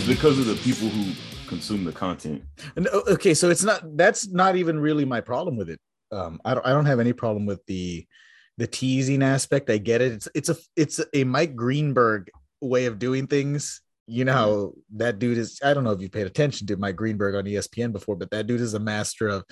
[0.00, 1.12] it's because of the people who
[1.46, 2.42] consume the content.
[2.74, 5.78] And, okay, so it's not that's not even really my problem with it.
[6.10, 8.06] Um, I don't I don't have any problem with the
[8.56, 9.68] the teasing aspect.
[9.68, 10.12] I get it.
[10.12, 12.30] It's it's a it's a Mike Greenberg
[12.62, 13.82] way of doing things.
[14.06, 15.60] You know how that dude is.
[15.62, 18.46] I don't know if you paid attention to Mike Greenberg on ESPN before, but that
[18.46, 19.44] dude is a master of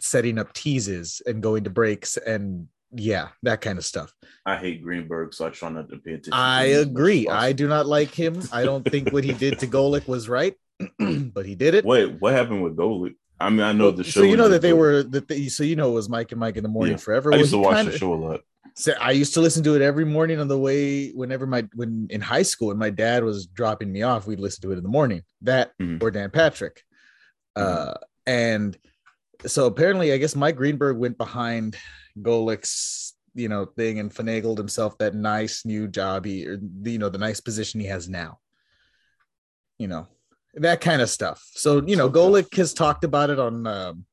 [0.00, 4.12] setting up teases and going to breaks and yeah, that kind of stuff.
[4.46, 6.32] I hate Greenberg, so I try not to pay attention.
[6.32, 7.28] I agree.
[7.28, 8.42] I do not like him.
[8.52, 10.54] I don't think what he did to Golic was right,
[10.98, 11.84] but he did it.
[11.84, 13.14] Wait, what happened with Golic?
[13.40, 14.20] I mean, I know the show.
[14.20, 16.40] So you know that they were that they, so you know it was Mike and
[16.40, 16.98] Mike in the morning yeah.
[16.98, 17.32] forever.
[17.32, 18.40] I used to watch kinda, the show a lot.
[18.74, 21.10] So I used to listen to it every morning on the way.
[21.10, 24.62] Whenever my when in high school and my dad was dropping me off, we'd listen
[24.62, 25.22] to it in the morning.
[25.42, 26.02] That mm-hmm.
[26.02, 26.82] or Dan Patrick,
[27.56, 27.90] mm-hmm.
[27.90, 27.94] uh,
[28.26, 28.76] and
[29.46, 31.76] so apparently, I guess Mike Greenberg went behind
[32.22, 37.08] Golic's you know thing and finagled himself that nice new job he or you know
[37.08, 38.38] the nice position he has now.
[39.78, 40.08] You know
[40.54, 41.46] that kind of stuff.
[41.54, 43.66] So you know, Golic has talked about it on.
[43.66, 44.04] Um,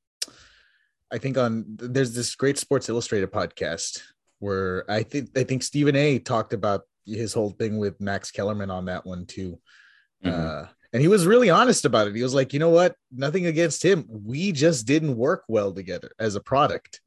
[1.11, 4.01] I think on there's this great Sports Illustrated podcast
[4.39, 6.19] where I think I think Stephen A.
[6.19, 9.59] talked about his whole thing with Max Kellerman on that one too.
[10.23, 10.47] Mm-hmm.
[10.47, 12.15] Uh, and he was really honest about it.
[12.15, 12.95] He was like, you know what?
[13.11, 14.05] Nothing against him.
[14.09, 17.01] We just didn't work well together as a product.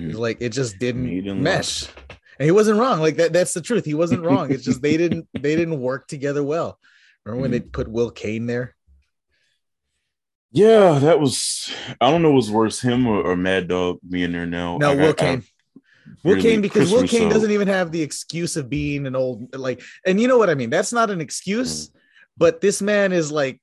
[0.00, 0.18] Mm-hmm.
[0.18, 1.88] Like it just didn't mesh.
[2.38, 3.00] And he wasn't wrong.
[3.00, 3.84] Like that, that's the truth.
[3.84, 4.50] He wasn't wrong.
[4.50, 6.78] It's just they didn't they didn't work together well.
[7.24, 7.64] Remember when mm-hmm.
[7.64, 8.74] they put Will Cain there?
[10.52, 14.46] Yeah, that was I don't know what's worse, him or, or Mad Dog being there
[14.46, 14.78] now.
[14.78, 15.42] No, I, Will Cain.
[16.22, 19.16] Will really, Cain because Chris Will Cain doesn't even have the excuse of being an
[19.16, 20.70] old like, and you know what I mean.
[20.70, 21.92] That's not an excuse, mm.
[22.36, 23.60] but this man is like,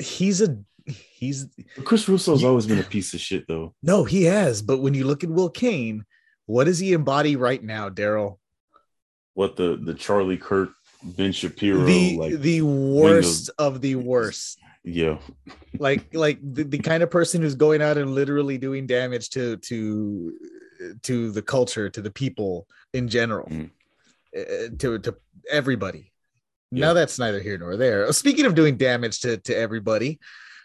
[0.00, 0.58] he's a
[1.20, 1.46] he's
[1.84, 3.74] Chris Russo's he, always been a piece of shit though.
[3.82, 4.62] No, he has.
[4.62, 6.04] But when you look at Will Cain,
[6.46, 8.38] what does he embody right now, Daryl?
[9.34, 10.70] What the the Charlie Kirk
[11.02, 14.58] Ben Shapiro, the like the worst of the worst.
[14.82, 15.18] Yeah,
[15.78, 19.58] like like the, the kind of person who's going out and literally doing damage to
[19.58, 20.32] to
[21.02, 23.70] to the culture, to the people in general, mm.
[24.36, 25.14] uh, to to
[25.50, 26.12] everybody.
[26.72, 26.86] Yeah.
[26.86, 28.10] Now that's neither here nor there.
[28.12, 30.18] Speaking of doing damage to to everybody,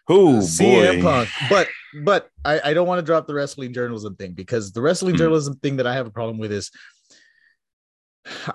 [0.08, 1.02] who CM boy.
[1.02, 1.68] Punk, but
[2.04, 5.20] but I, I don't want to drop the wrestling journalism thing because the wrestling mm.
[5.20, 6.72] journalism thing that I have a problem with is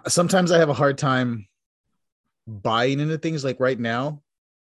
[0.09, 1.47] sometimes I have a hard time
[2.47, 4.23] buying into things like right now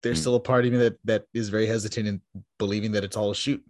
[0.04, 0.22] there's mm.
[0.22, 2.22] still a part of me that that is very hesitant in
[2.58, 3.64] believing that it's all a shoot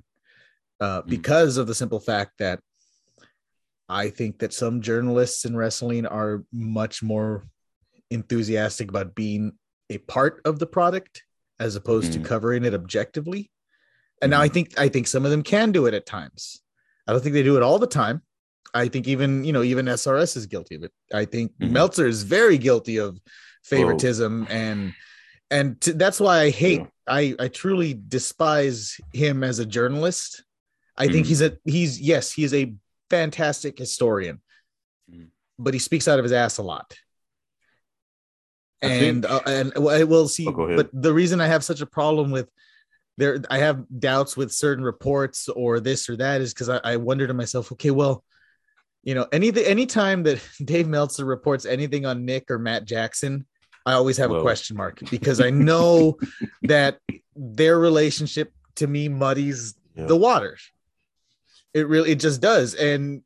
[0.80, 1.08] uh, mm.
[1.08, 2.60] because of the simple fact that
[3.90, 7.46] i think that some journalists in wrestling are much more
[8.10, 9.52] enthusiastic about being
[9.90, 11.24] a part of the product
[11.62, 12.16] as opposed mm.
[12.16, 13.50] to covering it objectively
[14.22, 14.54] and now i mm.
[14.54, 16.62] think i think some of them can do it at times
[17.08, 18.22] i don't think they do it all the time
[18.74, 21.74] i think even you know even srs is guilty of it i think mm-hmm.
[21.74, 23.18] meltzer is very guilty of
[23.64, 24.54] favoritism Whoa.
[24.54, 24.94] and
[25.52, 26.80] and t- that's why I hate.
[26.80, 26.88] Yeah.
[27.08, 30.44] I I truly despise him as a journalist.
[30.98, 31.12] I mm.
[31.12, 32.74] think he's a he's yes he's a
[33.10, 34.42] fantastic historian,
[35.14, 35.28] mm.
[35.60, 36.96] but he speaks out of his ass a lot.
[38.82, 40.48] And uh, and I will see.
[40.48, 42.50] Oh, but the reason I have such a problem with
[43.18, 46.96] there, I have doubts with certain reports or this or that is because I, I
[46.98, 48.24] wonder to myself, okay, well,
[49.04, 53.46] you know, any anytime that Dave Meltzer reports anything on Nick or Matt Jackson,
[53.86, 54.40] I always have Whoa.
[54.40, 56.18] a question mark because I know
[56.64, 57.00] that
[57.36, 60.06] their relationship to me muddies yeah.
[60.06, 60.72] the waters.
[61.74, 62.76] It really it just does.
[62.76, 63.24] And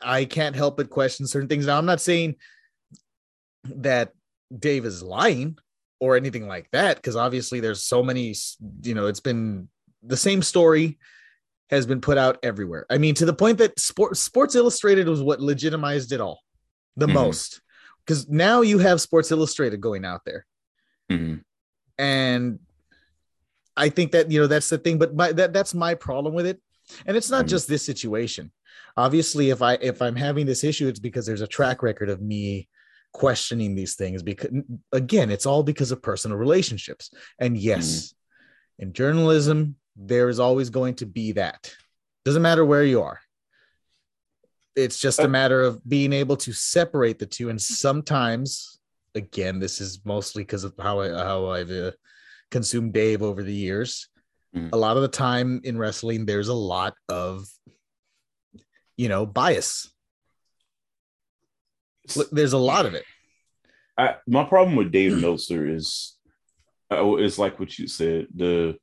[0.00, 1.66] I can't help but question certain things.
[1.66, 2.36] Now I'm not saying
[3.64, 4.12] that
[4.58, 5.58] Dave is lying
[6.00, 8.34] or anything like that, because obviously there's so many,
[8.82, 9.68] you know, it's been
[10.02, 10.98] the same story
[11.70, 12.86] has been put out everywhere.
[12.90, 16.40] I mean, to the point that Sport, Sports Illustrated was what legitimized it all
[16.96, 17.14] the mm-hmm.
[17.14, 17.62] most
[18.04, 20.46] because now you have Sports Illustrated going out there,
[21.10, 21.36] mm-hmm.
[21.98, 22.58] and
[23.76, 24.98] I think that you know that's the thing.
[24.98, 26.60] But my, that that's my problem with it,
[27.06, 27.48] and it's not mm-hmm.
[27.48, 28.52] just this situation.
[28.96, 32.20] Obviously, if I if I'm having this issue, it's because there's a track record of
[32.20, 32.68] me
[33.12, 34.22] questioning these things.
[34.22, 34.50] Because
[34.92, 37.10] again, it's all because of personal relationships.
[37.38, 38.82] And yes, mm-hmm.
[38.84, 41.72] in journalism, there is always going to be that.
[42.24, 43.20] Doesn't matter where you are
[44.76, 48.78] it's just a matter of being able to separate the two and sometimes
[49.14, 51.92] again this is mostly because of how I how I've uh,
[52.50, 54.08] consumed Dave over the years
[54.56, 54.70] mm.
[54.72, 57.46] a lot of the time in wrestling there's a lot of
[58.96, 59.92] you know bias
[62.30, 63.04] there's a lot of it
[63.98, 66.16] I, my problem with Dave Meltzer is
[66.90, 68.76] uh, is like what you said the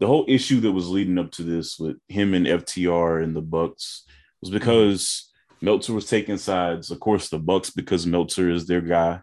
[0.00, 3.40] the whole issue that was leading up to this with him and FTR and the
[3.40, 4.04] Bucks
[4.40, 5.32] was because
[5.62, 6.90] Meltzer was taking sides.
[6.90, 9.20] Of course, the Bucks because Meltzer is their guy.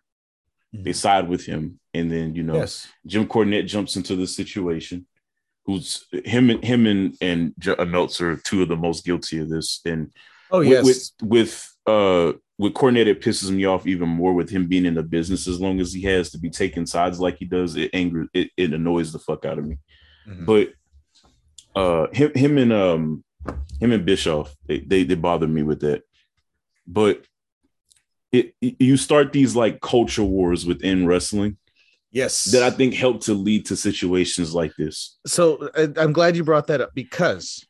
[0.73, 0.83] Mm-hmm.
[0.83, 1.79] They side with him.
[1.93, 2.87] and then you know Yes.
[3.05, 5.05] Jim Cornette jumps into the situation.
[5.65, 9.39] Who's him and him and and J- uh, Meltzer are two of the most guilty
[9.39, 9.81] of this.
[9.85, 10.11] And
[10.49, 10.85] Oh with, yes.
[10.85, 14.93] with with uh with Cornette, it pisses me off even more with him being in
[14.93, 17.75] the business as long as he has to be taking sides like he does.
[17.75, 19.77] It angers it, it annoys the fuck out of me.
[20.27, 20.45] Mhm.
[20.45, 20.73] But
[21.75, 23.23] uh him him and um
[23.79, 26.03] him and Bischoff, they they, they bother me with that.
[26.85, 27.25] But
[28.31, 31.57] it you start these like culture wars within wrestling
[32.11, 32.45] yes.
[32.45, 35.17] that I think help to lead to situations like this.
[35.25, 37.65] so I'm glad you brought that up because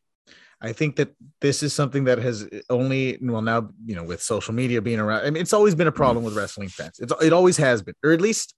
[0.64, 4.22] I think that this is something that has eh, only well now you know with
[4.22, 5.26] social media being around.
[5.26, 7.00] I mean, it's always been a problem with wrestling fans.
[7.00, 8.56] It's it always has been, or at least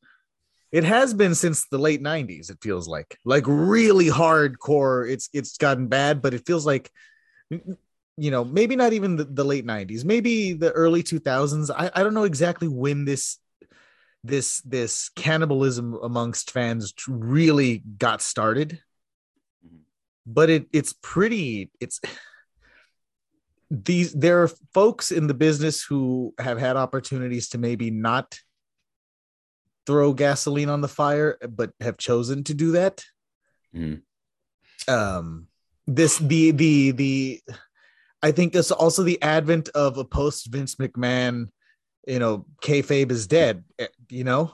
[0.72, 2.52] it has been since the late '90s.
[2.52, 5.10] It feels like like really hardcore.
[5.12, 6.92] It's it's gotten bad, but it feels like
[7.50, 11.72] you know maybe not even the, the late '90s, maybe the early 2000s.
[11.75, 13.40] I I don't know exactly when this
[14.24, 18.80] this this cannibalism amongst fans really got started
[20.25, 22.00] but it it's pretty it's
[23.72, 28.39] these there are folks in the business who have had opportunities to maybe not
[29.86, 33.04] throw gasoline on the fire but have chosen to do that
[33.75, 34.01] Mhm.
[34.88, 35.48] um
[35.88, 37.42] this the the the
[38.24, 41.50] i think it's also the advent of a post vince mcmahon
[42.07, 44.54] you know kayfabe is dead eh, you know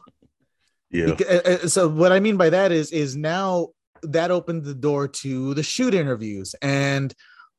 [0.90, 1.16] Yeah.
[1.16, 3.70] Uh, uh, so what I mean by that is is now
[4.04, 7.14] that opened the door to the shoot interviews and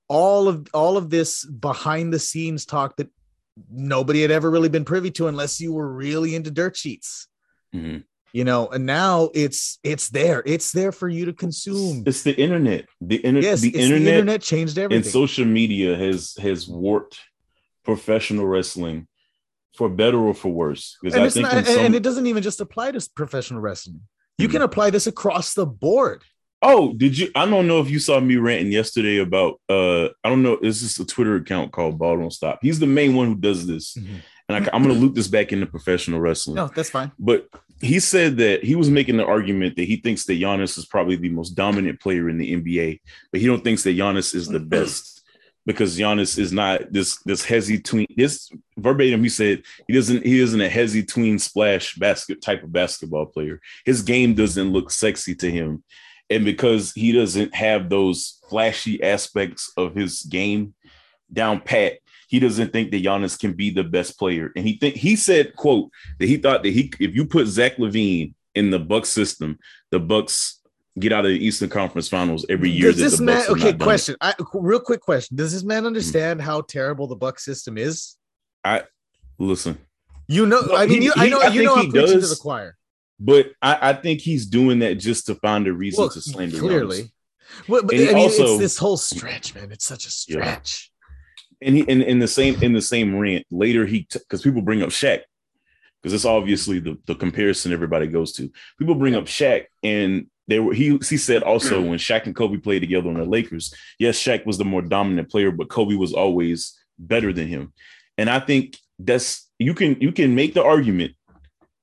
[0.09, 3.09] all of all of this behind the scenes talk that
[3.71, 7.29] nobody had ever really been privy to unless you were really into dirt sheets
[7.75, 8.05] Mhm.
[8.33, 12.35] you know and now it's it's there it's there for you to consume It's the
[12.35, 12.87] internet.
[13.01, 15.05] The, inter- yes the internet, the internet changed everything.
[15.05, 17.19] and social media has has warped
[17.85, 19.07] professional wrestling
[19.77, 20.99] for better or for worse.
[21.03, 24.01] Because and, I think not, some- and it doesn't even just apply to professional wrestling
[24.39, 24.53] you Mhm.
[24.53, 26.23] can apply this across the board
[26.63, 27.31] Oh, did you?
[27.35, 29.61] I don't know if you saw me ranting yesterday about.
[29.69, 30.59] uh I don't know.
[30.63, 32.61] It's just a Twitter account called Ball Don't Stop.
[32.63, 35.53] He's the main one who does this, and I, I'm going to loop this back
[35.53, 36.57] into professional wrestling.
[36.57, 37.49] no that's fine But
[37.81, 41.17] he said that he was making the argument that he thinks that Giannis is probably
[41.17, 43.01] the most dominant player in the NBA,
[43.33, 45.23] but he don't thinks that Giannis is the best
[45.67, 48.07] because Giannis is not this this hezzy tween.
[48.17, 52.73] This verbatim, he said he doesn't he isn't a hezzy tween splash basket type of
[52.73, 53.61] basketball player.
[53.85, 55.83] His game doesn't look sexy to him,
[56.31, 60.75] and because he doesn't have those flashy aspects of his game
[61.33, 61.99] down pat,
[62.29, 64.53] he doesn't think that Giannis can be the best player.
[64.57, 67.77] And he think he said, "quote that he thought that he if you put Zach
[67.77, 69.59] LaVine in the Bucks system,
[69.91, 70.61] the Bucks
[70.99, 73.45] get out of the Eastern Conference Finals every year." Does this man?
[73.49, 73.81] Okay, not done it.
[73.81, 74.17] question.
[74.21, 75.37] I, real quick question.
[75.37, 75.89] Does this man hmm.
[75.89, 78.17] understand how terrible the Buck system is?
[78.65, 78.85] I
[79.39, 79.79] Listen,
[80.29, 82.07] You know, No, I mean, he- you, I he- know, I you know, I'm preaching
[82.07, 82.31] to does.
[82.31, 82.77] the choir.
[83.25, 86.59] But I, I think he's doing that just to find a reason Well, to slander.
[86.59, 87.13] clearly.
[87.69, 89.71] Well, but And I mean, also- it's this whole stretch, man.
[89.71, 90.41] It's such a Yeah.
[90.57, 90.91] stretch.
[91.61, 94.83] and he in, in the same in the same rant later he because people bring
[94.83, 95.21] up Shaq
[96.01, 98.51] because it's obviously the, the comparison everybody goes to.
[98.79, 102.57] People bring up Shaq and they were he he said also when Shaq and Kobe
[102.57, 106.13] played together on the Lakers, yes, Shaq was the more dominant player, but Kobe was
[106.13, 107.73] always better than him.
[108.19, 111.13] And I think that's you can you can make the argument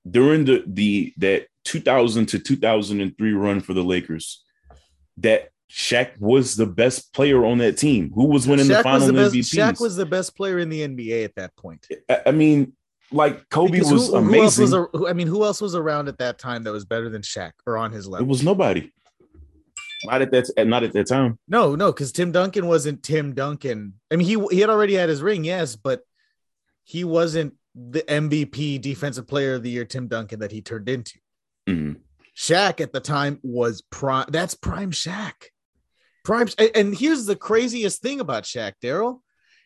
[0.10, 4.44] during the the that 2000 to 2003 run for the Lakers
[5.18, 8.12] that Shaq was the best player on that team.
[8.16, 9.36] Who was winning the Shaq final the best.
[9.36, 9.54] MVPs?
[9.56, 11.86] Shaq was the best player in the NBA at that point.
[12.10, 12.74] I I mean,
[13.12, 14.72] like Kobe Because was who, who else was?
[14.72, 17.52] who- I mean, who else was around at that time that was better than Shaq
[17.68, 18.26] or on his level?
[18.26, 18.92] it was nobody.
[20.06, 20.66] Not at that.
[20.66, 21.38] Not at that time.
[21.48, 23.96] No, no, because Tim Duncan wasn't Tim Duncan.
[24.10, 26.02] I mean, he he had already had his ring, yes, but
[26.84, 31.20] he wasn't the MVP defensive player of the year Tim Duncan that he turned into.
[31.68, 32.02] Mhm.
[32.36, 34.28] Shaq at the time was prime.
[34.30, 35.34] That's prime Shaq.
[36.24, 36.48] Prime.
[36.76, 39.22] and- here's the craziest thing about Shaq, Daryl,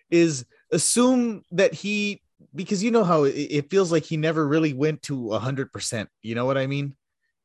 [0.10, 2.22] is assume that he
[2.54, 6.10] because you know how it, feels like he never really went to hundred percent.
[6.22, 6.96] You know what I mean?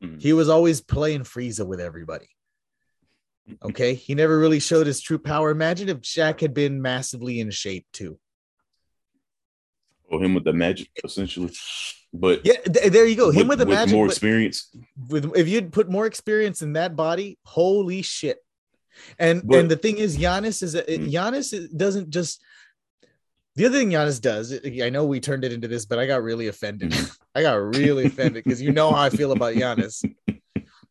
[0.02, 0.20] Mhm.
[0.20, 2.28] He was always playing Frieza with everybody.
[3.62, 5.50] Okay, he never really showed his true power.
[5.50, 8.18] Imagine if Shaq had been massively in shape too.
[10.10, 11.52] Or him with the magic, essentially.
[12.14, 13.30] But Yeah, th- there you go.
[13.30, 13.94] Him with, the magic.
[13.94, 14.70] more experience.
[15.08, 18.38] with if you'd put more experience in that body, holy shit.
[19.18, 21.12] And But- and the thing is, Giannis is a, Mm.
[21.12, 22.40] Giannis doesn't just.
[23.56, 26.22] The other thing Giannis does, I know we turned it into this, but I got
[26.22, 26.92] really offended.
[26.92, 27.16] Mm.
[27.34, 30.02] I got really offended because you know how I feel about Giannis.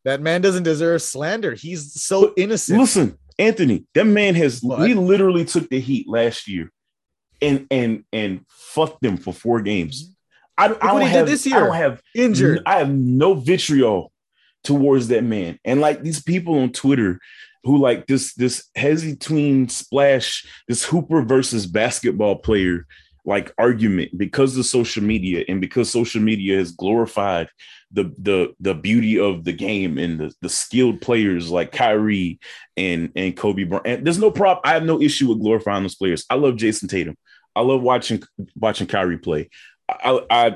[0.04, 1.54] That man doesn't deserve slander.
[1.54, 2.80] He's so innocent.
[2.80, 4.62] Listen, Anthony, that man has.
[4.62, 4.80] What?
[4.80, 6.72] We literally took the Heat last year,
[7.42, 10.14] and and and fuck them for four games.
[10.58, 12.64] I, I don't have this I don't have Injured.
[12.66, 14.12] I have no vitriol
[14.64, 15.60] towards that man.
[15.64, 17.20] And like these people on Twitter
[17.64, 22.86] who like this this hezzy tween splash, this Hooper versus basketball player
[23.26, 27.50] like argument because of social media and because social media has glorified
[27.92, 32.40] the the the beauty of the game and the, the skilled players like Kyrie
[32.78, 33.86] and and Kobe Bryant.
[33.86, 34.62] And there's no problem.
[34.64, 36.26] I have no issue with glorifying those players.
[36.30, 37.18] I love Jayson Tatum.
[37.58, 38.22] I love watching
[38.56, 39.50] watching Kyrie play.
[39.90, 40.50] I, I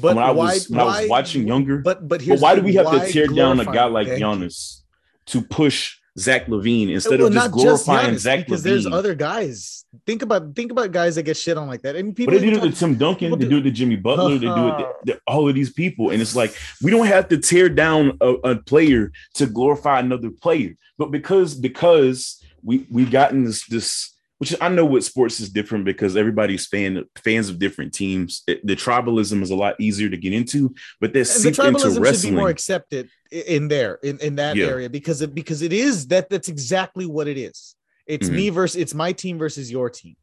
[0.00, 2.54] but when I why, was when I was watching younger, But but but here's why
[2.56, 4.22] do we have to tear down a guy like Thank.
[4.22, 4.80] Giannis
[5.26, 8.64] to push Zach LaVine instead Well, of just glorifying Giannis, Zach because LaVine?
[8.64, 9.84] there's other guys.
[10.04, 12.34] Think about think about guys that get shit on like that, and but people.
[12.34, 14.78] they do it to Tim Duncan, they do- it to Jimmy Butler, they do it
[14.78, 18.18] to, to all of these people, and it's like we don't have to tear down
[18.20, 24.14] a, a player to glorify another player, but because because we we've gotten this this
[24.38, 28.42] which I know what sports is different because everybody's fan fans of different teams.
[28.46, 31.82] It- the tribalism is a lot easier to get into, but the seeped into tribalism
[31.82, 32.34] should be wrestling.
[32.36, 34.66] more accepted in there in, in that Yeah.
[34.66, 37.74] area because it because it is that that's exactly what it is.
[38.06, 38.34] It's Mhm.
[38.34, 40.16] me versus it's my team versus your team.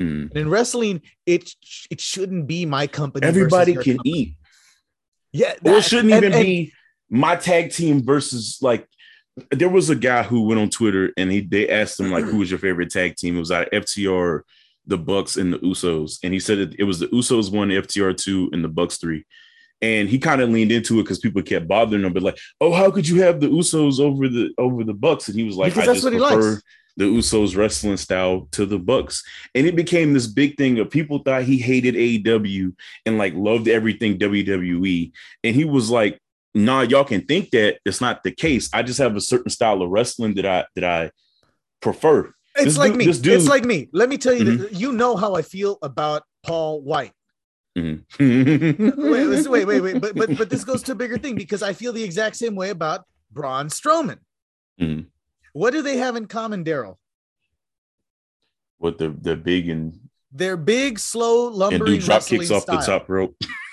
[0.00, 0.28] Mm.
[0.30, 1.50] And in wrestling, it
[1.90, 3.26] it shouldn't be my company.
[3.26, 4.10] Everybody can company.
[4.10, 4.34] eat.
[5.32, 6.72] Yeah, Or it shouldn't and- even and- be
[7.10, 8.86] my tag team versus like
[9.50, 12.38] there was a guy who went on Twitter and he they asked him like who
[12.38, 13.36] was your favorite tag team?
[13.36, 14.40] It was out FTR,
[14.86, 16.18] the Bucks, and the Usos.
[16.22, 19.24] And he said it, it was the Usos one, FTR two, and the Bucks three.
[19.82, 22.72] And he kind of leaned into it because people kept bothering him, but like, oh,
[22.72, 25.28] how could you have the Usos over the over the Bucks?
[25.28, 26.62] And he was like, Because I that's just what he prefer likes.
[26.96, 29.22] the Usos wrestling style to the Bucks.
[29.54, 32.74] And it became this big thing of people thought he hated AEW
[33.04, 35.12] and like loved everything WWE.
[35.44, 36.18] And he was like,
[36.56, 38.68] nah, y'all can think that it's not the case.
[38.72, 41.10] I just have a certain style of wrestling that I that I
[41.80, 42.32] prefer.
[42.56, 43.04] It's This like dude- me.
[43.12, 43.88] dude- It's like me.
[43.92, 44.58] Let me tell you, Mhm.
[44.60, 47.12] that you know how I feel about Paul White.
[47.76, 48.04] Mhm.
[48.18, 50.00] Wait, wait, wait, wait.
[50.00, 52.54] But but but this goes to a bigger thing because I feel the exact same
[52.56, 54.18] way about Braun Strowman.
[54.80, 55.06] Mhm.
[55.52, 56.96] What do they have in common, Daryl?
[58.78, 59.98] What the the big and
[60.32, 62.80] They're big, slow, and lumbering do drop kicks off style.
[62.80, 63.36] the top rope.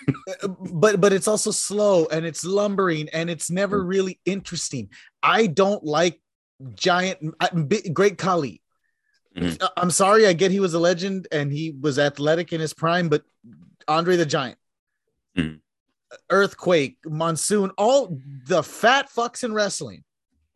[0.60, 3.88] But but it's also slow and it's lumbering and it's never Mm.
[3.88, 4.89] really interesting.
[5.22, 6.19] I don't like
[6.75, 7.19] giant,
[7.93, 8.62] great Khali.
[9.36, 9.57] Mhm.
[9.62, 12.74] I- I'm sorry, I get he was a legend and he was athletic in his
[12.74, 13.24] prime, but
[13.88, 14.57] Andre the Giant,
[15.38, 15.60] Mhm.
[16.29, 20.03] Earthquake, Monsoon, all the fat fucks in wrestling,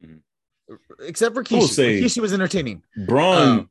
[0.04, 0.22] Mhm.
[1.01, 2.01] except for Kishi.
[2.04, 2.84] Kishi was entertaining.
[3.08, 3.70] Braun, Um,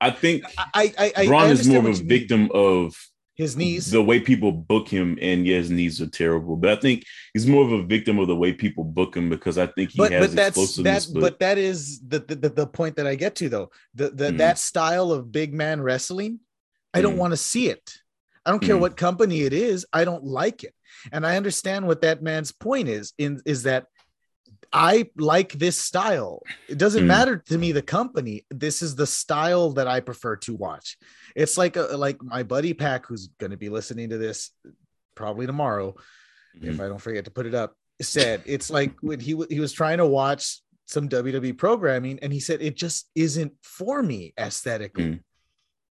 [0.00, 2.08] I think I, I, I, Braun I is more of a you mean.
[2.08, 2.94] victim of
[3.36, 3.90] His knees.
[3.90, 6.56] the way people book him, and yeah, his knees are terrible.
[6.56, 9.58] But I think he's more of a victim of the way people book him because
[9.58, 11.06] I think he but has but that's explosiveness.
[11.06, 14.08] that but, but that is the, the the point that I get to though the,
[14.08, 14.38] the Mhm.
[14.38, 16.40] that style of big man wrestling
[16.94, 17.18] I don't Mhm.
[17.18, 17.98] want to see it
[18.46, 18.80] I don't care Mhm.
[18.80, 20.74] what company it is I don't like it
[21.12, 23.84] and I understand what that man's point is in is that
[24.76, 27.06] I like this style it doesn't Mhm.
[27.16, 30.98] matter to me the company this is the style that I prefer to watch
[31.34, 34.50] it's like a, like my buddy Pack who's going to be listening to this
[35.14, 35.94] probably tomorrow
[36.60, 36.84] if Mhm.
[36.84, 39.72] I don't forget to put it up, said it's like when he w- he was
[39.72, 45.04] trying to watch some WWE programming and he said it just isn't for me aesthetically.
[45.04, 45.20] Mhm.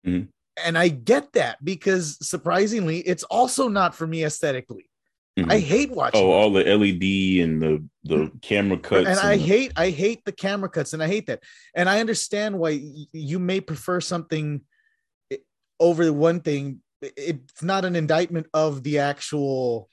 [0.06, 0.28] Mhm.
[0.64, 4.89] And I get that because surprisingly, it's also not for me aesthetically.
[5.38, 5.50] Mhm.
[5.52, 6.20] I hate watching.
[6.20, 10.24] oh, all the LED and the the camera cuts, and I the- hate I hate
[10.24, 11.42] the camera cuts and I hate that.
[11.74, 14.62] And I understand why y- you may prefer something
[15.78, 16.80] over the one thing.
[17.00, 19.88] It's not an indictment of the actual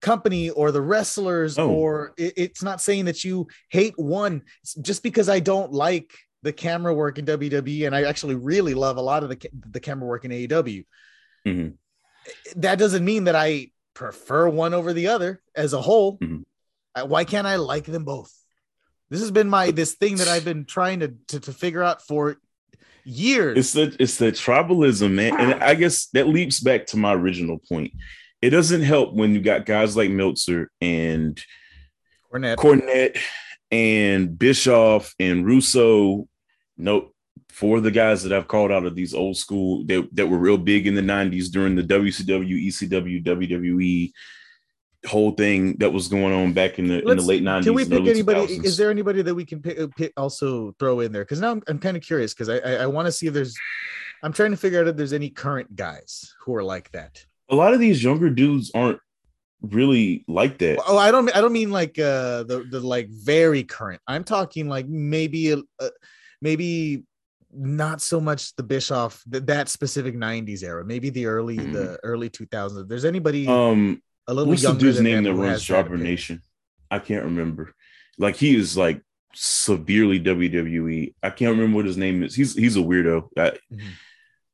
[0.00, 1.68] company or the wrestlers Oh.
[1.70, 4.42] or it- it's not saying that you hate one
[4.80, 8.96] just because I don't like the camera work in WWE and I actually really love
[8.96, 9.38] a lot of the
[9.70, 10.84] the camera work in AEW.
[11.46, 11.74] Mhm.
[12.56, 16.18] That doesn't mean that I prefer one over the other as a whole.
[16.18, 16.44] Mhm.
[16.94, 18.32] Uh, Why can't I like them both?
[19.10, 22.02] This has been my this thing that I've been trying to to, to figure out
[22.06, 22.36] for
[23.04, 23.58] years.
[23.58, 27.58] It's the it's the tribalism, man, and I guess that leaps back to my original
[27.68, 27.92] point.
[28.40, 31.40] It doesn't help when you got guys like Meltzer and
[32.32, 32.56] Cornette.
[32.56, 33.18] Cornette
[33.70, 36.26] and Bischoff and Russo.
[36.76, 37.14] Nope.
[37.52, 40.56] For the guys that I've called out of these old school that, that were real
[40.56, 44.12] big in the 90s during the WCW, ECW, WWE
[45.06, 47.64] whole thing that was going on back in the in the late 90s.
[47.64, 48.40] Can we pick anybody?
[48.40, 48.64] 2000s.
[48.64, 51.24] Is there anybody that we can pick, uh, pick also throw in there?
[51.24, 53.34] Because now I'm, I'm kind of curious because I I, I want to see if
[53.34, 53.56] there's.
[54.22, 57.24] I'm trying to figure out if there's any current guys who are like that.
[57.50, 59.00] a lot of these younger dudes aren't
[59.62, 60.78] really like that.
[60.86, 61.34] Oh, I don't.
[61.36, 64.00] I don't mean like uh the the like very current.
[64.06, 65.88] I'm talking like maybe a, uh,
[66.40, 67.04] maybe
[67.52, 71.72] not so much the Bischoff th- that specific '90s era, maybe the early Mhm.
[71.72, 72.82] the early 2000s.
[72.82, 75.96] If there's anybody Um, a little what's the younger dude's than name that runs Jobber.
[75.96, 76.40] Nation?
[76.90, 77.74] I can't remember.
[78.18, 79.02] Like he is like
[79.34, 81.14] severely WWE.
[81.22, 82.34] I can't remember what his name is.
[82.34, 83.28] He's he's a weirdo.
[83.36, 83.80] I, Mhm.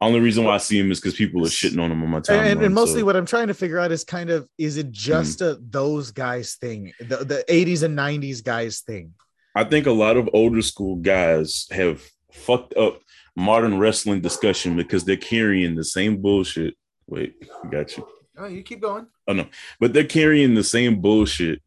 [0.00, 2.20] Only reason why I see him is because people are shitting on him on my
[2.20, 2.52] timeline.
[2.52, 4.92] and, and mostly so- what I'm trying to figure out is kind of is it
[4.92, 9.14] just a those guys thing, the, the 80s and 90s guys thing.
[9.56, 12.00] I think a lot of older school guys have
[12.32, 13.00] fucked up
[13.36, 16.74] modern wrestling discussion because they're carrying the same bullshit.
[17.06, 17.34] Wait,
[17.70, 18.06] got you.
[18.36, 19.06] Oh, you keep going.
[19.26, 19.46] Oh no,
[19.80, 21.62] but they're carrying the same bullshit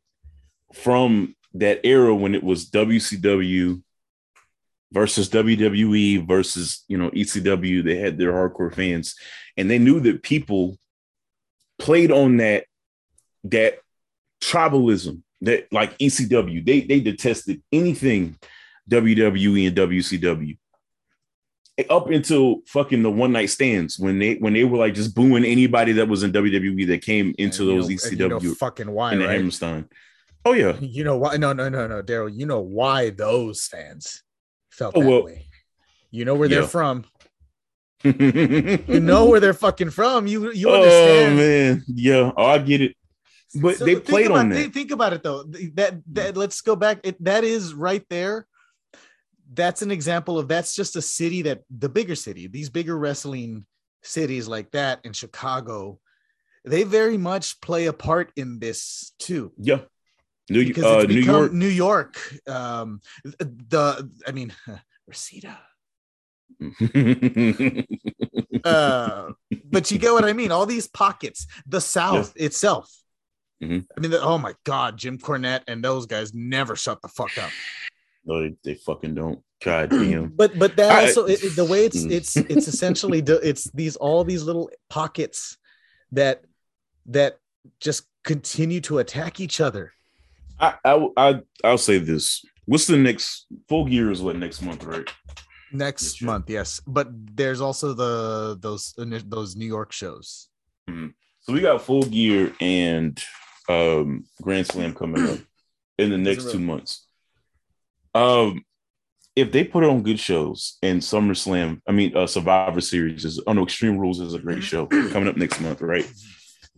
[0.73, 3.81] from that era when it was WCW
[4.91, 7.83] versus WWE versus you know ECW.
[7.83, 9.15] They had their hardcore fans,
[9.57, 10.77] and they knew that people
[11.79, 12.65] played on that
[13.45, 13.79] that
[14.41, 16.65] tribalism that like ECW.
[16.65, 18.37] They they detested anything
[18.91, 20.57] WWE and WCW.
[21.89, 25.45] Up until fucking the one night stands when they when they were like just booing
[25.45, 28.39] anybody that was in WWE that came into And you those know- and you know
[28.39, 29.29] ECW fucking why, right?
[29.29, 29.85] Hammerstein.
[30.45, 31.37] Oh yeah, You know why?
[31.37, 32.31] No, no, no, no, Daryl.
[32.31, 34.21] You know why those fans
[34.69, 35.45] felt Oh, that well, way.
[36.11, 37.05] You know where they're from.
[38.03, 38.11] you
[38.87, 40.27] You know where they're fucking from.
[40.27, 40.69] You you understand?
[40.69, 41.37] oh understand.
[41.37, 42.95] man, yeah, oh, I get it.
[43.55, 44.73] But So they played about, on that.
[44.73, 45.43] Think about it though.
[45.73, 46.99] That that let's go back.
[47.03, 48.45] It, that is right there.
[49.53, 53.65] That's an example of that's just a city that the bigger city, these bigger wrestling
[54.01, 55.99] cities like that in Chicago,
[56.65, 59.51] they very much play a part in this too.
[59.57, 59.81] Yeah,
[60.49, 61.53] New, Because uh, New York.
[61.53, 62.17] New York.
[62.47, 64.53] Um, the I mean,
[65.07, 65.59] Reseda.
[68.63, 69.31] Uh,
[69.65, 70.51] but you get what I mean.
[70.51, 72.93] All these pockets, the South itself.
[73.63, 73.87] Mhm.
[73.97, 77.35] I mean, the, oh my God, Jim Cornette and those guys never shut the fuck
[77.39, 77.49] up.
[78.25, 79.39] No, they, they fucking don't.
[79.63, 80.29] God damn.
[80.29, 82.11] But but that I- also it, the way it's Mm.
[82.11, 85.57] it's it's essentially it's these all these little pockets
[86.11, 86.43] that
[87.07, 87.37] that
[87.79, 89.93] just continue to attack each other.
[90.59, 92.43] I, I I I'll say this.
[92.65, 95.07] What's the next full gear is what next month, right?
[95.73, 100.49] Next month, yes, but there's also the those those New York shows.
[100.89, 103.17] So we got full gear and
[103.69, 105.39] um Grand Slam coming up
[105.97, 107.07] in the next two months.
[108.13, 108.63] Um
[109.35, 113.41] if they put it on good shows and SummerSlam, I mean uh Survivor Series is
[113.47, 116.05] oh no, Extreme Rules is a great show coming up next month, right?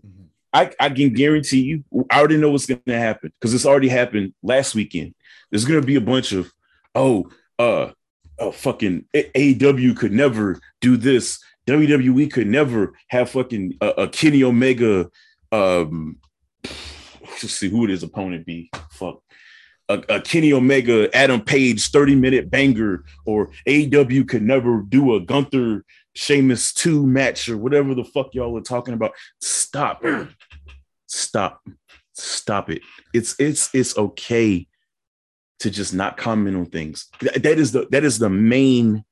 [0.06, 0.28] Mhm.
[0.54, 4.34] I, I can guarantee you, I already know what's gonna happen because it's already happened
[4.44, 5.16] last weekend.
[5.50, 6.52] There's gonna be a bunch of
[6.94, 7.92] oh uh
[8.40, 11.44] uh fucking AEW could never do this.
[11.66, 15.10] WWE could never have fucking a, a Kenny Omega
[15.52, 16.18] um
[17.22, 18.70] let's see who would his opponent be.
[19.94, 25.20] A, a Kenny Omega, Adam Page 30 minute banger, or AEW could never do a
[25.20, 25.84] Gunther
[26.16, 29.12] Sheamus 2 match or whatever the fuck y'all are talking about.
[29.42, 30.04] Stop.
[31.08, 31.62] Stop.
[32.14, 32.82] Stop it.
[33.14, 34.68] It's it's it's okay
[35.60, 37.08] to just not comment on things.
[37.22, 39.04] That is the that is the main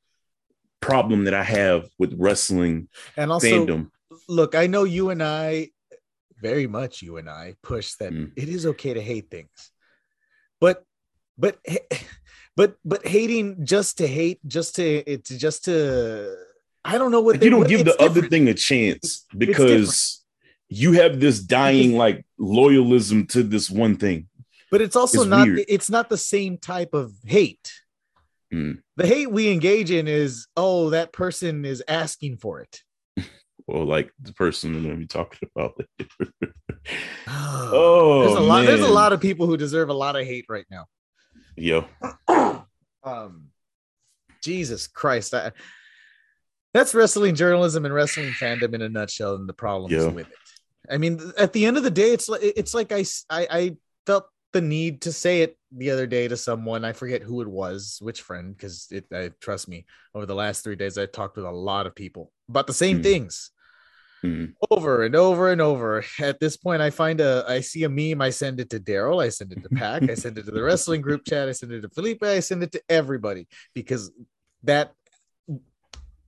[0.81, 3.89] problem that I have with wrestling And also, fandom.
[4.27, 5.69] look, I know you and I,
[6.41, 8.31] very much you and I, push that Mm.
[8.35, 9.70] it is okay to hate things,
[10.61, 10.85] but,
[11.37, 11.59] but,
[12.55, 16.33] but, but hating just to hate, just to it's just to,
[16.85, 20.23] I don't know what Like, you don't what- give the other thing a chance because
[20.69, 24.29] you have this dying like loyalism to this one thing.
[24.71, 25.45] but it's also it's not.
[25.47, 25.65] weird.
[25.67, 27.73] It's not the same type of hate.
[28.53, 28.81] Mm.
[28.95, 32.81] The hate we engage in is, oh, that person is asking for it.
[33.67, 35.79] Or like the person we're gonna be talking about.
[37.27, 38.65] Oh, oh, there's a lot.
[38.65, 40.85] There's a lot of people who deserve a lot of hate right now.
[41.55, 41.85] Yo,
[43.03, 43.47] um
[44.43, 45.51] jesus christ I,
[46.73, 50.07] that's wrestling journalism and wrestling fandom in a nutshell and the problems Yeah.
[50.07, 50.37] with it
[50.89, 54.25] i mean at the end of the day it's like it's like I I felt
[54.53, 57.97] the need to say it the other day to someone i forget who it was
[58.01, 61.45] which friend because it I, trust me over the last three days i talked with
[61.45, 63.03] a lot of people about the same Hmm.
[63.03, 63.51] things
[64.23, 64.53] Mhm.
[64.69, 66.05] over and over and over.
[66.19, 69.19] At this point, I find a, I see a meme, I send it to Daryl,
[69.19, 71.71] I send it to Pack, I send it to the wrestling group chat, I send
[71.71, 74.11] it to Felipe, I send it to everybody because
[74.61, 74.93] that,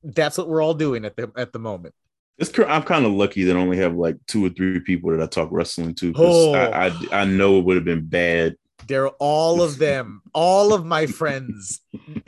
[0.04, 1.94] that's what we're all doing at the at the moment.
[2.38, 5.22] It's I'm kind of lucky that I only have like two or three people that
[5.22, 6.54] I talk wrestling to because Oh.
[6.54, 8.56] I, I I know it would have been bad.
[8.88, 11.80] They're all of them, all of my friends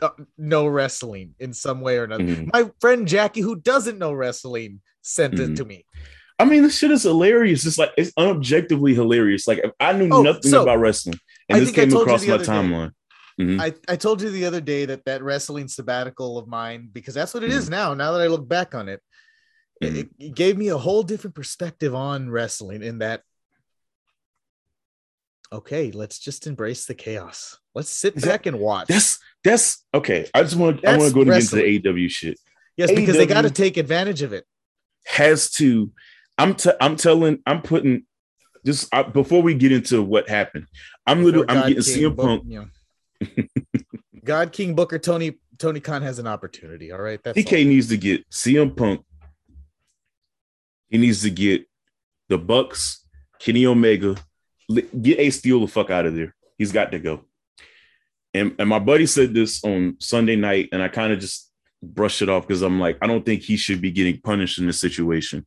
[0.02, 2.24] uh, know wrestling in some way or another.
[2.24, 2.54] Mhm.
[2.54, 5.56] My friend Jackie, who doesn't know wrestling, sent it Mhm.
[5.58, 5.86] to me.
[6.38, 7.66] I mean, this shit is hilarious.
[7.66, 9.48] It's like it's unobjectively hilarious.
[9.48, 11.16] Like if I knew Oh, nothing so, about wrestling
[11.50, 12.92] I and this came across my timeline.
[13.40, 13.60] Mhm.
[13.60, 17.34] I, I told you the other day that that wrestling sabbatical of mine, because that's
[17.34, 17.58] what it Mm-hmm.
[17.58, 17.94] is now.
[17.94, 19.02] Now that I look back on it,
[19.82, 22.82] it- it, gave me a whole different perspective on wrestling.
[22.84, 23.24] In that,
[25.52, 27.60] okay, let's just embrace the chaos.
[27.74, 28.88] Let's sit that- back and watch.
[28.88, 30.28] That's that's okay.
[30.34, 32.40] I just want I want to go into the AW shit.
[32.78, 34.46] yes, because they got to take advantage of it.
[35.06, 35.92] Has to.
[36.38, 37.40] I'm t- I'm telling.
[37.46, 38.06] I'm putting
[38.66, 40.68] just uh, before we get into what happened.
[41.06, 41.46] I'm literally.
[41.46, 42.46] Before I'm God getting King CM Punk.
[42.46, 42.68] know.
[44.24, 46.92] God King Booker Tony Tony Khan has an opportunity.
[46.92, 47.70] All right, that's TK all.
[47.70, 49.06] needs to get CM Punk.
[50.90, 51.66] He needs to get
[52.30, 53.06] the Bucks,
[53.40, 54.16] Kenny Omega,
[55.02, 56.36] get Ace Steel the fuck out of there.
[56.58, 57.26] He's got to go.
[58.34, 62.22] And and my buddy said this on Sunday night, and I kind of just brushed
[62.22, 64.80] it off because I'm like, I don't think he should be getting punished in this
[64.80, 65.46] situation.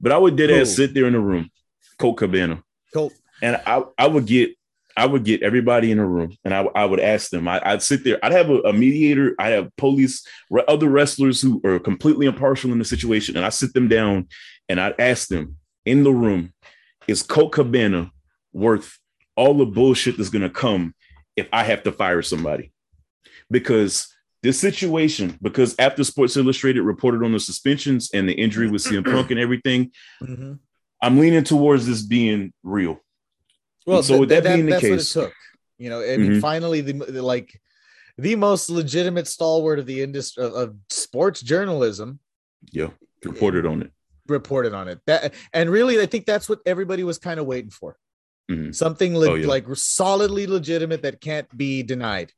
[0.00, 1.50] But I would dead ass sit there in the room,
[1.98, 3.14] Colt Cabana, Colt.
[3.40, 4.50] and I I would get
[4.96, 7.46] I would get everybody in a room and I, I would ask them.
[7.46, 8.18] I, I'd sit there.
[8.24, 9.34] I'd have a, a mediator.
[9.38, 13.50] I have police, re- other wrestlers who are completely impartial in the situation, and I
[13.50, 14.28] sit them down
[14.68, 16.52] and I'd ask them in the room,
[17.06, 18.10] is Colt Cabana
[18.52, 18.98] worth
[19.36, 20.94] all the bullshit that's gonna come
[21.36, 22.72] if I have to fire somebody?
[23.50, 28.82] Because this situation, because after Sports Illustrated reported on the suspensions and the injury with
[28.82, 30.58] CM Punk and everything, Mhm.
[31.02, 33.00] I'm leaning towards this being real.
[33.86, 35.34] Well, so th- with that th- being the that's case- what it took.
[35.78, 36.40] You know, I mean, Mhm.
[36.40, 37.60] finally, the, the like
[38.18, 42.18] the most legitimate stalwart of the industry of, of sports journalism
[42.72, 42.90] Yeah,
[43.24, 43.90] reported on it.
[44.28, 45.00] Reported on it.
[45.06, 47.96] That and really, I think that's what everybody was kind of waiting for.
[48.50, 48.74] Mhm.
[48.74, 49.46] Something le- Oh, yeah.
[49.46, 52.32] like solidly legitimate that can't be denied.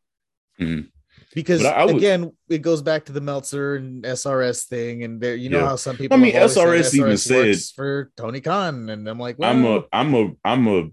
[0.60, 0.88] Mhm.
[1.34, 5.50] Because would- again, it goes back to the Meltzer and SRS thing, and there, you
[5.50, 5.66] know Yeah.
[5.68, 6.16] how some people.
[6.16, 9.64] I mean, always said SRS even said- for Tony Khan, and I'm like, well, I'm
[9.64, 10.88] a, I'm a, I'm a.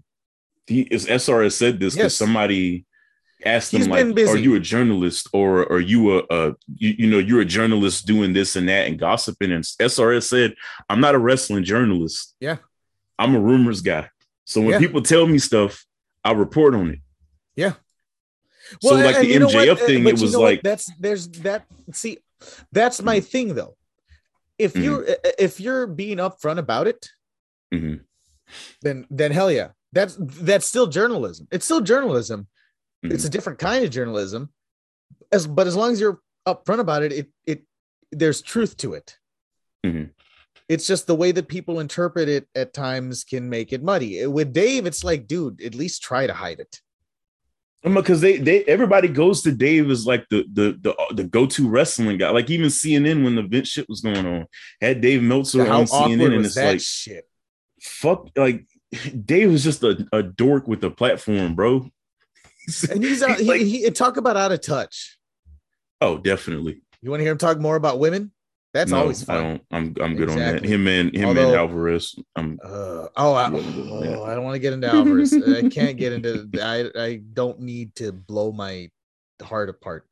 [0.66, 2.14] He is SRS said this because Yes.
[2.16, 2.85] somebody
[3.44, 4.04] asked He's like.
[4.16, 8.06] "Are you a journalist or are you a, a you, you know, you're a journalist
[8.06, 10.54] doing this and that and gossiping?" And SRS said,
[10.88, 12.34] "I'm not a wrestling journalist.
[12.40, 12.56] Yeah.
[13.18, 14.10] I'm a rumors guy.
[14.44, 14.78] So when Yeah.
[14.78, 15.84] people tell me stuff,
[16.24, 16.98] I report on it.
[17.56, 17.74] Yeah.
[18.82, 19.32] So like the?
[19.34, 20.46] MJF Uh, thing, but it was know what?
[20.52, 21.66] like, that's there's that.
[21.92, 22.18] See,
[22.72, 23.76] that's my thing though.
[24.58, 24.82] If Mhm.
[24.84, 27.08] you're uh, if you're being upfront about it,
[27.72, 28.00] Mhm.
[28.82, 31.46] then then hell yeah, that's that's still journalism.
[31.50, 32.48] It's still journalism.
[33.12, 33.26] It's Mm-hmm.
[33.26, 34.50] a different kind of journalism.
[35.32, 37.62] As but as long as you're upfront about it, it it
[38.12, 39.18] there's truth to it.
[39.84, 40.10] Mhm.
[40.68, 44.26] It's just the way that people interpret it at times can make it muddy.
[44.26, 46.80] With Dave, it's like, dude, at least try to hide it.
[47.84, 51.68] because they they everybody goes to Dave as like the the the, the go to
[51.68, 52.30] wrestling guy.
[52.30, 54.46] Like even CNN when the Vince shit was going on
[54.80, 57.28] had Dave Meltzer How on CNN, and it's like shit?
[57.80, 58.66] fuck, like
[59.24, 61.88] Dave was just a, a dork with a platform, bro.
[62.90, 63.40] And he's out.
[63.42, 65.18] like- he, he talk about out of touch.
[66.00, 66.82] oh, definitely.
[67.02, 68.32] You want to hear him talk more about women?
[68.74, 69.42] That's no, always I fun.
[69.42, 69.62] don't.
[69.70, 70.62] I'm I'm good on that.
[70.64, 72.14] Him and him Although- and Alvarez.
[72.34, 75.32] I'm Uh, oh, I, oh, I don't want to get into Alvarez.
[75.32, 76.48] I can't get into.
[76.60, 78.90] I I don't need to blow my
[79.42, 80.06] heart apart.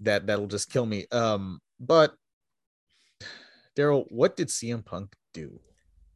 [0.00, 1.06] That that'll just kill me.
[1.12, 2.14] Um, but
[3.76, 5.60] Daryl, what did CM Punk do?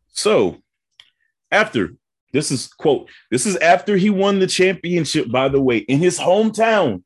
[0.09, 0.56] So
[1.52, 1.90] after
[2.33, 6.19] this is quote, this is after he won the championship, by the way, in his
[6.19, 7.03] hometown,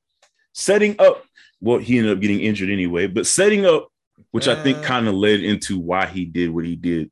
[0.53, 1.25] setting up.
[1.61, 3.89] Well, he ended up getting injured anyway, but setting up,
[4.33, 4.83] which I think Uh.
[4.83, 7.11] kind of led into why he did what he did,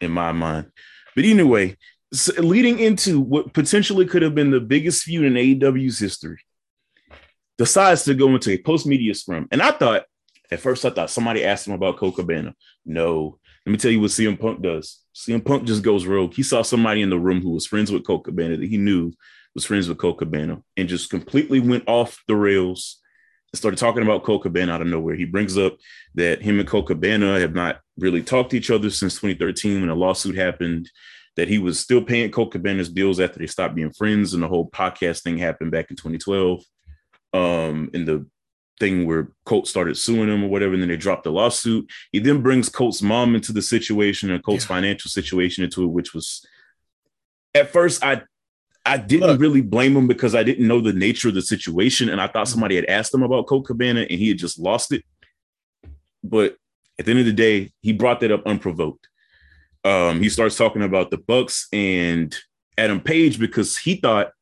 [0.00, 0.70] in my mind.
[1.14, 1.76] But anyway,
[2.12, 6.38] s- leading into what potentially could have been the biggest feud in AEW's history,
[7.58, 9.46] decides to go into a post media scrum.
[9.50, 10.04] And I thought,
[10.50, 12.54] at first, I thought somebody asked him about Colt Cabana.
[12.84, 15.00] No, let me tell you what CM Punk does.
[15.14, 16.34] CM Punk just goes rogue.
[16.34, 19.12] He saw somebody in the room who was friends with Colt Cabana that he knew
[19.54, 23.00] was friends with Colt Cabana and just completely went off the rails
[23.52, 25.14] and started talking about Colt Cabana out of nowhere.
[25.14, 25.76] He brings up
[26.14, 29.90] that him and Colt Cabana have not really talked to each other since 2013 when
[29.90, 30.90] a lawsuit happened,
[31.36, 34.48] that he was still paying Colt Cabana's bills after they stopped being friends and the
[34.48, 36.62] whole podcast thing happened back in 2012.
[37.34, 38.26] Um, in the
[38.80, 41.88] thing where Colt started suing him or whatever, and then they dropped the lawsuit.
[42.10, 44.68] He then brings Colt's mom into the situation and Colt's Yeah.
[44.68, 46.44] financial situation into it, which was
[47.54, 48.22] at first I
[48.84, 49.40] I didn't Look.
[49.40, 52.48] really blame him because I didn't know the nature of the situation, and I thought
[52.48, 55.04] somebody had asked him about Colt Cabana and he had just lost it.
[56.24, 56.56] But
[56.98, 59.06] at the end of the day, he brought that up unprovoked.
[59.84, 62.36] Um, he starts talking about the Bucks and
[62.76, 64.32] Adam Page because he thought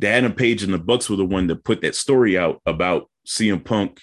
[0.00, 3.08] that Adam Page and the Bucks were the one that put that story out about
[3.28, 4.00] CM Punk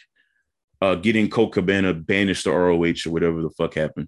[0.81, 4.07] uh, getting Colt Cabana banished to ROH or whatever the fuck happened.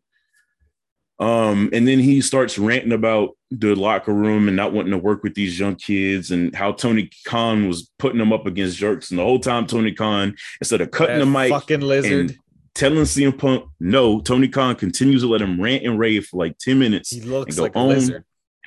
[1.19, 5.23] Um, and then he starts ranting about the locker room and not wanting to work
[5.23, 9.09] with these young kids and how Tony Khan was putting them up against jerks.
[9.09, 12.29] And the whole time, Tony Khan, instead of cutting That the mic, fucking lizard.
[12.29, 12.37] and
[12.75, 16.59] telling CM Punk, no, Tony Khan continues to let him rant and rave for like
[16.59, 17.09] 10 minutes.
[17.09, 18.23] He looks like a lizard.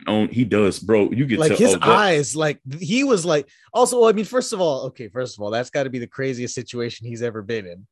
[0.06, 0.28] On.
[0.28, 1.10] He does, bro.
[1.10, 3.48] You get Like his oh, eyes, like he was like.
[3.72, 6.06] Also, I mean, first of all, okay, first of all, that's got to be the
[6.06, 7.86] craziest situation he's ever been in.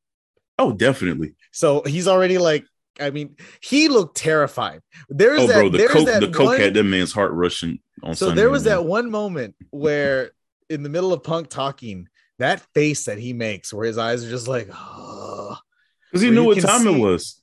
[0.58, 1.34] Oh, definitely.
[1.52, 2.64] So he's already like,
[3.00, 4.80] I mean, he looked terrified.
[5.08, 5.54] There's Oh, that.
[5.54, 8.26] bro, the there's coke, that the coke one, had that man's heart rushing on So
[8.26, 8.74] Sunday, there was man.
[8.76, 10.32] that one moment where,
[10.68, 12.08] in the middle of Punk talking,
[12.40, 15.56] that face that he makes, where his eyes are just like, oh,
[16.10, 17.40] because he knew what time see- it was.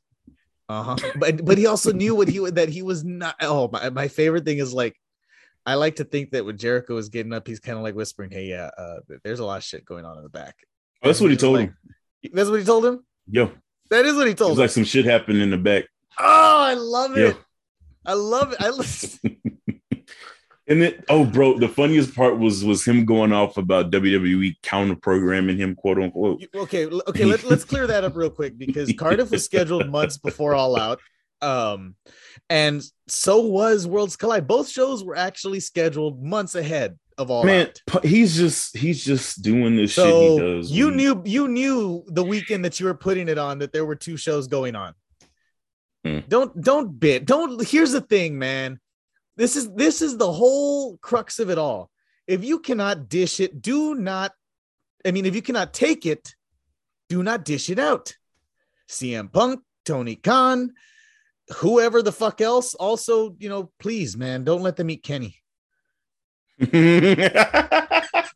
[0.70, 0.96] Uh huh.
[1.20, 3.36] But but he also knew what he that he was not.
[3.42, 4.96] Oh, my my favorite thing is like.
[5.68, 8.30] I like to think that when Jericho was getting up, he's kind of like whispering,
[8.30, 10.56] "Hey, yeah, uh, there's a lot of shit going on in the back."
[11.02, 12.32] Oh, that's what he told like- him.
[12.34, 13.04] That's what he told him.
[13.32, 13.52] Yo,
[13.90, 14.62] That is what he told was him.
[14.62, 15.86] like some shit happened in the back.
[16.20, 16.24] oh,
[16.70, 17.30] I love Yeah.
[17.30, 17.38] it.
[18.06, 18.62] I love it.
[18.62, 19.20] I love
[20.68, 24.96] And then, oh, bro, the funniest part was was him going off about WWE counter
[24.96, 26.44] programming him, quote unquote.
[26.56, 30.56] Okay okay let, let's clear that up real quick because cardiff was scheduled months before
[30.56, 31.00] all out
[31.42, 31.96] um
[32.50, 37.70] and so was worlds collide both shows were actually scheduled months ahead of all Man,
[37.94, 40.72] out he's just he's just doing this shit he so does.
[40.72, 43.84] you when- knew you knew the weekend that you were putting it on that there
[43.86, 44.94] were two shows going on
[46.06, 46.20] Hmm.
[46.30, 48.80] don't don't bit don't here's the thing man
[49.38, 51.90] this is this is the whole crux of it all
[52.28, 54.32] if you cannot dish it do not
[55.06, 56.36] i mean if you cannot take it
[57.10, 58.16] do not dish it out
[58.90, 60.72] cm punk tony khan
[61.58, 65.36] whoever the fuck else also you know please man don't let them eat kenny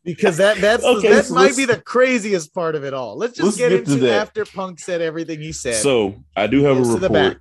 [0.04, 3.16] because that that's Okay, that so might be the craziest part of it all.
[3.16, 5.76] Let's just let's get, get into after Punk said everything he said.
[5.76, 7.38] so I do have a report.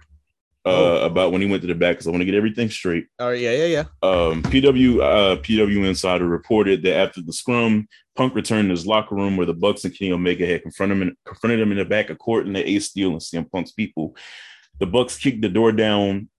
[0.65, 1.05] Uh, Oh.
[1.05, 3.07] about when he went to the back because I want to get everything straight.
[3.19, 3.83] oh yeah, yeah, yeah.
[4.03, 9.15] um, PW uh, PW Insider reported that after the scrum, Punk returned to his locker
[9.15, 12.09] room where the Bucks and Kenny Omega had confronted him, confronted him in the back,
[12.09, 14.15] according to Ace Steel and CM Punk's people.
[14.79, 16.29] The Bucks kicked the door down.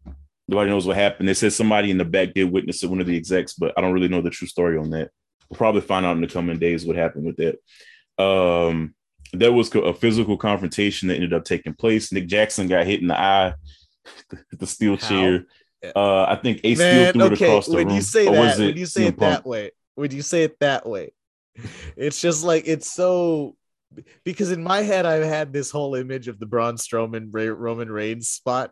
[0.48, 1.28] Nobody knows what happened.
[1.28, 3.80] They said somebody in the back did witness it, one of the execs, but I
[3.80, 5.11] don't really know the true story on that.
[5.48, 8.22] We'll probably find out in the coming days what happened with that.
[8.22, 8.94] Um,
[9.33, 12.12] there was a physical confrontation that ended up taking place.
[12.12, 13.54] Nick Jackson got hit in the eye,
[14.52, 15.08] the steel How?
[15.08, 15.46] chair.
[15.96, 17.44] Uh, I think Ace Steel Man, threw it okay.
[17.46, 17.96] across the When room.
[17.96, 19.32] you say Or was that, when you say CM it Punk?
[19.32, 21.12] that way, when you say it that way,
[21.96, 23.56] it's just like it's so.
[24.24, 27.90] Because in my head, I've had this whole image of the Braun Strowman Ray, Roman
[27.90, 28.70] Reigns spot,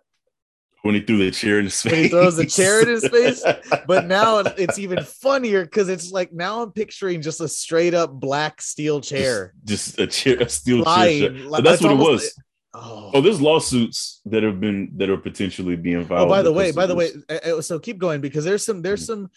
[0.82, 1.92] when he threw the chair in his face.
[1.92, 3.42] When he throws the chair in his face?
[3.88, 8.12] but now it's even funnier because it's like now I'm picturing just a straight up
[8.12, 10.84] black steel chair just a chair, a steel chair.
[10.84, 11.48] flying.
[11.50, 12.44] But that's It's what it almost- was.
[12.74, 16.26] Oh, Oh, there's lawsuits that have been that are potentially being filed.
[16.26, 18.82] Oh, by the way, by the way, uh, uh, so keep going because there's some
[18.82, 19.06] there's Mhm.
[19.06, 19.30] some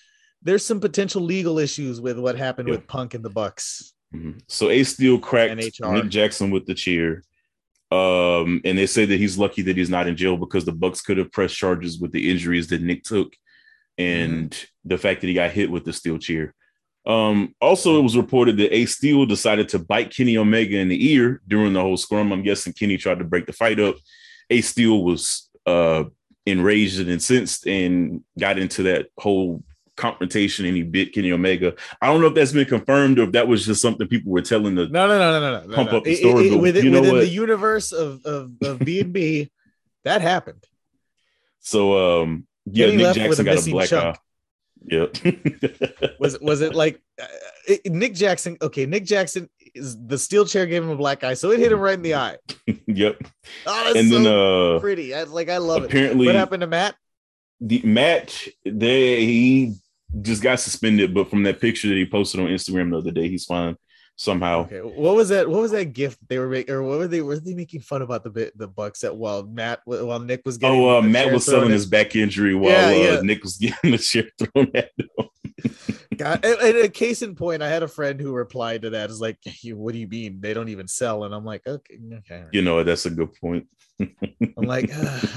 [0.44, 2.76] there's some potential legal issues with what happened Yeah.
[2.76, 3.94] with Punk and the Bucks.
[4.14, 4.42] Mhm.
[4.50, 7.24] so Ace Steel cracked Nick Jackson with the chair.
[7.92, 11.00] Um, and they say that he's lucky that he's not in jail because the Bucks
[11.02, 13.34] could have pressed charges with the injuries that Nick took
[13.98, 16.54] and the fact that he got hit with the steel chair.
[17.06, 21.12] Um, also, it was reported that Ace Steel decided to bite Kenny Omega in the
[21.14, 22.32] ear during the whole scrum.
[22.32, 23.96] I'm guessing Kenny tried to break the fight up.
[24.50, 26.04] Ace Steel was uh
[26.46, 29.64] enraged and incensed and got into that whole
[29.96, 31.76] confrontation and he bit Kenny Omega.
[32.02, 34.42] I don't know if that's been confirmed or if that was just something people were
[34.42, 35.76] telling the No, no, no, no, no, no.
[35.76, 35.98] Pump no.
[35.98, 37.22] up the story, it- but within, you know within what?
[37.22, 39.52] the universe of of of B and B,
[40.04, 40.64] that happened.
[41.60, 44.16] So um yeah, Kenny Nick Jackson a got a black chunk.
[44.16, 44.20] eye.
[44.86, 45.18] Yep.
[46.20, 47.26] Was was it like uh,
[47.68, 48.58] it, Nick Jackson?
[48.62, 51.72] Okay, Nick Jackson is the steel chair gave him a black eye, so it hit
[51.72, 52.38] him right in the eye.
[52.88, 53.18] yep.
[53.66, 54.28] Oh, that's And so then
[54.76, 55.14] uh pretty.
[55.14, 55.88] I, like I love it.
[55.88, 56.96] apparently What happened to Matt?
[57.60, 59.76] the match they he
[60.22, 63.30] just got suspended, but from that picture that he posted on Instagram the other day,
[63.30, 63.78] he's fine
[64.16, 64.62] somehow.
[64.62, 65.50] Okay, what was that?
[65.50, 67.22] What was that gift they were making, or what were they?
[67.22, 70.58] Were they making fun about the bit the Bucks at while Matt while Nick was
[70.58, 70.80] getting?
[70.80, 73.22] Oh, uh, Matt was selling his back injury while Yeah, uh.
[73.22, 75.28] Nick was getting the chair thrown at him.
[76.18, 79.10] God, and, and a case in point, I had a friend who replied to that.
[79.10, 81.24] Is like, "You- what do you mean they don't even sell?
[81.24, 82.44] And I'm like, okay, okay.
[82.52, 83.68] You know, that's a good point.
[84.00, 84.90] I'm like,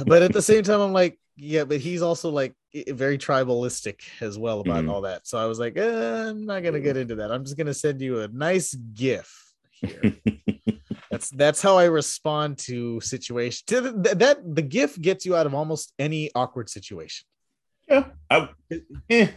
[0.06, 2.54] but at the same time, I'm like, yeah, but he's also like
[2.88, 4.90] very tribalistic as well about Mhm.
[4.90, 5.26] all that.
[5.26, 7.30] So I was like, uh, I'm not gonna get into that.
[7.32, 9.30] I'm just gonna send you a nice GIF
[9.70, 10.14] here.
[11.10, 13.62] that's that's how I respond to situations.
[13.68, 17.26] To the, that, that the GIF gets you out of almost any awkward situation.
[17.88, 18.06] yeah.
[18.30, 18.48] I,
[19.10, 19.28] eh.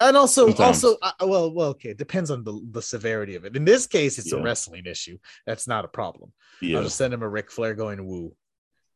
[0.00, 0.84] And also, Sometimes.
[0.84, 3.56] also, uh, well, well, okay, it depends on the, the severity of it.
[3.56, 5.18] In this case, it's a wrestling issue.
[5.46, 6.32] That's not a problem.
[6.60, 6.78] Yeah.
[6.78, 8.34] I'll just send him a Ric Flair going woo.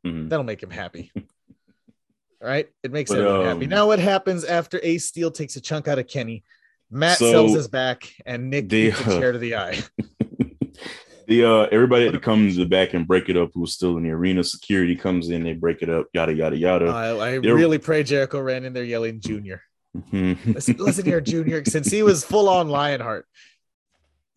[0.05, 0.29] Mhm.
[0.29, 1.13] That'll make him happy.
[2.41, 2.69] right?
[2.83, 3.65] It makes But, everyone happy.
[3.65, 6.43] um, Now, what happens after Ace Steel takes a chunk out of Kenny?
[6.91, 9.79] Matt So, sells his back, and Nick they, beats a uh, chair to the eye.
[11.29, 14.43] the uh everybody to the back and break it up who's still in the arena.
[14.43, 16.87] Security comes in, they break it up, yada yada yada.
[16.87, 19.63] I, I they're- really pray Jericho ran in there yelling "Junior."
[19.97, 20.55] Mhm.
[20.55, 23.27] Listen, listen here, Junior, since he was full on Lionheart.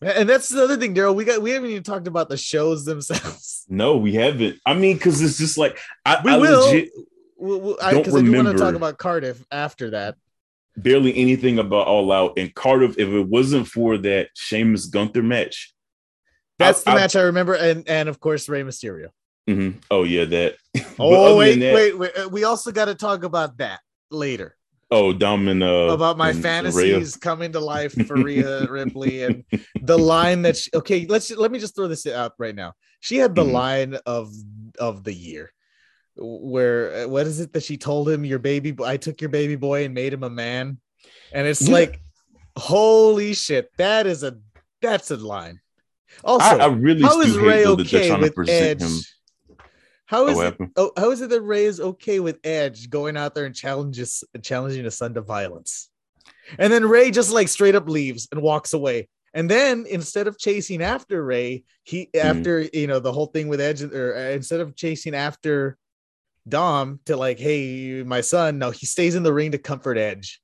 [0.02, 1.14] And that's the other thing, Daryl.
[1.14, 3.58] We got we haven't even talked about the shows themselves.
[3.74, 4.60] No, we haven't.
[4.66, 6.66] I mean, because it's just like I, We I will.
[6.66, 6.90] legit
[7.40, 10.16] Because I, Don't 'cause I do want to talk about Cardiff after that.
[10.76, 12.98] barely anything about All Out and Cardiff.
[12.98, 15.74] If it wasn't for that Sheamus Gunther match,
[16.60, 19.10] That's the I- I- match I remember, and and of course Rey Mysterio.
[19.50, 19.76] mhm.
[19.92, 20.56] oh yeah, that.
[21.00, 22.12] Oh wait, that- wait, wait.
[22.18, 24.58] uh, We also got to talk about that later.
[24.94, 26.42] Oh, Dom and uh, about my and Rhea.
[26.44, 29.46] fantasies coming to life for Rhea Ripley and
[29.82, 33.16] the line that she, okay let's let me just throw this out right now she
[33.18, 33.52] had the Mhm.
[33.54, 34.32] line of
[34.80, 35.52] of the year
[36.16, 39.56] where uh, what is it that she told him your baby I took your baby
[39.56, 40.78] boy and made him a man
[41.34, 41.74] and it's Yeah.
[41.74, 42.00] like
[42.58, 44.38] holy shit that is a
[44.82, 45.62] that's a line
[46.24, 49.00] also I, I really how is Rey okay trying to with Edge him.
[50.12, 53.34] How is it oh, how is it that Rey is okay with Edge going out
[53.34, 55.90] there and challenges challenging his son to violence?
[56.60, 59.08] And then Rey just like straight up leaves and walks away.
[59.34, 62.20] And then instead of chasing after Rey, he Mhm.
[62.20, 65.78] after you know the whole thing with Edge, or uh, instead of chasing after
[66.46, 70.42] Dom to like, hey, my son, no, he stays in the ring to comfort Edge.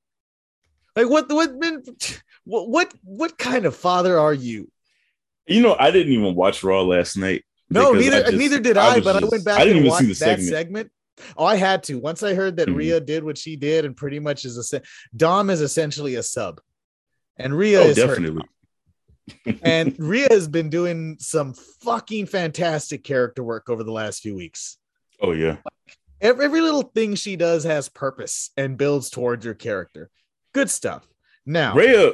[0.96, 4.70] Like what what what what what kind of father are you?
[5.46, 7.44] You know, I didn't even watch Raw last night.
[7.70, 9.90] No, neither just- neither did I, was but I went back I didn't and even
[9.90, 10.48] watched see the that segment.
[10.48, 10.92] segment.
[11.36, 11.98] Oh, I had to.
[11.98, 12.76] Once I heard that Mhm.
[12.76, 14.80] Rhea did what she did, and pretty much is a
[15.16, 16.60] Dom is essentially a sub,
[17.36, 18.44] and Rhea Oh, is definitely.
[19.62, 24.78] And Rhea has been doing some fucking fantastic character work over the last few weeks.
[25.20, 25.56] Oh yeah.
[26.20, 30.10] Every, every little thing she does has purpose and builds towards your character.
[30.54, 31.06] Good stuff.
[31.44, 32.12] Now, Rhea,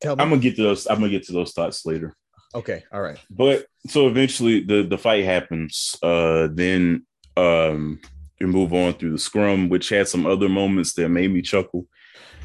[0.00, 0.22] tell me.
[0.22, 0.86] I'm gonna get to those.
[0.86, 2.14] I'm gonna get to those thoughts later.
[2.54, 3.18] Okay, all right.
[3.30, 5.96] But so eventually the the fight happens.
[6.02, 8.00] Uh then um
[8.40, 11.86] you move on through the scrum, which had some other moments that made me chuckle.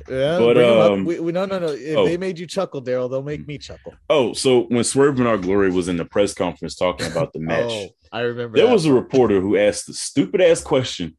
[0.10, 0.92] Yeah, But, bring 'em up.
[0.92, 1.68] um, we, we, no, no, no.
[1.68, 2.06] If oh.
[2.06, 3.94] they made you chuckle, Daryl, they'll make me chuckle.
[4.10, 7.40] Oh, so when Swerve in Our Glory was in the press conference talking about the
[7.52, 8.58] match, Oh, I remember.
[8.58, 8.74] there that.
[8.74, 11.18] was a reporter who asked the stupid ass question.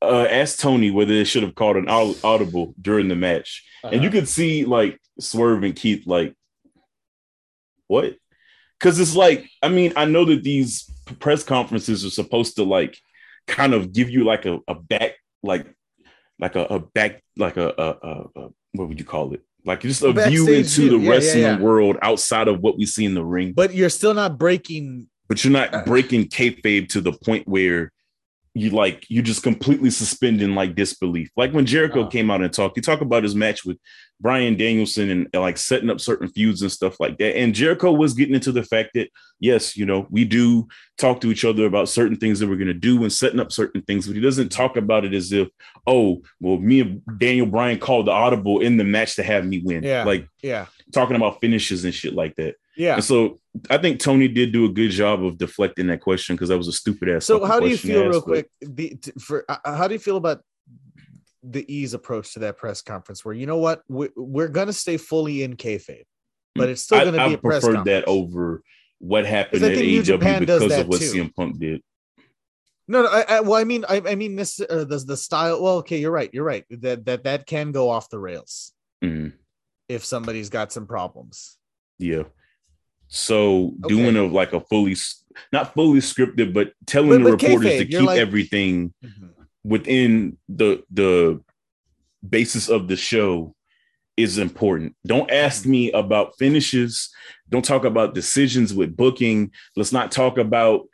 [0.00, 4.08] Uh, asked Tony whether they should have called an audible during the match, and you
[4.08, 4.20] Uh-huh.
[4.20, 6.34] could see like Swerve and Keith like,
[7.88, 8.16] what?
[8.78, 12.98] Because it's like, I mean, I know that these press conferences are supposed to like
[13.46, 15.66] kind of give you like a, a back, like,
[16.38, 17.90] like a, a back, like a, a,
[18.40, 19.42] a, what would you call it?
[19.64, 20.90] Like just a A view into view.
[20.90, 21.58] the Yeah, yeah, wrestling yeah.
[21.60, 23.52] world outside of what we see in the ring.
[23.52, 25.08] But, but you're still not breaking.
[25.28, 25.84] But you're not Uh.
[25.86, 27.90] breaking kayfabe to the point where
[28.56, 31.28] you like you just completely suspending like disbelief.
[31.36, 32.08] Like when Jericho Uh.
[32.08, 33.78] came out and talked, he talked about his match with
[34.20, 37.36] Bryan Danielson and, and, like setting up certain feuds and stuff like that.
[37.36, 39.08] And Jericho was getting into the fact that
[39.40, 42.68] yes, you know, we do talk to each other about certain things that we're going
[42.68, 45.48] to do and setting up certain things, but he doesn't talk about it as if,
[45.88, 49.62] oh, well, me and Daniel Bryan called the audible in the match to have me
[49.64, 49.82] win.
[49.82, 50.04] Yeah.
[50.04, 52.54] Like Yeah, talking about finishes and shit like that.
[52.76, 52.94] yeah.
[52.94, 53.40] And so
[53.70, 56.68] I think Tony did do a good job of deflecting that question because that was
[56.68, 57.24] a stupid ass.
[57.24, 58.50] So how do you feel, to real quick?
[58.60, 60.42] The for uh, how do you feel about
[61.42, 63.24] the ease approach to that press conference?
[63.24, 66.04] Where you know what, we, we're gonna stay fully in kayfabe,
[66.54, 68.04] but it's still gonna I be a press preferred conference.
[68.04, 68.62] that over
[68.98, 71.12] what happened at AEW because of what too.
[71.12, 71.80] CM Punk did.
[72.86, 73.08] No, no.
[73.08, 74.60] I, I, well, I mean, I, I mean this.
[74.60, 75.62] Uh, the the style.
[75.62, 76.28] Well, okay, you're right.
[76.32, 76.64] You're right.
[76.70, 79.32] That that that can go off the rails Mhm.
[79.88, 81.56] if somebody's got some problems.
[81.98, 82.24] Yeah.
[83.08, 83.94] So Okay.
[83.94, 84.96] doing a like a fully
[85.52, 88.94] not fully scripted, but telling But- the but reporters kayfabe, to keep like- everything
[89.64, 91.40] within the the
[92.28, 93.54] basis of the show
[94.16, 94.94] is important.
[95.06, 97.10] Don't ask me about finishes.
[97.50, 99.50] Don't talk about decisions with booking.
[99.76, 100.88] Let's not talk about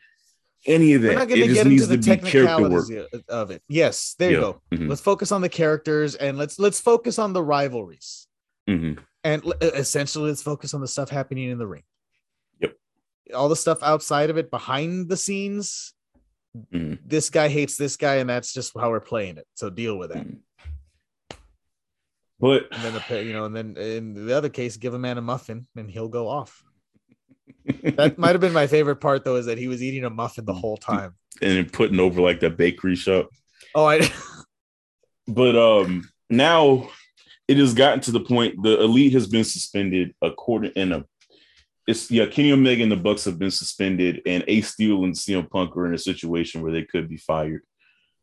[0.67, 1.31] any of that.
[1.31, 2.87] It just needs to be character work.
[3.29, 3.63] of it.
[3.69, 4.41] Yes, there you Yeah.
[4.43, 4.63] go.
[4.73, 4.89] Mhm.
[4.89, 8.27] Let's focus on the characters and let's let's focus on the rivalries.
[8.69, 8.99] Mhm.
[9.25, 11.83] and e, essentially let's focus on the stuff happening in the ring.
[13.35, 15.93] All the stuff outside of it behind the scenes
[16.73, 16.99] Mhm.
[17.07, 20.11] this guy hates this guy and that's just how we're playing it so deal with
[20.13, 20.39] that Mhm.
[22.41, 25.19] But and then the you know and then in the other case give a man
[25.19, 26.65] a muffin and he'll go off
[27.83, 30.45] that might have been my favorite part though is that he was eating a muffin
[30.45, 33.29] the whole time and then putting over like the bakery shop.
[33.75, 34.01] oh i
[35.29, 36.89] But um now
[37.47, 41.05] it has gotten to the point the elite has been suspended according in a
[41.87, 45.49] it's yeah, Kenny Omega and the Bucks have been suspended, and Ace Steel and CM
[45.51, 47.63] Punk are in a situation where they could be fired.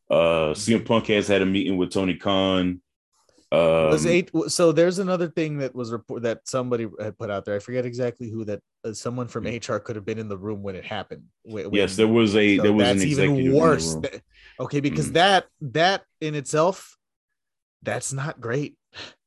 [0.10, 2.82] Uh, CM Punk has had a meeting with Tony Khan.
[3.50, 7.46] Um, was eight so there's another thing that was report that somebody had put out
[7.46, 10.38] there i forget exactly who that uh, someone from hr could have been in the
[10.38, 13.40] room when it happened when, yes, there was a so there was that's an executive
[13.46, 14.02] even worse room.
[14.02, 14.22] Th-
[14.60, 15.14] okay because Mm.
[15.14, 16.98] that that in itself
[17.84, 18.76] that's not great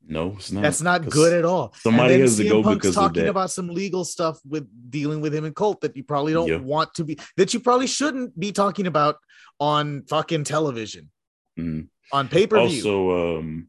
[0.06, 0.62] No, it's not.
[0.62, 3.68] that's not good at all Somebody has to go Punk's because of talking about some
[3.68, 6.56] legal stuff with dealing with him and Colt that you probably don't Yeah.
[6.56, 9.16] want to be that you probably shouldn't be talking about
[9.60, 11.10] on fucking television
[11.58, 11.88] Mhm.
[12.12, 13.68] on pay-per-view Also, um,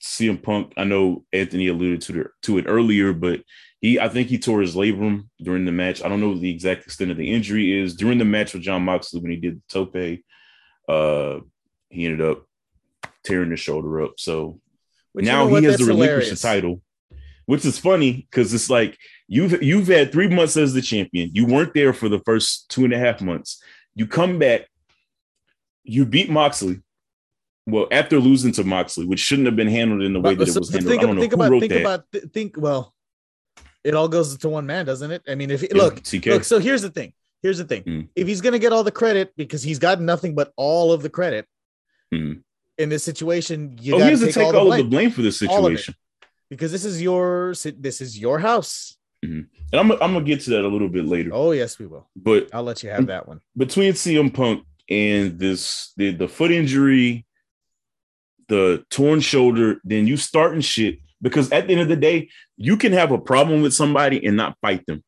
[0.00, 0.72] CM Punk.
[0.76, 3.42] I know Anthony alluded to the, to it earlier, but
[3.80, 6.02] he I think he tore his labrum during the match.
[6.02, 8.62] I don't know what the exact extent of the injury is during the match with
[8.62, 10.20] Jon Moxley when he did the tope.
[10.88, 11.40] Uh,
[11.90, 12.46] he ended up
[13.24, 14.12] tearing his shoulder up.
[14.18, 14.60] So
[15.14, 15.62] Which, you now know what?
[15.62, 16.82] he has to relinquish the title,
[17.46, 18.98] which is funny because it's like
[19.28, 21.30] you've you've had three months as the champion.
[21.32, 23.62] You weren't there for the first two and a half months.
[23.94, 24.68] You come back,
[25.84, 26.80] you beat Moxley.
[27.66, 30.54] Well, after losing to Moxley, which shouldn't have been handled in the way But- that
[30.56, 30.90] it was handled.
[30.90, 31.80] think, I don't know think who about wrote think that.
[31.80, 32.92] about th- think well
[33.84, 36.26] it all goes to one man doesn't it i mean if Yeah, look TK.
[36.32, 37.12] look so here's the thing
[37.42, 38.08] here's the thing Mm.
[38.16, 41.02] if he's going to get all the credit because he's got nothing but all of
[41.02, 41.46] the credit
[42.12, 42.42] Mhm.
[42.78, 44.76] In this situation you oh, he has to to take, take all, all, the of
[44.78, 45.78] the blame blame for this All of it.
[45.78, 45.94] situation.
[46.50, 49.42] because this is your this is your house mm-hmm.
[49.72, 51.30] And I'm, I'm gonna get to that a little bit later.
[51.32, 55.38] oh yes we will But i'll let you have that one between CM Punk and
[55.38, 57.26] this the, the foot injury,
[58.48, 62.76] the torn shoulder, then you starting shit because at the end of the day, you
[62.76, 65.02] can have a problem with somebody and not fight them.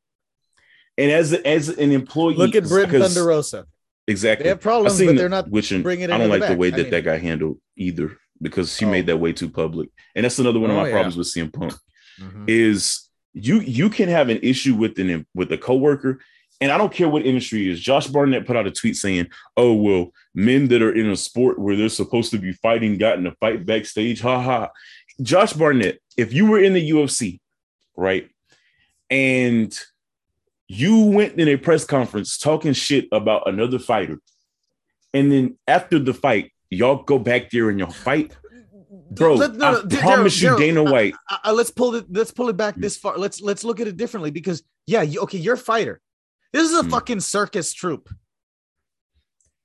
[0.96, 3.66] And as as an employee, look at Britt Thunder Rosa
[4.08, 4.44] Exactly.
[4.44, 6.58] they have problems but they're not which bringing it I don't the like the back.
[6.58, 8.90] way I that mean- that got handled either because she Oh.
[8.90, 9.88] made that way too public.
[10.14, 10.92] And that's another one of Oh, my yeah.
[10.92, 11.74] problems with CM Punk
[12.20, 12.44] Mhm.
[12.48, 16.20] is you you can have an issue with an with a coworker,
[16.60, 17.80] and I don't care what industry it is.
[17.80, 19.26] Josh Barnett put out a tweet saying,
[19.56, 23.18] "Oh well, men that are in a sport where they're supposed to be fighting got
[23.18, 24.70] in a fight backstage." Ha ha.
[25.20, 27.40] Josh Barnett, if you were in the UFC,
[27.96, 28.28] right,
[29.10, 29.78] and
[30.68, 34.18] you went in a press conference talking shit about another fighter,
[35.14, 38.36] and then after the fight, y'all go back there and y'all fight,
[39.10, 39.34] bro.
[39.34, 41.14] Let- no, no, I Daryl- promise you, Daryl, Dana I- White.
[41.30, 42.58] uh, uh, let's pull it let's pull it Mm.
[42.58, 45.58] back this far let's let's look at it differently because yeah you, okay you're a
[45.58, 46.00] fighter
[46.52, 46.90] this is a Mm.
[46.90, 48.08] fucking circus troupe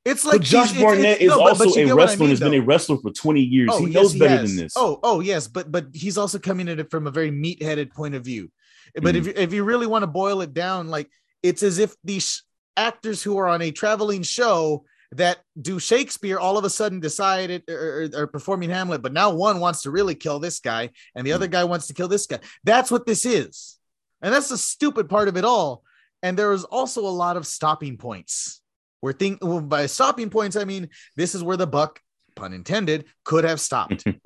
[0.04, 2.30] it's like but Josh Barnett is no, but- but also a what I wrestler mean,
[2.32, 3.70] has been a wrestler for 20 years.
[3.72, 4.50] Oh, he yes, knows better has.
[4.56, 4.74] than this.
[4.76, 8.16] oh oh yes but but he's also coming at it from a very meat-headed point
[8.16, 8.52] of view
[8.96, 9.18] but Mm.
[9.18, 11.10] if, you- if you really want to boil it down like
[11.44, 12.44] it's as if these
[12.78, 17.64] actors who are on a traveling show that do Shakespeare all of a sudden decided
[17.70, 21.28] or, or, or performing Hamlet, but now one wants to really kill this guy and
[21.28, 21.52] the other mm.
[21.52, 22.40] guy wants to kill this guy.
[22.64, 23.78] That's what this is.
[24.22, 25.84] And that's the stupid part of it all.
[26.24, 28.62] And there is also a lot of stopping points
[29.02, 32.00] where think well, by stopping points, I mean this is where the buck,
[32.36, 34.06] pun intended, could have stopped,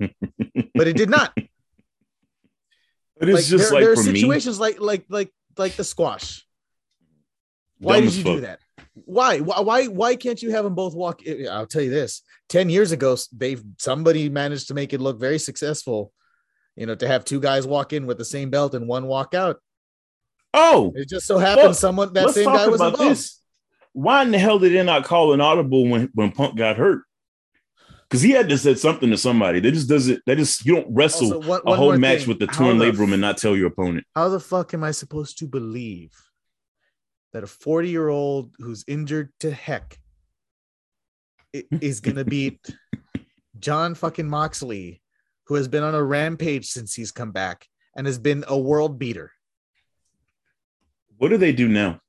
[0.74, 1.36] but it did not.
[3.18, 5.84] But it's just there, like there are for me, situations like like like like the
[5.84, 6.46] squash.
[7.78, 8.34] Why did you fuck.
[8.36, 8.60] do that?
[8.94, 9.40] Why?
[9.40, 9.60] Why?
[9.60, 9.86] Why?
[9.86, 11.20] Why can't you have them both walk?
[11.50, 15.38] I'll tell you this: ten years ago, they've somebody managed to make it look very
[15.38, 16.12] successful.
[16.76, 19.34] You know, to have two guys walk in with the same belt and one walk
[19.34, 19.60] out.
[20.52, 23.10] Oh, It just so happened Look, someone that let's same guy was involved.
[23.10, 23.40] this.
[23.92, 27.02] Why in the hell did they not call an audible when, when Punk got hurt?
[28.08, 29.58] Because he had to say something to somebody.
[29.58, 30.20] That just doesn't.
[30.26, 32.28] That just you don't wrestle Also, one- a whole match thing.
[32.28, 34.06] with the torn the labrum and not tell your opponent.
[34.14, 36.12] How the fuck am I supposed to believe
[37.32, 39.98] that a 40 year old who's injured to heck
[41.52, 42.60] is going to beat
[43.58, 45.02] Jon fucking Moxley,
[45.46, 48.98] who has been on a rampage since he's come back and has been a world
[48.98, 49.32] beater?
[51.18, 52.00] What do they do now?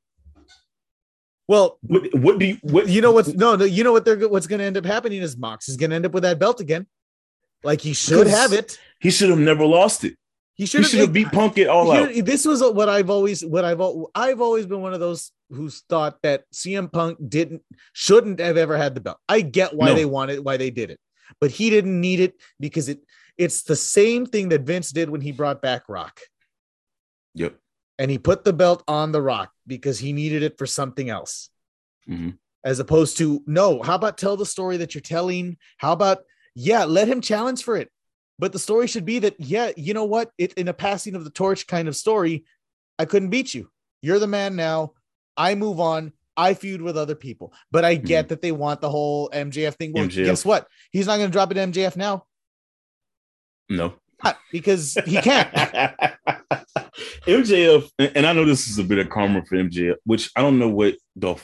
[1.47, 2.57] Well, What, what do you?
[2.61, 4.85] What you know what's no, no, you know what they're what's going to end up
[4.85, 6.87] happening is Mox is going to end up with that belt again.
[7.63, 8.77] Like he should have it.
[8.99, 10.15] He should have never lost it.
[10.55, 12.11] He should have beat Punk it all out.
[12.25, 13.81] This was what I've always what I've
[14.15, 17.61] I've always been one of those who's thought that CM Punk didn't
[17.93, 19.17] shouldn't have ever had the belt.
[19.29, 19.93] I get why No.
[19.95, 20.99] they wanted why they did it,
[21.39, 22.99] but he didn't need it because it
[23.37, 26.19] it's the same thing that Vince did when he brought back Rock
[27.35, 27.55] Yep.
[27.99, 31.49] And he put the belt on the Rock because he needed it for something else.
[32.09, 32.37] Mhm.
[32.63, 35.57] as opposed to no how about tell the story that you're telling?
[35.77, 36.19] How about
[36.55, 37.89] yeah let him challenge for it.
[38.39, 40.31] But the story should be that yeah you know what?
[40.37, 42.45] It in a passing of the torch kind of story
[42.99, 43.69] i couldn't beat you.
[44.01, 44.93] You're the man now.
[45.35, 46.13] I move on.
[46.35, 47.53] I feud with other people.
[47.71, 50.25] But i get that they want the whole mjf thing well, MJF.
[50.25, 50.67] guess what?
[50.91, 52.25] He's not going to drop it to mjf now.
[53.69, 53.93] No.
[54.23, 55.49] Not because he can't
[57.25, 60.59] MJF, and I know this is a bit of karma for MJF, which I don't
[60.59, 61.35] know what the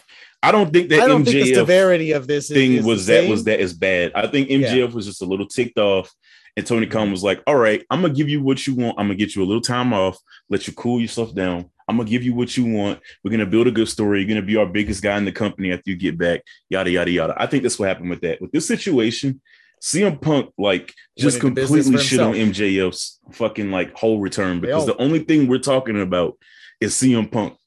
[0.42, 3.06] I don't think that I don't MJF think the severity of this thing is was
[3.08, 4.12] that was as bad.
[4.14, 6.12] I think MJF was just a little ticked off,
[6.58, 9.00] and Tony Khan was like, "All right, I'm gonna give you what you want.
[9.00, 10.18] I'm gonna get you a little time off,
[10.50, 11.70] let you cool yourself down.
[11.88, 13.00] I'm gonna give you what you want.
[13.24, 14.20] We're gonna build a good story.
[14.20, 16.42] You're gonna be our biggest guy in the company after you get back.
[16.70, 17.36] Yada yada yada.
[17.38, 18.42] I think that's what happened with that.
[18.42, 19.42] With this situation,
[19.84, 22.34] CM Punk like just Went into business completely shit on.
[22.34, 26.38] MJF's fucking like whole return because the only thing we're talking about
[26.80, 27.58] is CM Punk.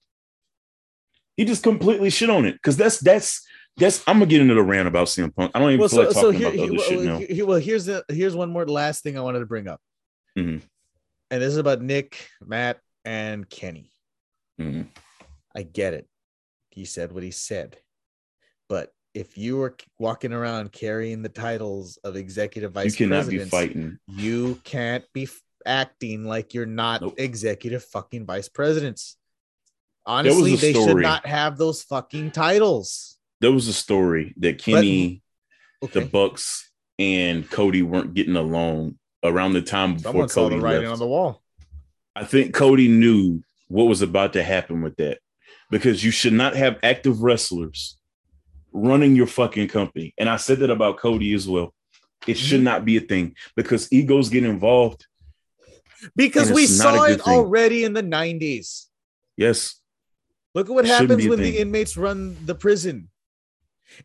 [1.37, 3.47] He just completely shit on it because that's that's
[3.77, 5.53] that's I'm gonna get into the rant about CM Punk.
[5.55, 7.19] I don't even well, feel so, like so talking here, about other shit now.
[7.39, 9.83] well, well, here's the here's one more last thing I wanted to bring up,
[10.39, 10.63] Mhm.
[11.31, 13.93] and this is about Nick, Matt, and Kenny.
[14.59, 14.87] Mhm.
[15.55, 16.09] I get it.
[16.71, 17.77] He said what he said,
[19.17, 23.99] if you were walking around carrying the titles of executive vice You cannot be fighting.
[24.07, 27.15] you can't be f- acting like you're not Nope.
[27.17, 29.17] executive fucking vice presidents.
[30.05, 33.17] Honestly, they should not have those fucking titles.
[33.41, 35.23] There was a story that Kenny,
[35.83, 36.01] Okay.
[36.01, 40.63] the Bucks, and Cody weren't getting along around the time before Someone saw Cody the
[40.63, 40.93] writing left.
[40.93, 41.43] on the wall.
[42.15, 45.19] I think Cody knew what was about to happen with that
[45.71, 47.97] because you should not have active wrestlers
[48.77, 50.13] running your fucking company.
[50.19, 51.75] And I said that about Cody as well.
[52.27, 52.65] It should Mhm.
[52.65, 55.07] not be a thing because egos get involved.
[56.15, 57.35] Because we it's not a saw it thing.
[57.35, 58.89] already in the 90s.
[59.37, 59.81] Yes.
[60.55, 63.09] Look at what Shouldn't happens when the inmates run the prison.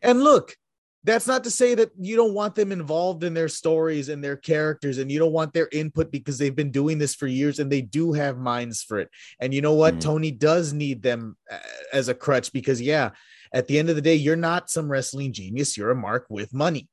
[0.02, 0.56] And look,
[1.04, 4.36] that's not to say that you don't want them involved in their stories and their
[4.36, 7.70] characters and you don't want their input because they've been doing this for years and
[7.70, 9.10] they do have minds for it.
[9.40, 9.96] And you know what?
[9.96, 10.00] Mhm.
[10.00, 11.58] Tony does need them uh,
[11.92, 13.10] as a crutch because, yeah,
[13.52, 15.76] at the end of the day, you're not some wrestling genius.
[15.76, 16.88] You're a mark with money.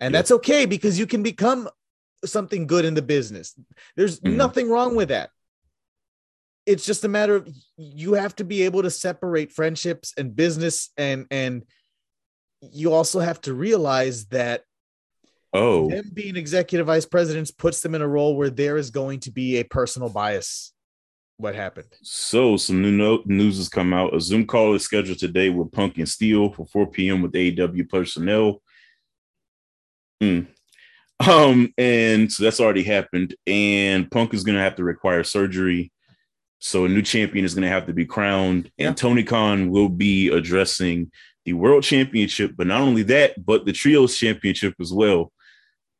[0.00, 0.18] And Yeah.
[0.18, 1.68] that's okay because you can become
[2.24, 3.54] something good in the business.
[3.96, 4.36] There's Mhm.
[4.36, 5.30] nothing wrong with that
[6.66, 10.90] it's just a matter of you have to be able to separate friendships and business
[10.96, 11.62] and and
[12.62, 14.62] you also have to realize that
[15.52, 19.20] Oh, them being executive vice presidents puts them in a role where there is going
[19.20, 20.72] to be a personal bias
[21.36, 24.14] what happened so some new news has come out.
[24.14, 27.22] A Zoom call is scheduled today with Punk and Steel for 4 p.m.
[27.22, 28.62] with AEW personnel.
[30.20, 30.40] Hmm.
[31.20, 33.34] Um, and so that's already happened.
[33.46, 35.92] And Punk is going to have to require surgery.
[36.58, 38.70] So a new champion is going to have to be crowned.
[38.76, 38.88] Yeah.
[38.88, 41.10] And Tony Khan will be addressing
[41.44, 45.30] the world championship, but not only that, but the trios championship as well.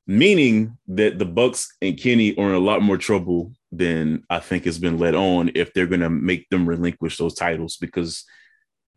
[0.06, 4.66] Meaning that the Bucks and Kenny are in a lot more trouble than I think
[4.66, 8.24] it's been let on if they're going to make them relinquish those titles because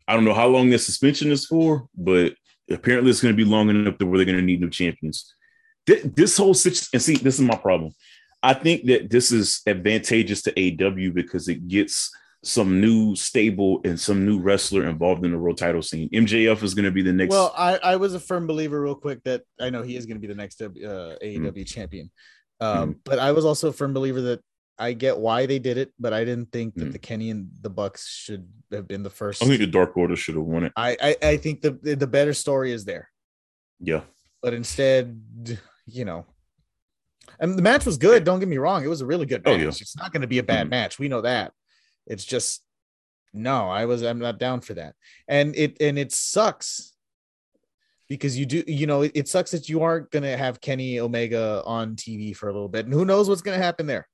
[0.06, 2.34] I don't know how long this suspension is for, but
[2.70, 5.34] apparently it's going to be long enough to where they're going to need new champions.
[5.86, 7.92] This whole situation, and see, this is my problem.
[8.42, 12.10] I think that this is advantageous to AW because it gets
[12.44, 16.08] some new stable and some new wrestler involved in the world title scene.
[16.10, 17.32] MJF is going to be the next.
[17.32, 20.16] well i i was a firm believer real quick that i know he is going
[20.16, 22.10] to be the next uh, aew champion
[22.60, 24.40] um but i was also a firm believer that
[24.78, 26.92] i get why they did it but i didn't think that Mm.
[26.92, 30.16] the kenny and the bucks should have been the first I think the Dark Order
[30.16, 30.72] should have won it.
[30.76, 33.08] I, I I think the the better story is there,
[33.80, 34.02] Yeah.
[34.42, 35.20] but instead,
[35.86, 36.26] you know,
[37.40, 38.24] and the match was good.
[38.24, 39.60] Don't get me wrong; it was a really good Oh, match.
[39.62, 39.68] yeah.
[39.68, 40.70] It's not going to be a bad Mhm.
[40.70, 40.98] match.
[40.98, 41.52] We know that.
[42.06, 42.62] It's just
[43.32, 44.94] no, I was I'm not down for that,
[45.26, 46.92] and it and it sucks
[48.08, 51.00] because you do you know it, it sucks that you aren't going to have Kenny
[51.00, 54.06] Omega on TV for a little bit, and who knows what's going to happen there.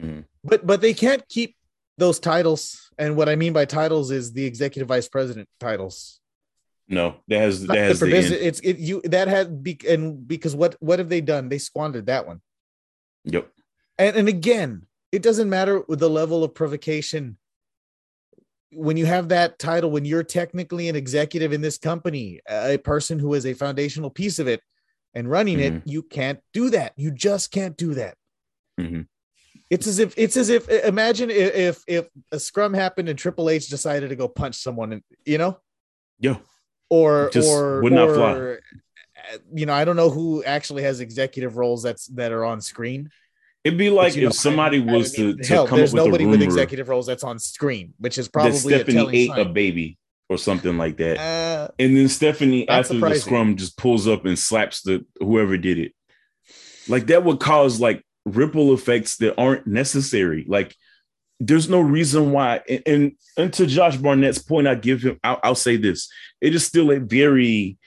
[0.00, 0.24] Mhm.
[0.42, 1.56] But but they can't keep
[1.98, 6.20] those titles, and what I mean by titles is the executive vice president titles.
[6.88, 8.32] No, that has that has the end.
[8.32, 11.48] It's it you that had be and because what what have they done?
[11.48, 12.40] They squandered that one.
[13.24, 13.48] Yep.
[13.98, 17.36] And and again, it doesn't matter with the level of provocation.
[18.72, 23.18] When you have that title, when you're technically an executive in this company, a person
[23.18, 24.62] who is a foundational piece of it
[25.12, 26.92] and running it, you can't do that.
[26.96, 28.16] You just can't do that.
[28.78, 29.06] Mhm.
[29.70, 33.68] It's as if it's as if imagine if if, a scrum happened and Triple H
[33.68, 35.58] decided to go punch someone, and you know,
[36.18, 36.38] Yeah.
[36.88, 38.32] or Just or would not or, fly.
[38.32, 42.60] uh, you know, I don't know who actually has executive roles that's that are on
[42.60, 43.10] screen.
[43.62, 45.90] It'd be like if know, somebody I- I was mean, to, to hell, come there's
[45.94, 49.14] up with nobody with executive roles that's on screen, which is probably a Stephanie telling
[49.14, 49.98] ate a baby
[50.28, 51.18] or something like that.
[51.18, 55.78] Uh, And then Stephanie, after the scrum, just pulls up and slaps the whoever did
[55.78, 55.92] it.
[56.88, 60.44] Like that would cause like ripple effects that aren't necessary.
[60.48, 60.74] Like
[61.38, 62.60] there's no reason why.
[62.68, 65.18] And and, and to Josh Barnett's point, I give him.
[65.24, 66.08] I'll, I'll say this:
[66.40, 67.78] it is still a very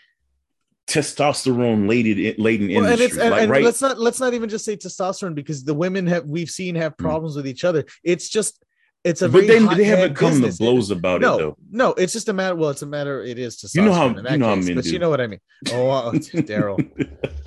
[0.88, 3.06] testosterone laden laden well, and industry.
[3.06, 3.64] it's and, like, and right?
[3.64, 6.94] let's not let's not even just say testosterone because the women have we've seen have
[6.98, 6.98] Mm.
[6.98, 7.86] problems with each other.
[8.04, 8.64] It's just
[9.04, 10.58] it's a but very they, they haven't come business.
[10.58, 11.58] to blows about no, it though.
[11.72, 12.56] no, it's just a matter.
[12.56, 13.22] Well, it's a matter.
[13.24, 14.92] It is to You know how- that you know how case, men but do.
[14.92, 15.40] you know what I mean.
[15.72, 16.12] Oh, uh,
[16.52, 16.80] Daryl,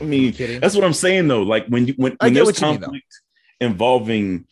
[0.01, 0.61] I mean, kidding?
[0.61, 1.43] that's what I'm saying though.
[1.43, 3.07] Like when you when, I when there's you mean, conflict
[3.61, 4.47] involving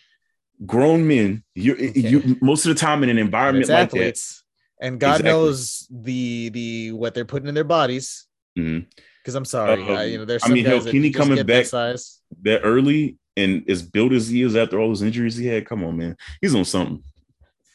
[0.65, 3.97] grown men, you you most of the time in an environment like that.
[3.99, 4.43] athletes,
[4.81, 5.31] and God Exactly.
[5.31, 8.27] knows the the what they're putting in their bodies.
[8.55, 11.37] Because I'm sorry, Um, I, you know, there's I mean, hell, guys that Kenny coming
[11.37, 12.21] that back- size.
[12.43, 15.85] that early and as built as he is after all those injuries he had, come
[15.85, 17.03] on, man, he's on something.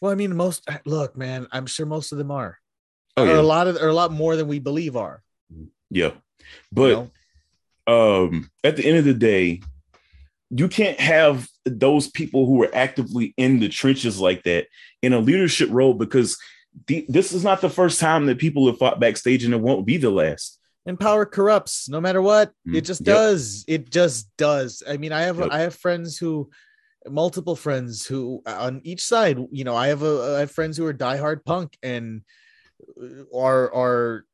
[0.01, 1.47] Well, I mean, most look, man.
[1.51, 2.57] I'm sure most of them are.
[3.17, 5.21] Oh or yeah, a lot of, or a lot more than we believe are.
[5.89, 6.11] yeah.
[6.11, 6.13] you
[6.71, 7.11] But
[7.87, 7.93] know?
[7.93, 9.61] um at the end of the day
[10.51, 14.67] you can't have those people who are actively in the trenches like that
[15.01, 16.37] in a leadership role because
[16.87, 19.85] the, this is not the first time that people have fought backstage and it won't
[19.85, 22.51] be the last and power corrupts no matter what.
[22.67, 23.15] Mm, it just yep.
[23.15, 23.65] does.
[23.67, 24.81] It just does.
[24.87, 25.49] I mean i have Yep.
[25.51, 26.49] i have friends who
[27.07, 30.85] multiple friends who on each side you know i have a i have friends who
[30.85, 32.21] are diehard punk and
[33.33, 34.25] are are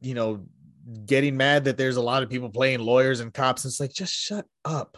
[0.00, 0.44] you know
[1.04, 3.64] getting mad that there's a lot of people playing lawyers and cops.
[3.64, 4.96] It's like just shut up.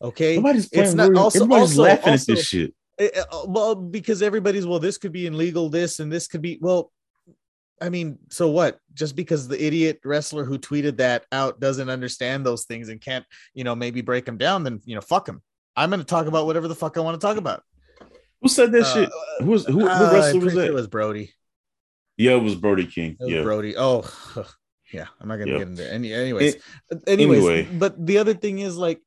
[0.00, 0.36] Okay?
[0.36, 1.18] Nobody's It's playing not- Warriors.
[1.18, 2.74] also- everybody's also- laughing also- at this shit.
[3.00, 6.42] Eh, eh, uh, well because everybody's well this could be illegal this and this could
[6.42, 6.92] be well
[7.80, 8.78] i mean so what?
[8.94, 13.24] Just because the idiot wrestler who tweeted that out doesn't understand those things and can't
[13.54, 15.40] you know maybe break them down then you know fuck him
[15.76, 17.62] i'm going to talk about whatever the fuck i want to talk about.
[18.42, 19.10] Who said that Uh, shit?
[19.40, 20.66] Who was who, who uh, wrestler was that?
[20.66, 21.32] it was brody.
[22.16, 23.16] Yeah it was brody king.
[23.20, 23.42] It was yeah.
[23.42, 23.74] Brody.
[23.76, 24.02] Oh
[24.92, 25.58] yeah i'm not gonna Yeah.
[25.58, 26.56] get into any anyways.
[27.06, 27.68] Anyways anyway.
[27.78, 29.00] but the other thing is like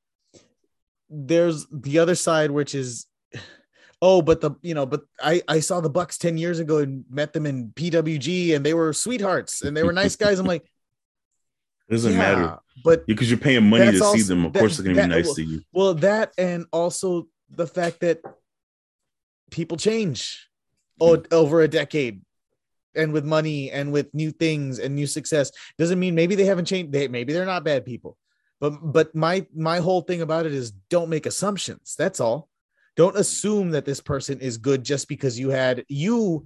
[1.09, 3.05] there's the other side which is
[4.03, 7.05] oh but the you know but i i saw the bucks 10 years ago and
[7.09, 10.39] met them in pwg and they were sweethearts and they were nice guys.
[10.39, 10.65] I'm like
[11.87, 12.59] it doesn't yeah, matter.
[12.83, 14.45] but because you're paying money to see them.
[14.45, 15.61] Of that- course they're gonna be nice well- to you.
[15.71, 18.19] well that and also the fact that
[19.51, 20.49] people change
[20.99, 21.23] o- hmm.
[21.31, 22.21] over a decade
[22.95, 25.51] and with money and with new things and new success.
[25.79, 28.17] Doesn't mean maybe they haven't changed they maybe they're not bad people
[28.59, 31.95] but but my my whole thing about it is don't make assumptions.
[31.97, 32.49] That's all
[32.95, 36.45] don't assume that this person is good just because you had you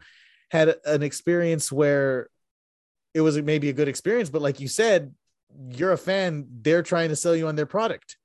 [0.50, 2.30] had an experience where
[3.14, 5.14] it was maybe a good experience but like you said
[5.70, 8.18] you're a fan they're trying to sell you on their product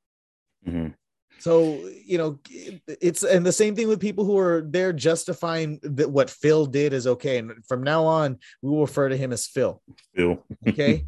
[0.66, 0.94] Mhm.
[1.40, 2.38] so you know,
[2.86, 6.92] it's and the same thing with people who are there justifying that what Phil did
[6.92, 7.38] is okay.
[7.38, 9.82] And from now on, we will refer to him as Phil.
[10.14, 10.44] Phil.
[10.68, 11.04] Okay.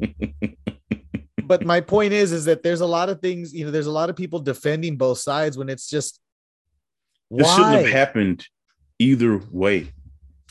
[1.43, 3.91] but my point is, is that there's a lot of things, you know, there's a
[3.91, 6.19] lot of people defending both sides when it's just
[7.31, 8.45] this shouldn't have happened
[8.99, 9.91] either way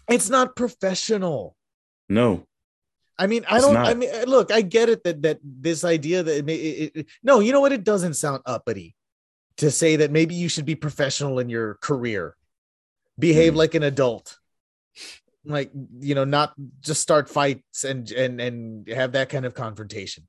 [0.08, 1.56] it's not professional.
[2.08, 2.46] no
[3.16, 3.74] I mean, I It's don't.
[3.74, 3.86] not.
[3.86, 7.06] I mean, look, I get it that that this idea that it, may, it, it
[7.22, 7.70] no, you know what?
[7.72, 8.96] It doesn't sound uppity
[9.58, 12.34] to say that maybe you should be professional in your career,
[13.16, 13.56] behave Mhm.
[13.56, 14.36] like an adult,
[15.44, 15.70] like
[16.00, 20.26] you know, not just start fights and and and have that kind of confrontation.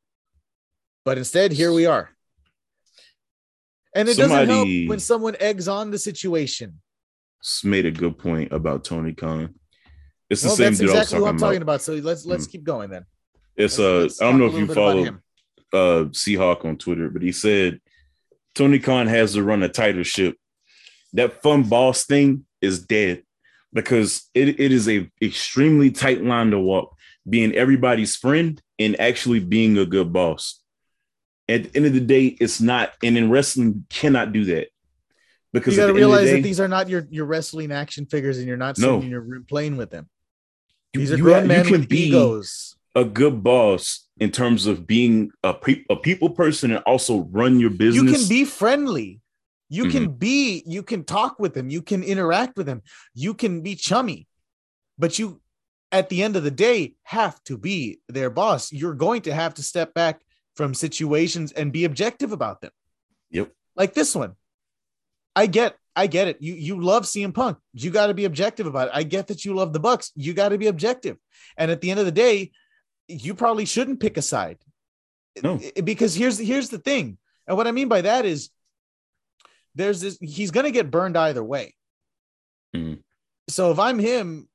[1.05, 2.11] But instead, here we are,
[3.95, 6.79] and it doesn't Somebody- help when someone eggs on the situation.
[7.63, 9.53] made a good point about Tony Khan.
[10.29, 11.81] It's the Well, same that's dude I was exactly talking I'm talking about.
[11.81, 13.05] So let's let's keep going then.
[13.55, 15.21] It's Let's- uh, let's I don't know if you little bit about
[15.71, 17.79] follow uh Seahawk on Twitter, but he said
[18.55, 20.35] Tony Khan has to run a tighter ship.
[21.13, 23.23] That fun boss thing is dead
[23.73, 26.95] because it, it is a extremely tight line to walk,
[27.29, 30.61] being everybody's friend and actually being a good boss.
[31.47, 34.67] At the end of the day, it's not, and in wrestling, you cannot do that.
[35.53, 37.71] Because you got to the the realize day, that these are not your your wrestling
[37.71, 38.87] action figures, and you're not No.
[38.97, 40.09] sitting in your room playing with them.
[40.93, 42.75] you- These are you grown ha- you men can with be egos.
[42.95, 47.59] a good boss in terms of being a, pe- a people person and also run
[47.59, 48.11] your business.
[48.11, 49.19] You can be friendly.
[49.69, 49.91] You Mm-hmm.
[49.91, 50.63] can be.
[50.65, 51.69] You can talk with them.
[51.69, 52.81] You can interact with them.
[53.13, 54.27] You can be chummy,
[54.97, 55.41] but you,
[55.91, 58.71] at the end of the day, have to be their boss.
[58.71, 60.21] You're going to have to step back
[60.56, 62.72] from situations and be objective about them.
[63.32, 63.51] Yep.
[63.76, 64.36] Like this one.
[65.36, 65.78] I get.
[65.95, 66.41] I get it.
[66.41, 67.58] You you love CM Punk.
[67.74, 68.93] You got to be objective about it.
[68.93, 70.12] I get that you love the Bucks.
[70.16, 71.18] You got to be objective.
[71.58, 72.51] And at the end of the day,
[73.08, 74.58] you probably shouldn't pick a side.
[75.41, 75.60] No.
[75.84, 77.18] Because here's here's the thing.
[77.47, 78.49] And what I mean by that is
[79.76, 81.76] there's this he's going to get burned either way.
[82.76, 83.03] Mhm.
[83.49, 84.49] So if I'm him,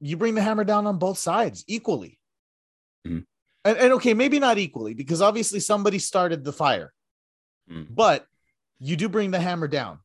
[0.00, 2.18] you bring the hammer down on both sides equally.
[3.06, 3.24] Mhm.
[3.64, 6.92] And, and okay, maybe not equally because obviously somebody started the fire,
[7.70, 7.86] Mhm.
[7.90, 8.26] but
[8.78, 9.98] you do bring the hammer down.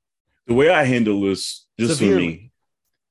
[0.48, 2.52] the way I handle this, just for me,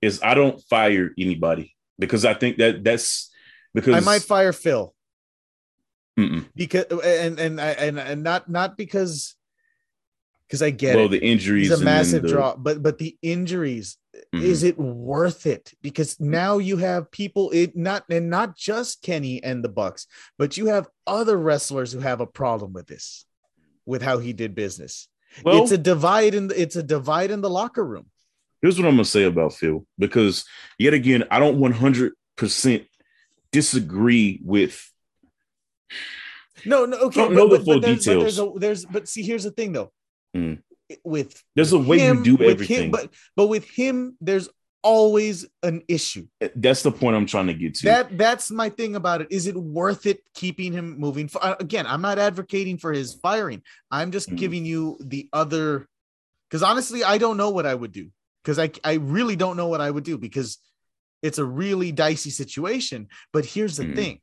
[0.03, 3.30] is I don't fire anybody because I think that that's
[3.74, 4.92] because I might fire Phil
[6.18, 6.46] Mm-mm.
[6.57, 9.36] because and and and and not not because
[10.49, 11.11] because I get well, it.
[11.11, 11.68] the injuries.
[11.68, 13.99] He's a massive the- draw, but but the injuries
[14.34, 14.42] Mhm.
[14.42, 15.74] is it worth it?
[15.82, 20.07] Because now you have people it not and not just Kenny and the Bucks,
[20.38, 23.26] but you have other wrestlers who have a problem with this,
[23.86, 25.09] with how he did business.
[25.44, 28.07] Well, it's a divide in the, it's a divide in the locker room.
[28.62, 30.44] here's what I'm gonna say about Phil because
[30.78, 32.86] yet again, I don't 100 percent
[33.53, 34.90] disagree with.
[36.64, 37.20] No, no, okay.
[37.20, 38.57] Don't know the but, full but there's, but there's, details.
[38.57, 39.92] a, there's but see, here's the thing though.
[40.36, 40.62] Mm.
[41.04, 42.84] With There's a way him, you do everything.
[42.86, 44.48] him, but but with him, there's
[44.82, 46.26] always an issue.
[46.54, 47.86] That's the point I'm trying to get to.
[47.86, 49.28] That that's my thing about it.
[49.30, 51.28] Is it worth it keeping him moving?
[51.40, 53.62] uh, Again, I'm not advocating for his firing.
[53.90, 54.36] I'm just Mhm.
[54.36, 55.88] giving you the other.
[56.48, 58.10] Because honestly, I don't know what I would do.
[58.42, 60.56] Because I I really don't know what I would do because
[61.22, 63.08] it's a really dicey situation.
[63.32, 63.94] But here's the Mhm.
[63.96, 64.20] thing: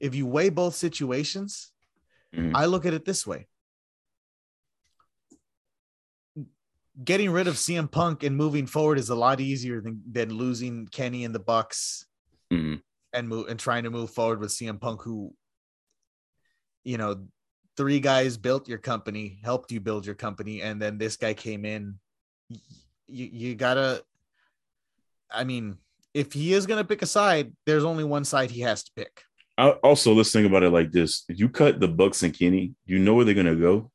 [0.00, 1.70] if you weigh both situations,
[2.34, 2.52] Mhm.
[2.54, 3.46] I look at it this way.
[7.02, 10.86] Getting rid of CM Punk and moving forward is a lot easier than, than losing
[10.88, 12.06] Kenny and the Bucks
[12.52, 12.82] Mhm.
[13.12, 15.34] and move and trying to move forward with CM Punk, who,
[16.84, 17.26] you know,
[17.76, 21.64] three guys built your company, helped you build your company, and then this guy came
[21.64, 21.98] in.
[23.08, 24.04] You you gotta.
[25.30, 25.78] I mean,
[26.12, 29.22] if he is gonna pick a side, there's only one side he has to pick.
[29.56, 32.74] I, also, let's think about it like this: if you cut the Bucks and Kenny,
[32.84, 33.90] you know where they're gonna go,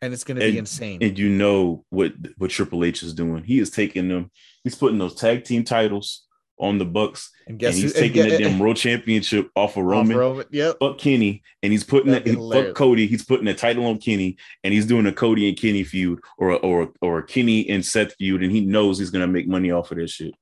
[0.00, 0.98] And it's gonna be insane.
[1.02, 3.42] and you know what what Triple H is doing.
[3.44, 4.30] He is taking them.
[4.64, 6.24] He's putting those tag team titles
[6.60, 9.48] on the Bucks, and and guess he's who, and taking get- the damn World Championship
[9.56, 10.16] off of off Roman.
[10.16, 10.46] Roman.
[10.50, 10.76] Yep.
[10.80, 12.26] Fuck Kenny, and he's putting that.
[12.26, 12.74] Fuck.
[12.74, 16.20] Cody, he's putting the title on Kenny, and he's doing a Cody and Kenny feud,
[16.36, 19.48] or a, or or a Kenny and Seth feud, and he knows he's gonna make
[19.48, 20.34] money off of this shit.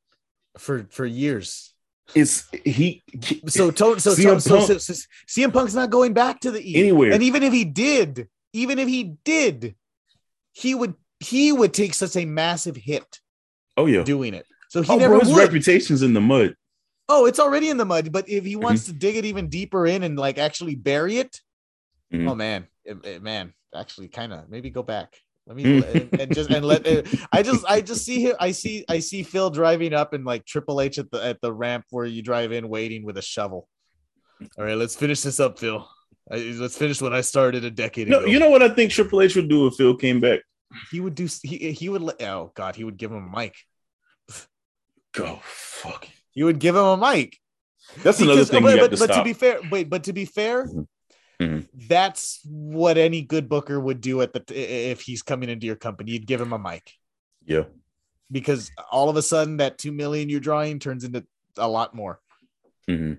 [0.58, 1.72] For for years.
[2.14, 3.02] It's he.
[3.48, 4.92] So to, so, so, CM so, Punk- so, so
[5.28, 7.12] CM Punk's not going back to the E Anywhere.
[7.12, 9.74] And even if he did, even if he did,
[10.52, 13.20] he would he would take such a massive hit
[13.76, 14.02] oh yeah.
[14.02, 14.46] doing it.
[14.68, 15.38] So he Oh, never bro, his would.
[15.38, 16.54] reputation's in the mud.
[17.08, 18.10] oh, it's already in the mud.
[18.12, 18.62] But if he Mm-hmm.
[18.64, 21.40] wants to dig it even deeper in and like actually bury it,
[22.12, 22.28] Mhm.
[22.30, 25.14] oh man, it- it- man, actually, kind of maybe go back.
[25.46, 25.94] Let me Mm.
[26.12, 26.86] and, and just and let
[27.32, 28.34] I just I just see him.
[28.40, 31.52] I see I see Phil driving up and like Triple H at the at the
[31.52, 33.68] ramp where you drive in, waiting with a shovel.
[34.58, 35.88] All right, let's finish this up, Phil.
[36.30, 38.26] I, let's finish what I started a decade No, ago.
[38.26, 40.40] you know what I think Triple H would do if Phil came back?
[40.90, 41.28] he would do.
[41.42, 42.02] He he would.
[42.02, 43.54] let- Oh God, he would give him a mic.
[45.12, 46.06] Go fuck.
[46.32, 47.38] He would give him a mic.
[48.02, 50.24] That's another thing but, you but, to but to be fair, wait, but to be
[50.24, 50.86] fair, Mhm.
[51.40, 51.68] Mhm.
[51.88, 54.42] that's what any good booker would do at the
[54.90, 56.10] if he's coming into your company.
[56.12, 56.92] You'd give him a mic
[57.46, 57.64] yeah.
[58.30, 61.24] because all of a sudden that two million you're drawing turns into
[61.56, 62.20] a lot more.
[62.88, 63.14] hmm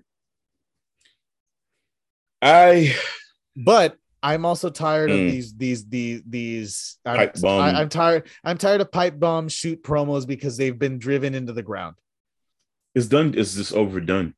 [2.42, 2.96] I
[3.56, 5.32] But I'm also tired of Mm.
[5.32, 6.98] these these these these.
[7.06, 7.30] I'm.
[7.46, 8.28] I, am tired.
[8.44, 11.96] I'm tired of pipe bomb shoot promos because they've been driven into the ground.
[12.96, 13.34] it's done.
[13.38, 14.34] It's just overdone.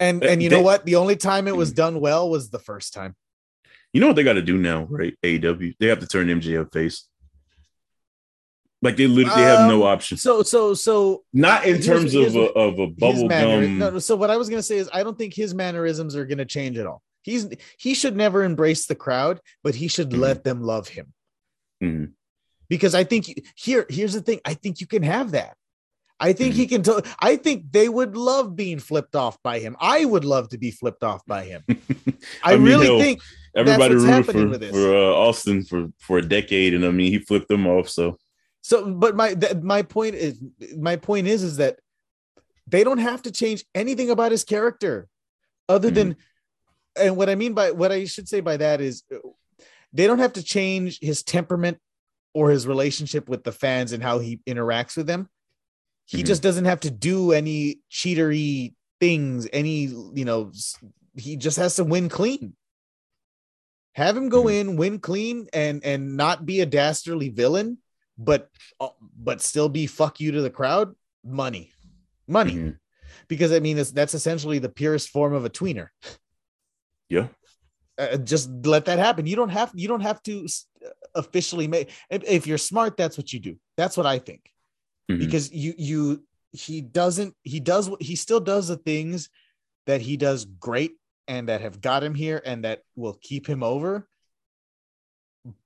[0.00, 0.84] And and you know what?
[0.86, 1.76] The only time it was Mm.
[1.76, 3.14] done well was the first time.
[3.92, 5.14] You know what they got to do now, right?
[5.22, 5.74] AEW.
[5.78, 7.06] They have to turn MJF face.
[8.80, 10.16] Like they literally they have no Um, option.
[10.16, 13.78] So so so Not in terms here's of a, of a bubble gum.
[13.78, 16.44] No, so what I was gonna say is I don't think his mannerisms are gonna
[16.46, 17.02] change at all.
[17.22, 17.48] He's
[17.78, 20.18] he should never embrace the crowd, but he should Mhm.
[20.18, 21.12] let them love him.
[21.82, 22.12] Mhm.
[22.68, 24.40] Because I think here here's the thing.
[24.44, 25.56] I think you can have that.
[26.20, 26.60] I think Mm-hmm.
[26.60, 26.66] he
[27.02, 27.02] can.
[27.20, 29.76] I think they would love being flipped off by him.
[29.80, 31.64] I would love to be flipped off by him.
[32.44, 33.20] I, I mean, really think
[33.54, 34.70] Everybody rooted happening for, with this.
[34.70, 37.88] for uh, Austin for for a decade, and I mean he flipped them off.
[37.88, 38.18] So
[38.62, 40.40] So, but my th- my point is
[40.76, 41.78] my point is is that
[42.68, 45.08] they don't have to change anything about his character,
[45.68, 46.16] other than,
[46.96, 49.18] and what I mean by what I should say by that is, uh,
[49.92, 51.78] they don't have to change his temperament
[52.34, 55.28] or his relationship with the fans and how he interacts with them.
[56.06, 56.26] He Mhm.
[56.26, 59.46] just doesn't have to do any cheatery things.
[59.52, 60.52] Any you know,
[61.16, 62.56] he just has to win clean.
[63.94, 64.60] Have him go Mhm.
[64.60, 67.78] in, win clean, and and not be a dastardly villain
[68.18, 71.72] but uh, but still be fuck you to the crowd money
[72.28, 72.78] money mhm.
[73.26, 75.88] because i mean that's, that's essentially the purest form of a tweener
[77.12, 77.28] yeah,
[77.98, 79.26] uh, just let that happen.
[79.26, 80.46] You don't have you don't have to
[81.14, 83.54] officially make if, if you're smart that's what you do.
[83.76, 84.42] That's what i think.
[85.10, 85.18] Mhm.
[85.18, 89.28] because you you he doesn't he does what he still does the things
[89.86, 90.92] that he does great
[91.26, 94.08] and that have got him here and that will keep him over.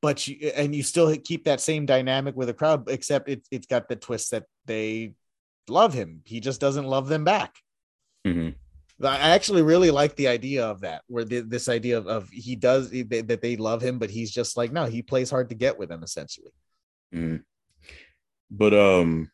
[0.00, 3.66] But you and you still keep that same dynamic with the crowd except it's it's
[3.66, 5.14] got the twist that they
[5.68, 6.22] love him.
[6.24, 7.52] He just doesn't love them back.
[8.26, 8.54] Mhm.
[9.02, 12.56] I actually really like the idea of that, where the, this idea of, of he
[12.56, 15.78] does that they love him, but he's just like no, he plays hard to get
[15.78, 16.50] with them essentially.
[17.14, 17.42] Mm.
[18.50, 19.30] But um,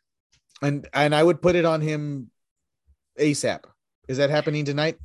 [0.63, 2.31] and and I would put it on him
[3.19, 3.61] ASAP.
[4.09, 4.99] Is that happening tonight?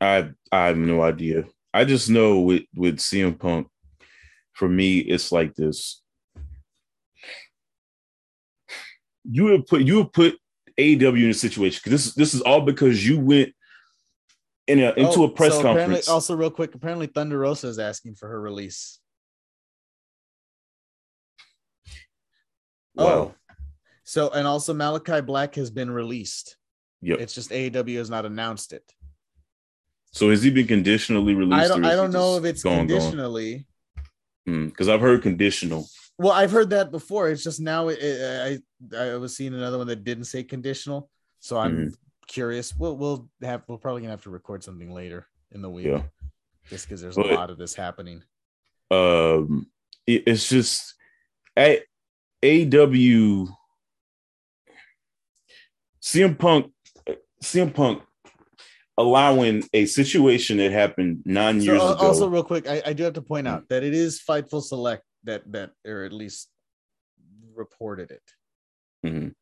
[0.00, 1.44] I I have no idea.
[1.72, 3.68] I just know with with CM Punk,
[4.54, 6.02] for me, it's like this.
[9.24, 10.36] You would put you would put
[10.78, 13.54] AEW in a situation because this this is all because you went
[14.66, 16.08] in a, into Oh, a press so conference.
[16.08, 18.98] Also, real quick, apparently Thunder Rosa is asking for her release.
[22.94, 23.04] wow.
[23.06, 23.34] Oh,
[24.04, 26.56] so and also Malachi Black has been released.
[27.02, 27.20] Yep.
[27.20, 28.84] It's just AEW has not announced it.
[30.12, 31.64] So has he been conditionally released?
[31.64, 31.84] I don't.
[31.84, 33.66] I don't know if it's gone, conditionally.
[34.46, 35.86] Because I've heard conditional.
[36.18, 37.30] Well, I've heard that before.
[37.30, 38.62] It's just now it, it-
[38.94, 41.10] I I was seeing another one that didn't say conditional,
[41.40, 41.88] so I'm Mm-hmm.
[42.26, 42.74] Curious.
[42.76, 46.02] We'll we'll have we're probably gonna have to record something later in the week, Yeah.
[46.68, 48.22] just because there's But- a lot of this happening.
[48.90, 49.70] Um,
[50.06, 50.94] it- it's just
[51.56, 51.82] at
[52.42, 53.46] AW.
[56.00, 56.72] CM Punk,
[57.42, 58.02] CM Punk
[58.98, 62.06] allowing a situation that happened nine So, years uh, ago.
[62.06, 63.50] also, real quick, I, I do have to point Mm.
[63.50, 66.50] out that it is Fightful Select that that or at least
[67.54, 68.22] reported it.
[69.04, 69.34] Mhm.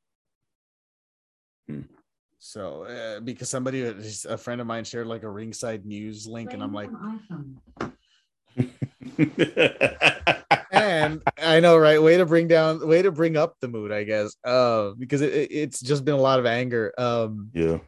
[2.45, 6.63] So uh, because somebody, a friend of mine, shared like a ringside news link, and
[6.63, 6.91] I'm like,
[10.73, 12.03] and I know, right?
[12.03, 14.35] Way to bring down, way to bring up the mood, I guess.
[14.45, 16.93] Uh, because it, it- it's just been a lot of anger.
[16.99, 17.79] Um, yeah,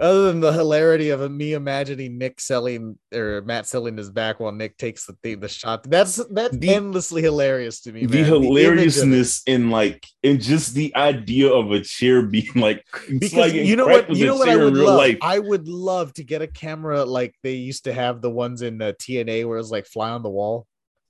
[0.00, 4.52] other than the hilarity of me imagining Nick selling or Matt selling his back while
[4.52, 5.84] Nick takes the thing, the shot.
[5.88, 8.06] That's that's The- endlessly hilarious to me.
[8.06, 8.18] the man.
[8.18, 8.46] image of it.
[8.46, 13.76] hilariousness in like in just the idea of a chair being like because like you
[13.76, 14.96] know what you know what I would love.
[14.98, 15.18] life.
[15.22, 18.78] I would love to get a camera like they used to have the ones in
[18.78, 20.66] the TNA where it's like fly on the wall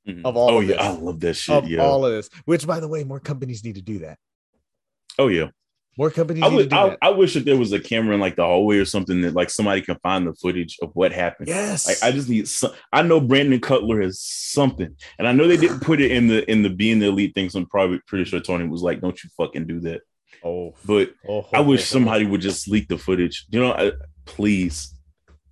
[0.08, 0.22] Mhm.
[0.24, 0.84] of all oh of yeah, this.
[0.84, 1.54] I love that shit.
[1.54, 1.78] of yeah.
[1.80, 2.28] all of this.
[2.44, 4.18] Which, by the way, more companies need to do that.
[5.18, 5.50] oh yeah.
[5.98, 6.62] More companies I need would.
[6.64, 6.98] to do I, that.
[7.02, 9.50] I wish that there was a camera in like the hallway or something that like
[9.50, 11.48] somebody can find the footage of what happened.
[11.48, 12.72] yes, Like I just need some.
[12.92, 16.50] I know Brandon Cutler has something, and I know they didn't put it in the
[16.50, 17.50] in the being the elite thing.
[17.50, 20.00] So I'm probably pretty sure Tony was like, "Don't you fucking do that."
[20.42, 23.46] oh, But oh, I oh, wish oh, somebody would just leak the footage.
[23.50, 23.92] You know, I,
[24.24, 24.94] please,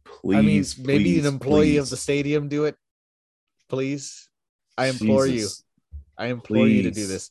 [0.05, 0.37] please.
[0.37, 2.77] I mean, maybe please, an employee of the stadium do it,
[3.69, 4.29] please.
[4.79, 5.63] I implore Jesus.
[5.93, 5.97] you.
[6.17, 7.31] I implore you to do this.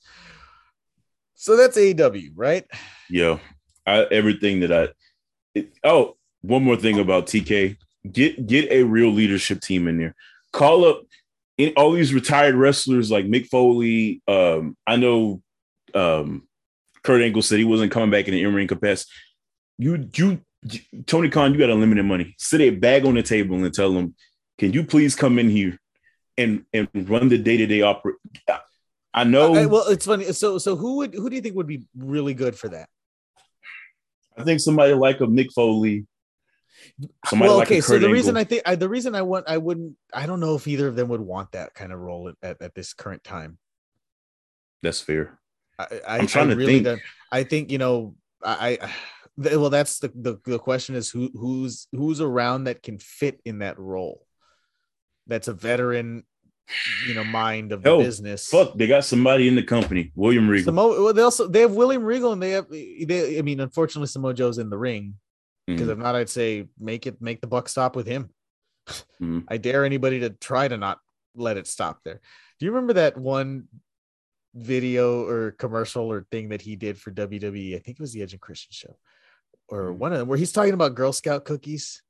[1.41, 2.65] So that's AEW, right?
[3.09, 3.39] Yeah,
[3.87, 4.89] I, everything that I.
[5.55, 7.77] It, oh, one more thing about TK.
[8.11, 10.15] Get get a real leadership team in there.
[10.51, 11.03] Call up
[11.57, 14.21] in, all these retired wrestlers like Mick Foley.
[14.27, 15.41] Um, I know
[15.95, 16.45] um,
[17.03, 19.09] Kurt Angle said he wasn't coming back in the in-ring capacity.
[19.77, 20.41] You you
[21.05, 22.35] Tony Khan, you got unlimited money.
[22.37, 24.13] Sit a bag on the table and tell them,
[24.57, 25.79] can you please come in here
[26.37, 28.17] and and run the day-to-day operate?
[29.14, 29.55] I know.
[29.55, 30.26] I- well, it's funny.
[30.34, 32.89] So, so who would who do you think would be really good for that?
[34.38, 36.05] I think somebody like a Mick Foley.
[37.26, 37.80] Somebody well, okay.
[37.80, 40.39] a So the reason I think I, the reason I want I wouldn't I don't
[40.39, 42.93] know if either of them would want that kind of role at, at, at this
[42.93, 43.57] current time.
[44.82, 45.39] That's fair.
[45.78, 46.86] I, I, I'm trying I to really think.
[46.86, 47.01] don't-
[47.32, 48.16] I think you know.
[48.43, 48.93] I, I
[49.57, 53.60] well, that's the, the the question is who who's who's around that can fit in
[53.60, 54.26] that role.
[55.28, 56.24] That's a veteran,
[57.07, 58.47] you know, mind of the business.
[58.49, 60.74] Fuck, they got somebody in the company, William Regal.
[60.74, 63.38] Samo, well, they also they have William Regal and they have they.
[63.39, 65.15] I mean, unfortunately, Samoa Joe's in the ring
[65.65, 65.91] because Mhm.
[65.91, 68.30] if not, I'd say make it make the buck stop with him.
[69.22, 69.43] Mhm.
[69.47, 70.99] I dare anybody to try to not
[71.36, 72.22] let it stop there.
[72.59, 73.67] Do you remember that one
[74.55, 77.76] video or commercial or thing that he did for WWE?
[77.76, 78.97] I think it was the Edge and Christian show,
[79.67, 79.97] or Mhm.
[79.97, 82.01] one of them where he's talking about Girl Scout cookies.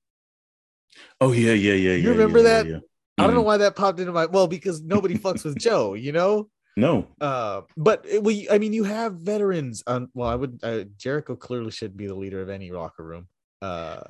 [1.22, 1.94] Oh yeah, yeah, yeah.
[1.96, 2.66] You yeah, remember yeah, that?
[2.68, 2.80] Yeah.
[3.20, 3.46] I don't know Mhm.
[3.46, 6.50] why that popped into my well because nobody fucks with Joe, you know.
[6.78, 9.84] No, Uh, but it, we, I mean, you have veterans.
[9.86, 13.28] On well, I would uh, Jericho clearly should be the leader of any locker room.
[13.62, 14.02] Uh,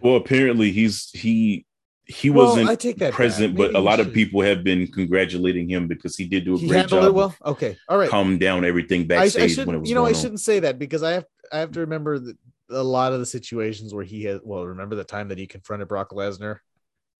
[0.00, 1.66] well, apparently he's he
[2.06, 5.68] he well, wasn't I take that present, but a lot of people have been congratulating
[5.68, 7.14] him because he did do a he great job.
[7.14, 7.34] well.
[7.44, 8.08] Okay, all right.
[8.08, 10.14] calm down everything I, backstage I when it was you know, I on.
[10.14, 12.36] shouldn't say that because I have, I have to remember that
[12.70, 14.40] a lot of the situations where he had.
[14.44, 16.58] Well, remember the time that he confronted Brock Lesnar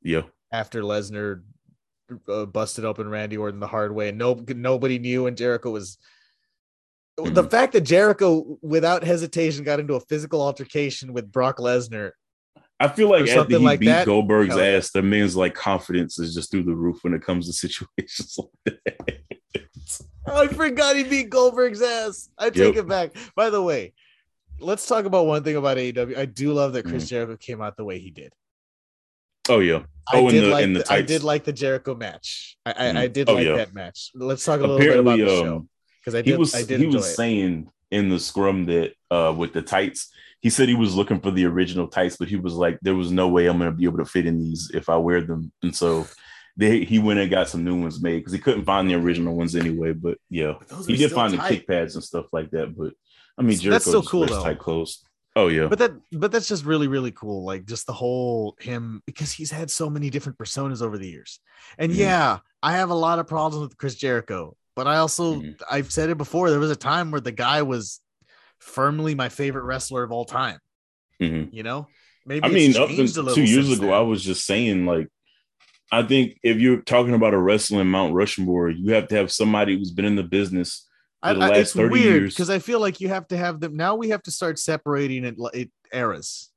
[0.05, 1.42] Yeah, after Lesnar
[2.28, 5.98] uh, busted open Randy Orton the hard way, and no, nobody knew, and Jericho was.
[7.16, 7.50] The Mhm.
[7.50, 12.11] fact that Jericho, without hesitation, got into a physical altercation with Brock Lesnar
[12.80, 14.05] I feel like after something he like beat that.
[14.05, 14.62] Goldberg's yeah.
[14.64, 18.36] ass, the man's like confidence is just through the roof when it comes to situations
[18.36, 19.20] like that.
[20.26, 22.28] I forgot he beat Goldberg's ass.
[22.36, 22.84] I take Yep.
[22.84, 23.11] it back.
[23.36, 23.92] By the way,
[24.59, 26.16] let's talk about one thing about AEW.
[26.18, 26.90] I do love that Mm.
[26.90, 28.32] Chris Jericho came out the way he did.
[29.49, 29.82] Oh yeah.
[30.12, 32.57] I Oh, in did the like the the, I did like the Jericho match.
[32.66, 32.97] I I, Mm.
[32.99, 33.57] I did Oh, like yeah.
[33.57, 34.11] that match.
[34.14, 35.68] Let's talk a little bit about the um show.
[36.01, 36.38] because I he did.
[36.38, 37.14] was I did he was it.
[37.14, 41.30] saying in the scrum that uh with the tights, he said he was looking for
[41.30, 43.99] the original tights, but he was like, there was no way I'm gonna be able
[43.99, 46.07] to fit in these if I wear them, and so.
[46.57, 49.34] They, he went and got some new ones made because he couldn't find the original
[49.34, 49.92] ones anyway.
[49.92, 52.76] But yeah, But he did find the kick pads and stuff like that.
[52.78, 52.92] But
[53.36, 54.40] I mean, So Jericho that's just cool, though.
[54.40, 55.03] tight clothes.
[55.37, 57.45] Oh yeah, But that, but that's just really, really cool.
[57.45, 61.41] Like just the whole him because he's had so many different personas over the years.
[61.76, 61.97] And Mhm.
[61.97, 65.61] yeah, I have a lot of problems with Chris Jericho, but I also Mhm.
[65.68, 66.51] I've said it before.
[66.51, 68.01] There was a time where the guy was
[68.61, 70.59] firmly my favorite wrestler of all time.
[71.20, 71.53] Mhm.
[71.53, 71.89] You know,
[72.24, 73.95] maybe I mean, up changed a until little two years ago, then.
[73.95, 75.09] I was just saying, like,
[75.91, 79.76] I think if you're talking about a wrestling Mount Rushmore, you have to have somebody
[79.76, 80.89] who's been in the business
[81.25, 83.95] I, I- it's 30 weird because I feel like you have to have them now.
[83.97, 86.51] We have to start separating it, it eras,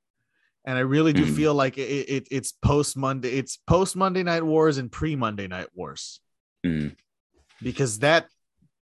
[0.66, 1.36] and I really do Mhm.
[1.36, 5.48] feel like it, it it's post Monday, it's post Monday Night Wars and pre Monday
[5.48, 6.20] Night Wars
[6.66, 6.96] Mhm.
[7.62, 8.28] because that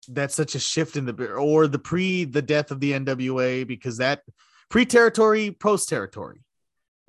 [0.07, 3.97] that's such a shift in the or the pre the death of the NWA because
[3.97, 4.23] that
[4.69, 6.43] pre territory post territory.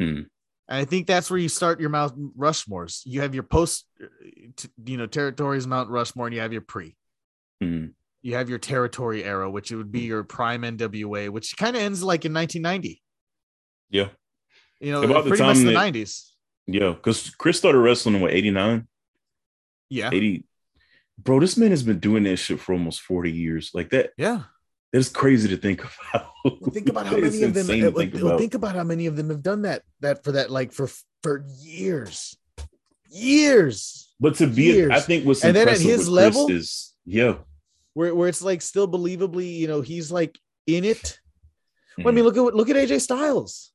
[0.01, 0.27] Mhm.
[0.69, 3.03] And I think that's where you start your Mount Rushmores.
[3.05, 4.07] You have your post, uh,
[4.85, 6.95] you know, territories Mount Rushmore, and you have your pre
[7.63, 7.95] Mhm.
[8.23, 11.83] You have your territory era, which it would be your prime NWA, which kind of
[11.83, 13.03] ends like in 1990.
[13.91, 14.09] Yeah.
[14.81, 16.31] You know, About the pretty much time the that- 90s.
[16.67, 16.91] Yeah.
[16.93, 18.87] Because Chris started wrestling in what, 89?
[19.91, 20.11] Yeah.
[20.13, 20.45] 80.
[21.19, 23.71] Bro, this man has been doing that shit for almost 40 years.
[23.75, 24.43] Like that, Yeah.
[24.93, 26.31] that's crazy to think about.
[26.73, 27.61] Think about how It's many of them.
[27.63, 28.39] insane to uh, think well, about.
[28.41, 29.83] think about how many of them have done that.
[30.01, 30.89] That for that, like for
[31.23, 32.37] for years,
[33.11, 34.13] years.
[34.19, 34.91] But to be, Years.
[34.93, 37.35] I think what's And then at impressive his with Chris level- is, yeah.
[37.95, 41.19] Where where it's like still believably, you know, he's like in it.
[41.99, 42.15] Well, I Mhm.
[42.15, 43.73] mean, look at what look at AJ Styles.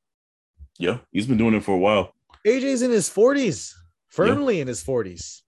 [0.79, 0.99] Yeah.
[1.11, 2.13] He's been doing it for a while.
[2.45, 3.73] AJ's in his 40s,
[4.09, 5.43] firmly in his 40s,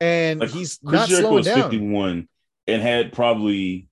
[0.00, 1.70] and Like, he's Chris not Jericho slowing was down.
[1.70, 2.28] 51
[2.66, 3.88] and had probably,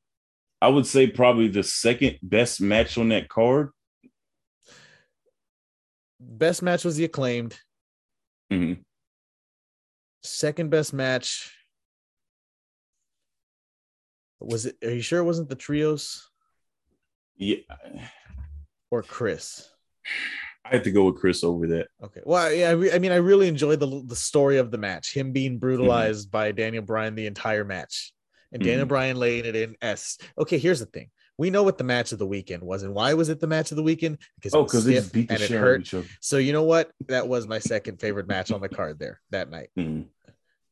[0.62, 3.70] I would say, probably the second best match on that card.
[6.20, 7.58] Best match was the acclaimed.
[8.52, 8.82] Mhm.
[10.22, 11.52] second best match
[14.46, 16.30] was it are you sure it wasn't the trios
[17.36, 17.56] Yeah.
[18.90, 19.68] or chris
[20.66, 21.88] I had to go with Chris over that.
[22.02, 24.78] okay well yeah I, re- I mean i really enjoyed the the story of the
[24.78, 28.12] match him being brutalized by daniel bryan the entire match
[28.52, 28.88] and daniel Mhm.
[28.88, 32.18] bryan laying it in s okay here's the thing we know what the match of
[32.18, 34.84] the weekend was and why was it the match of the weekend because Oh, because
[34.84, 36.06] they beat the and it shit out of hurt each other.
[36.20, 39.50] so you know what that was my second favorite match on the card there that
[39.50, 40.06] night Mhm.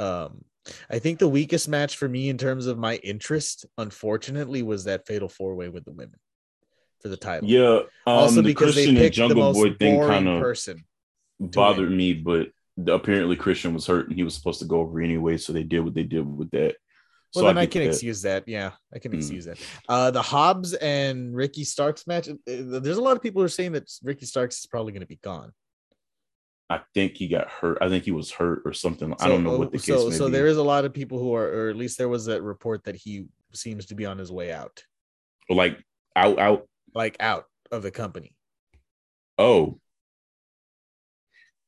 [0.01, 0.45] Um,
[0.91, 5.07] I think the weakest match for me in terms of my interest, unfortunately, was that
[5.07, 6.19] fatal four way with the women
[7.01, 7.49] for the title.
[7.49, 7.81] Yeah.
[8.07, 10.41] Um, also the because Christian they and picked the Jungle most Boy thing kind of
[10.41, 10.85] person.
[11.41, 12.49] bothered me, but
[12.87, 15.81] apparently Christian was hurt and he was supposed to go over anyway, so they did
[15.81, 16.77] what they did with that.
[17.35, 17.89] Well, So then I, get can that.
[17.89, 18.47] excuse that.
[18.47, 19.17] Yeah, I can Mm.
[19.19, 19.59] excuse that.
[19.89, 22.29] Uh, the Hobbs and Ricky Starks match.
[22.29, 25.01] uh, There's a lot of people who are saying that Ricky Starks is probably going
[25.01, 25.53] to be gone.
[26.71, 27.79] I think he got hurt.
[27.81, 29.15] I think he was hurt or something.
[29.21, 30.33] I don't know what the case so, so be.
[30.33, 32.85] there is a lot of people who are, or at least there was that report
[32.85, 34.83] that he seems to be on his way out,
[35.51, 35.79] like
[36.17, 36.67] out, out.
[36.95, 38.35] like out of the company.
[39.39, 39.79] Oh.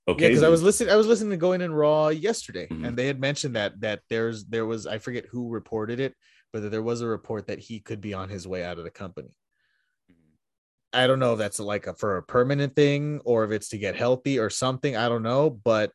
[0.06, 0.24] Okay.
[0.24, 0.92] Yeah, because I was listening.
[0.92, 2.88] I was listening to Going in Raw yesterday, Mhm.
[2.88, 6.14] and they had mentioned that that there's there was I forget who reported it,
[6.52, 8.84] but that there was a report that he could be on his way out of
[8.84, 9.34] the company.
[10.94, 13.78] I don't know if that's like a for a permanent thing or if it's to
[13.78, 14.96] get healthy or something.
[14.96, 15.92] I don't know, but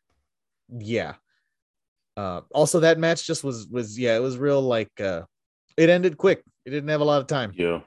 [0.69, 1.15] yeah.
[2.17, 5.21] Uh, also, that match just was was yeah, it was real like uh,
[5.77, 6.43] it ended quick.
[6.65, 7.53] It didn't have a lot of time.
[7.55, 7.81] Yeah.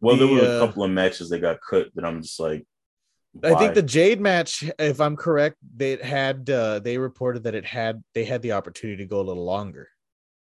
[0.00, 2.66] Well, there were a uh, couple of matches that got cut that I'm just like,
[3.42, 7.64] I think the Jade match, if I'm correct, they had uh, they reported that it
[7.64, 9.88] had they had the opportunity to go a little longer,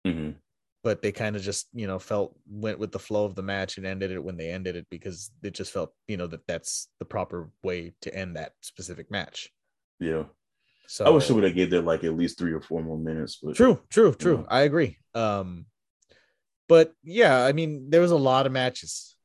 [0.07, 0.37] Mhm.
[0.83, 3.77] But they kind of just you know felt went with the flow of the match
[3.77, 6.89] and ended it when they ended it because it just felt you know that that's
[6.99, 9.51] the proper way to end that specific match.
[10.01, 10.25] yeah.
[10.89, 12.99] So I wish they would have gave that like at least three or four more
[12.99, 14.41] minutes, but True, true, true.
[14.41, 14.55] Yeah.
[14.57, 14.99] I agree.
[15.15, 15.65] Um,
[16.69, 19.17] but yeah, I mean, there was a lot of matches,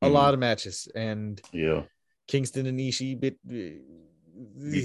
[0.00, 0.12] a Mhm.
[0.12, 1.82] lot of matches, and yeah,
[2.26, 3.82] Kingston and Ishii bit beat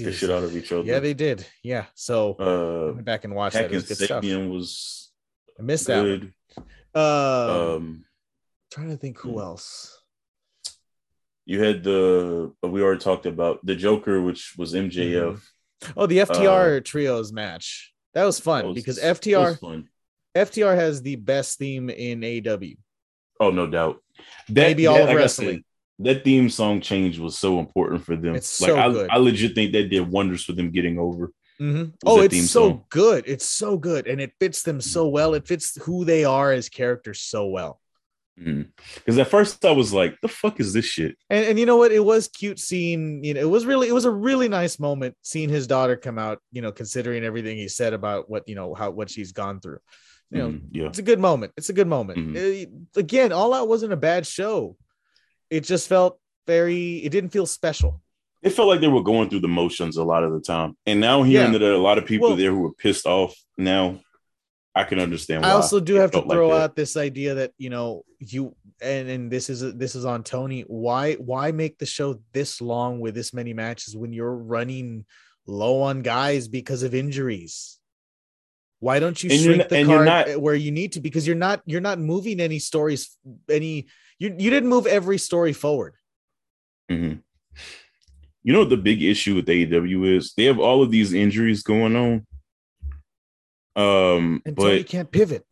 [0.04, 0.82] the shit out of each other.
[0.82, 1.46] Yeah, they did.
[1.62, 3.66] Yeah, so uh, went back and watched that.
[3.72, 4.22] It was good stuff.
[4.24, 5.05] Was
[5.58, 6.02] I missed that.
[6.02, 6.32] One.
[6.94, 8.04] Um, Um,
[8.70, 9.38] trying to think who hmm.
[9.40, 10.02] else.
[11.44, 15.40] you had the we already talked about the Joker, which was MJF.
[15.96, 17.92] Oh, the FTR trios match.
[18.14, 19.88] That was fun That was- because FTR fun.
[20.34, 22.76] FTR has the best theme in AEW.
[23.40, 24.02] Oh, no doubt.
[24.48, 25.56] That, Maybe all that- of like wrestling.
[25.56, 25.64] said,
[25.98, 28.34] that theme song change was so important for them.
[28.34, 29.10] It's like so I, good.
[29.10, 31.32] I legit think that did wonders for them getting over.
[31.60, 31.94] Mhm.
[32.04, 32.84] Oh, it's so song.
[32.90, 33.24] good.
[33.26, 35.34] It's so good, and it fits them so well.
[35.34, 37.80] It fits who they are as characters so well.
[38.38, 41.78] Because at first I was like, "The fuck is this shit?" And, and you know
[41.78, 41.92] what?
[41.92, 45.16] It was cute seeing, you know, it was really, it was a really nice moment
[45.22, 48.74] seeing his daughter come out, you know, considering everything he said about what, you know,
[48.74, 49.78] how, what she's gone through.
[50.30, 51.52] You know, Mhm, yeah, it's a good moment.
[51.56, 52.18] It's a good moment.
[52.18, 52.36] Mhm.
[52.66, 54.76] Uh, again, All Out wasn't a bad show.
[55.48, 58.02] It just felt very, it didn't feel special.
[58.46, 60.76] It felt like they were going through the motions a lot of the time.
[60.86, 61.58] And now hearing Yeah.
[61.58, 64.00] that a lot of people Well- there who were pissed off, now
[64.74, 65.48] I can understand why.
[65.48, 68.54] I also do have to felt like throw out this idea that, you know, you,
[68.80, 70.62] and, and this is, this is on Tony.
[70.66, 75.06] Why, why make the show this long with this many matches when you're running
[75.46, 77.78] low on guys because of injuries?
[78.80, 81.00] Why don't you And shrink the card not- where you need to?
[81.00, 83.16] Because you're not you're not moving any stories
[83.48, 83.86] any
[84.18, 85.94] you you didn't move every story forward.
[86.90, 87.22] Mhm.
[88.46, 90.32] You know what the big issue with AEW is?
[90.36, 92.26] They have all of these injuries going on.
[93.74, 95.44] Um, And but Tony can't pivot.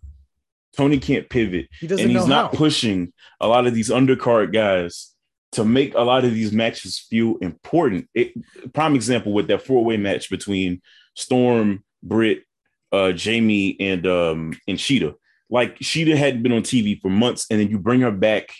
[0.77, 2.57] Tony can't pivot, He doesn't and he's not how.
[2.59, 5.13] pushing a lot of these undercard guys
[5.53, 8.09] to make a lot of these matches feel important.
[8.15, 8.33] It,
[8.73, 10.81] prime example with that four way match between
[11.17, 12.45] Storm, Britt,
[12.93, 15.15] uh, Jamie, and um, and Shida.
[15.51, 18.53] Like Shida hadn't been on TV for months, and then you bring her back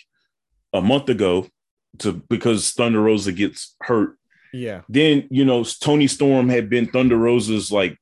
[0.73, 1.47] a month ago
[1.99, 4.17] to because Thunder Rosa gets hurt.
[4.55, 4.81] Yeah.
[4.89, 7.97] Then you know Toni Storm had been Thunder Rosa's like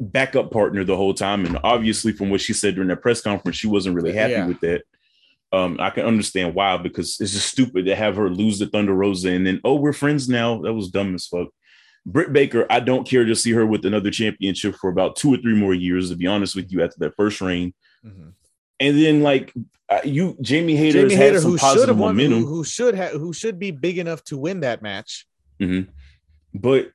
[0.00, 3.56] backup partner the whole time, and obviously from what she said during that press conference,
[3.56, 4.46] she wasn't really happy Yeah.
[4.46, 4.82] with that.
[5.52, 8.94] Um, I can understand why because it's just stupid to have her lose the Thunder
[8.94, 10.60] Rosa and then oh we're friends now.
[10.62, 11.48] That was dumb as fuck.
[12.04, 15.36] Britt Baker, I don't care to see her with another championship for about two or
[15.36, 16.10] three more years.
[16.10, 17.74] To be honest with you, after that first reign,
[18.04, 18.32] Mhm.
[18.82, 19.52] And then like
[19.88, 22.40] uh, you, Jamie Hayter Jamie has had Hayter, some who should positive have won, momentum.
[22.40, 25.26] who, who should have, who should be big enough to win that match.
[25.60, 25.88] Mhm.
[26.54, 26.90] But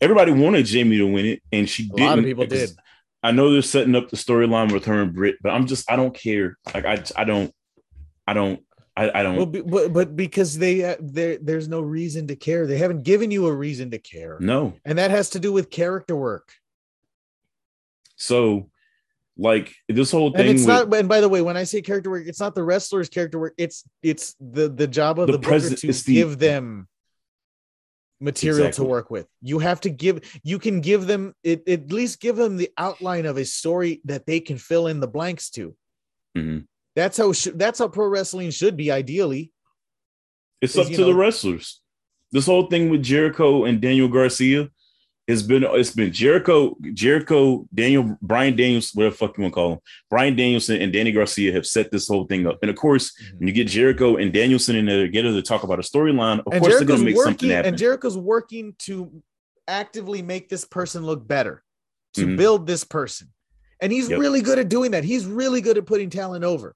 [0.00, 2.06] everybody wanted Jamie to win it, and she A didn't.
[2.06, 2.70] lot of people did.
[3.22, 5.96] I know they're setting up the storyline with her and Britt, but I'm just I
[5.96, 6.56] don't care.
[6.74, 7.54] Like I I don't
[8.26, 8.60] I don't
[8.96, 12.66] I, I don't Well, but but because they uh, there there's no reason to care.
[12.66, 15.70] They haven't given you a reason to care, No, and that has to do with
[15.70, 16.52] character work.
[18.16, 18.70] So
[19.36, 20.94] like this whole And thing it's with not.
[20.94, 23.54] And by the way, when I say character work, it's not the wrestler's character work.
[23.58, 26.88] It's it's the the job of The the, present- to the- give them
[28.20, 28.84] material Exactly.
[28.84, 29.26] to work with.
[29.42, 30.20] You have to give.
[30.44, 34.24] You can give them it, at least give them the outline of a story that
[34.26, 35.74] they can fill in the blanks to.
[36.36, 36.66] Mhm.
[36.94, 39.50] That's how sh- that's how pro wrestling should be ideally.
[40.60, 41.80] it's up to the wrestlers.
[42.32, 44.70] This whole thing with Jericho and Daniel Garcia
[45.28, 49.54] has been it's been Jericho, Jericho, Daniel, Brian Daniels, whatever the fuck you want to
[49.54, 49.78] call him.
[50.10, 52.58] Bryan Danielson and Danny Garcia have set this whole thing up.
[52.62, 55.78] And of course, when you get Jericho and Danielson in there together to talk about
[55.78, 57.68] a storyline, of and course they're gonna make something working, happen.
[57.70, 59.22] and Jericho's working to
[59.66, 61.62] actively make this person look better,
[62.14, 62.36] to Mhm.
[62.36, 63.28] build this person,
[63.80, 64.20] and he's Yep.
[64.20, 65.04] really good at doing that.
[65.04, 66.74] He's really good at putting talent over.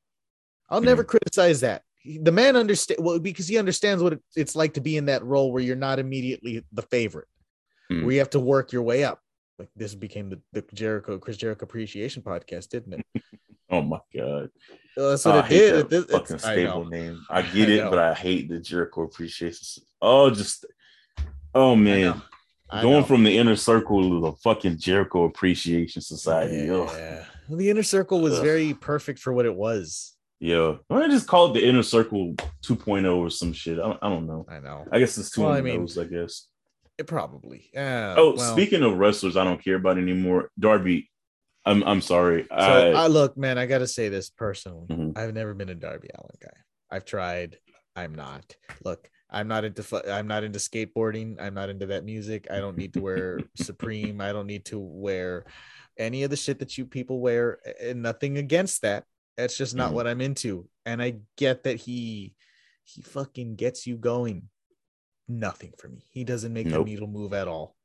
[0.71, 0.85] I'll Mhm.
[0.87, 1.83] never criticize that.
[2.05, 5.53] The man understand well because he understands what it's like to be in that role
[5.53, 7.29] where you're not immediately the favorite,
[7.91, 8.05] Mhm.
[8.05, 9.21] where you have to work your way up.
[9.59, 13.23] Like this became the, the Jericho Chris Jericho Appreciation Podcast, didn't it?
[13.71, 14.51] oh my god.
[14.97, 15.93] That's what it did.
[15.93, 17.21] It- fucking it's- I stable name.
[17.31, 19.85] I get I it, but I hate the Jericho appreciation.
[20.01, 20.65] Oh, just
[21.55, 22.23] oh man.
[22.71, 23.05] I Going know.
[23.07, 26.67] from the inner circle to the fucking Jericho Appreciation Society.
[26.67, 27.25] Yeah.
[27.49, 28.45] Well, the inner circle was Ugh.
[28.45, 30.13] very perfect for what it was.
[30.39, 30.77] Yeah.
[30.87, 33.79] Why don't I just call it the inner circle 2.0 or some shit?
[33.79, 34.45] I don't, I don't know.
[34.51, 34.85] I know.
[34.93, 36.47] I guess it's two Well, I mean, those, I guess.
[36.99, 37.71] It probably.
[37.73, 38.15] Yeah.
[38.17, 41.11] Oh, well, speaking of wrestlers I don't care about anymore, Darby.
[41.65, 42.45] I'm I'm sorry.
[42.51, 43.57] So I, I look, man.
[43.59, 44.87] I got to say this personally.
[44.89, 45.17] Mhm.
[45.17, 46.57] I've never been a Darby Allin guy.
[46.91, 47.59] I've tried.
[47.95, 48.57] I'm not.
[48.85, 49.85] Look, I'm not into.
[50.13, 51.37] I'm not into skateboarding.
[51.41, 52.47] I'm not into that music.
[52.51, 54.21] I don't need to wear Supreme.
[54.21, 55.45] I don't need to wear
[55.99, 57.59] any of the shit that you people wear.
[57.83, 59.05] And nothing against that.
[59.37, 59.95] That's just not Mhm.
[59.95, 60.69] what I'm into.
[60.87, 62.35] And I get that he
[62.85, 64.49] he fucking gets you going.
[65.29, 66.07] Nothing for me.
[66.11, 66.87] He doesn't make Nope.
[66.87, 67.77] the needle move at all.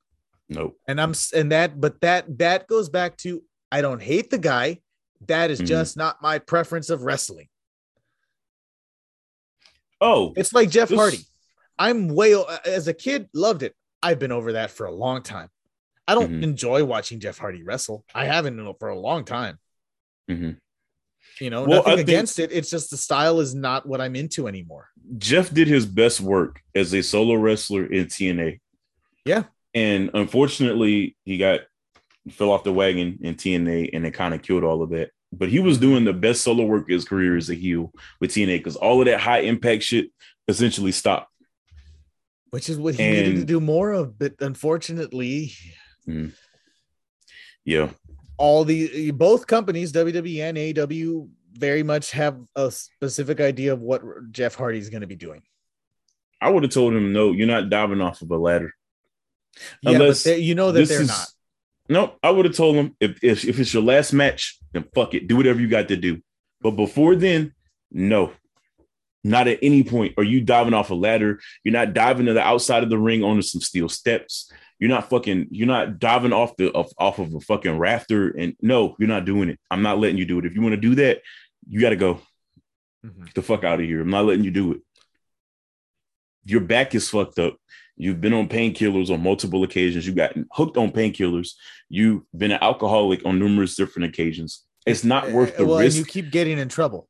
[0.49, 0.78] nope.
[0.88, 4.82] and I'm and that but that that goes back to I don't hate the guy.
[5.28, 5.65] That is Mhm.
[5.68, 7.48] just not my preference of wrestling.
[10.02, 11.20] Oh, It's like Jeff This- Hardy.
[11.80, 13.76] I'm way as a kid loved it.
[14.02, 15.49] I've been over that for a long time.
[16.07, 16.44] I don't Mhm.
[16.44, 18.06] enjoy watching Jeff Hardy wrestle.
[18.14, 19.60] I haven't for a long time.
[20.30, 20.57] mhm.
[21.39, 22.51] You know, Well, nothing think- against it.
[22.51, 24.89] It's just the style is not what I'm into anymore.
[25.18, 28.60] Jeff did his best work as a solo wrestler in TNA.
[29.26, 29.43] Yeah.
[29.73, 31.61] And unfortunately, he got
[32.31, 35.10] fell off the wagon in TNA and it kind of killed all of that.
[35.34, 37.91] But he was doing the best solo work of his career as a heel
[38.22, 40.10] with TNA because all of that high impact shit
[40.47, 41.30] essentially stopped.
[42.51, 44.18] Which is what he needed to do more of.
[44.19, 45.53] But unfortunately,
[46.07, 46.34] Mm.
[47.65, 47.89] Yeah.
[48.44, 54.02] All the both companies, WWE and AEW, very much have a specific idea of what
[54.32, 55.44] Jeff Hardy is going to be doing.
[56.41, 58.74] I would have told him, no, you're not diving off of a ladder.
[59.82, 61.28] Yeah, Unless you know that they're is, not.
[61.88, 65.14] No, I would have told him if, if if it's your last match, then fuck
[65.14, 66.22] it, do whatever you got to do.
[66.60, 67.53] But before then,
[67.91, 68.34] no,
[69.24, 71.40] not at any point are you diving off a ladder.
[71.64, 74.52] You're not diving to the outside of the ring onto some steel steps.
[74.84, 75.47] You're not fucking.
[75.49, 78.31] You're not diving off the off, off of a fucking rafter.
[78.31, 79.57] And no, you're not doing it.
[79.72, 80.45] I'm not letting you do it.
[80.45, 81.22] If you want to do that,
[81.69, 82.15] you got to go.
[83.05, 83.23] Mm-hmm.
[83.23, 84.01] Get the fuck out of here.
[84.01, 84.81] I'm not letting you do it.
[86.43, 87.55] Your back is fucked up.
[87.95, 90.05] You've been on painkillers on multiple occasions.
[90.05, 91.51] You've got hooked on painkillers.
[91.88, 94.65] You've been an alcoholic on numerous different occasions.
[94.85, 95.95] It's not worth the well, risk.
[95.95, 97.07] you keep getting in trouble.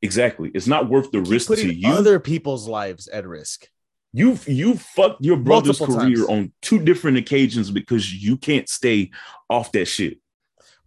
[0.00, 0.52] Exactly.
[0.54, 1.88] It's not worth the risk to you.
[1.88, 3.66] Other people's lives at risk.
[4.12, 6.28] You've you fucked your brother's Multiple career times.
[6.28, 9.10] on two different occasions because you can't stay
[9.48, 10.18] off that shit.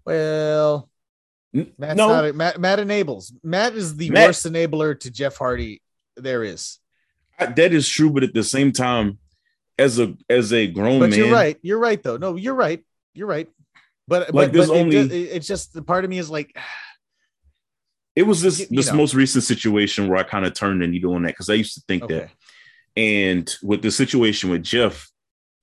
[0.05, 0.89] Well,
[1.53, 3.31] Matt's no, not a, Matt, Matt enables.
[3.43, 5.81] Matt is the Matt, worst enabler to Jeff Hardy
[6.17, 6.79] there is.
[7.39, 9.19] That is true, but at the same time,
[9.77, 11.57] as a as a grown but man, you're right.
[11.61, 12.17] You're right, though.
[12.17, 12.83] No, you're right.
[13.13, 13.49] You're right.
[14.07, 16.55] But like but, there's but only it, it's just the part of me is like
[18.15, 18.97] it was this you, this know.
[18.97, 21.75] most recent situation where I kind of turned the needle on that because I used
[21.75, 22.19] to think okay.
[22.19, 22.29] that.
[22.95, 25.11] And with the situation with Jeff,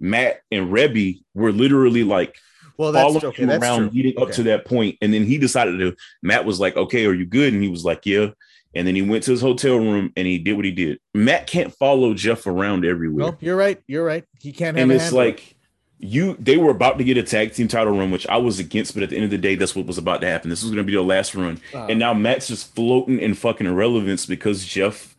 [0.01, 2.37] Matt and Reby were literally like
[2.77, 3.91] well, that's following okay, him around true.
[3.91, 4.23] leading okay.
[4.23, 4.97] up to that point.
[5.03, 7.53] And then he decided to Matt was like, Okay, are you good?
[7.53, 8.31] And he was like, Yeah.
[8.75, 11.01] And then he went to his hotel room and he did what he did.
[11.13, 13.33] Matt can't follow Jeff around everywhere.
[13.33, 13.83] No, you're right.
[13.87, 14.25] You're right.
[14.41, 15.57] He can't have and it's like
[15.99, 18.95] you they were about to get a tag team title run, which I was against,
[18.95, 20.49] but at the end of the day, that's what was about to happen.
[20.49, 21.61] This was gonna be the last run.
[21.75, 25.15] Uh, and now Matt's just floating in fucking irrelevance because Jeff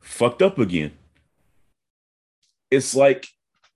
[0.00, 0.92] fucked up again.
[2.70, 3.26] It's like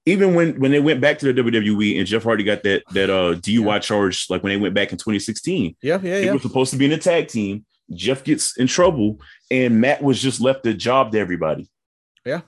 [0.07, 3.11] even when when they went back to the WWE and Jeff Hardy got that that
[3.11, 3.79] uh DUI yeah.
[3.79, 5.77] charge, like when they went back in 2016.
[5.83, 6.21] Yeah, yeah, yeah.
[6.21, 7.65] They were supposed to be in a tag team.
[7.93, 11.69] Jeff gets in trouble, and Matt was just left the job to everybody.
[12.25, 12.41] Yeah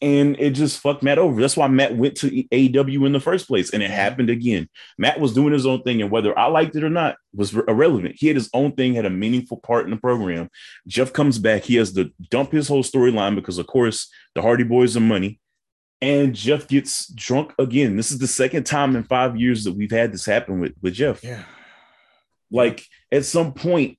[0.00, 1.40] and it just fucked Matt over.
[1.40, 4.68] That's why Matt went to AEW in the first place, and it happened again.
[4.96, 8.16] Matt was doing his own thing, and whether I liked it or not was irrelevant.
[8.18, 10.50] He had his own thing, had a meaningful part in the program.
[10.86, 14.64] Jeff comes back, he has to dump his whole storyline because, of course, the Hardy
[14.64, 15.40] Boys are money,
[16.00, 17.96] and Jeff gets drunk again.
[17.96, 20.94] This is the second time in five years that we've had this happen with with
[20.94, 21.22] Jeff.
[21.22, 21.42] Yeah,
[22.50, 23.98] like at some point,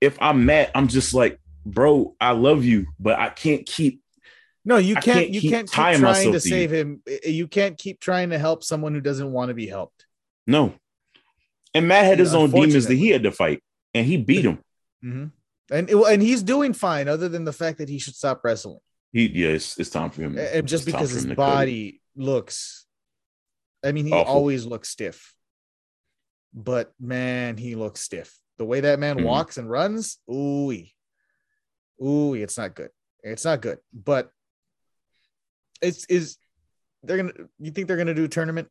[0.00, 4.00] if I'm Matt, I'm just like, bro, I love you, but I can't keep
[4.64, 5.04] no, you can't.
[5.04, 7.02] can't you can't keep trying to save him.
[7.24, 10.06] You can't keep trying to help someone who doesn't want to be helped.
[10.46, 10.74] No.
[11.74, 13.62] And Matt had his own demons that he had to fight,
[13.94, 14.58] and he beat him.
[15.04, 15.26] Mm-hmm.
[15.72, 18.80] And and he's doing fine, other than the fact that he should stop wrestling.
[19.12, 20.38] He yeah, it's, it's time for him.
[20.38, 22.86] And just it's because his body looks,
[23.84, 24.32] I mean, he Awful.
[24.32, 25.34] always looks stiff.
[26.54, 28.36] But man, he looks stiff.
[28.58, 29.26] The way that man mm-hmm.
[29.26, 30.72] walks and runs, ooh,
[32.02, 32.90] ooh, it's not good.
[33.22, 33.78] It's not good.
[33.92, 34.30] But
[35.80, 36.36] it's is
[37.02, 38.68] they're gonna you think they're gonna do a tournament?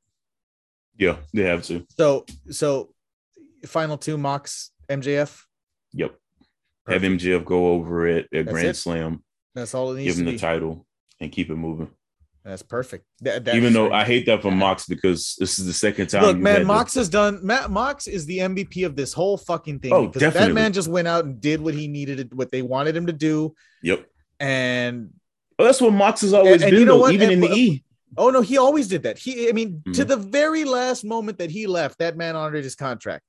[0.98, 1.86] Yeah, they have to.
[1.98, 2.94] So so
[3.66, 5.44] final two Mox MJF.
[5.94, 6.16] Yep.
[6.86, 7.04] Perfect.
[7.04, 8.76] Have MJF go over it at Grand it.
[8.76, 9.24] Slam.
[9.60, 10.16] That's all it needs.
[10.16, 10.38] Give him the be.
[10.38, 10.86] title
[11.20, 11.90] and keep it moving.
[12.44, 13.06] That's perfect.
[13.22, 16.24] That, that Even though I hate that for Mox because this is the second time.
[16.24, 17.40] Look, man, Mox has done.
[17.44, 19.94] Matt Mox is the MVP of this whole fucking thing.
[19.94, 20.40] Oh, definitely.
[20.48, 23.14] That man just went out and did what he needed, what they wanted him to
[23.14, 23.54] do.
[23.84, 24.08] Yep.
[24.40, 25.12] And
[25.58, 27.14] well, that's what Mox has always and, and you know though, what?
[27.14, 27.84] even and, in the E.
[28.18, 29.18] Oh no, he always did that.
[29.18, 29.92] He, I mean, mm-hmm.
[29.92, 33.24] to the very last moment that he left, that man honored his contract.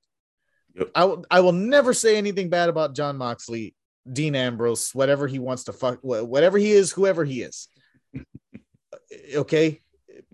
[0.75, 0.91] Yep.
[0.95, 3.75] I will, I will never say anything bad about Jon Moxley,
[4.11, 7.67] Dean Ambrose, whatever he wants to fuck, whatever he is, whoever he is.
[9.35, 9.81] okay.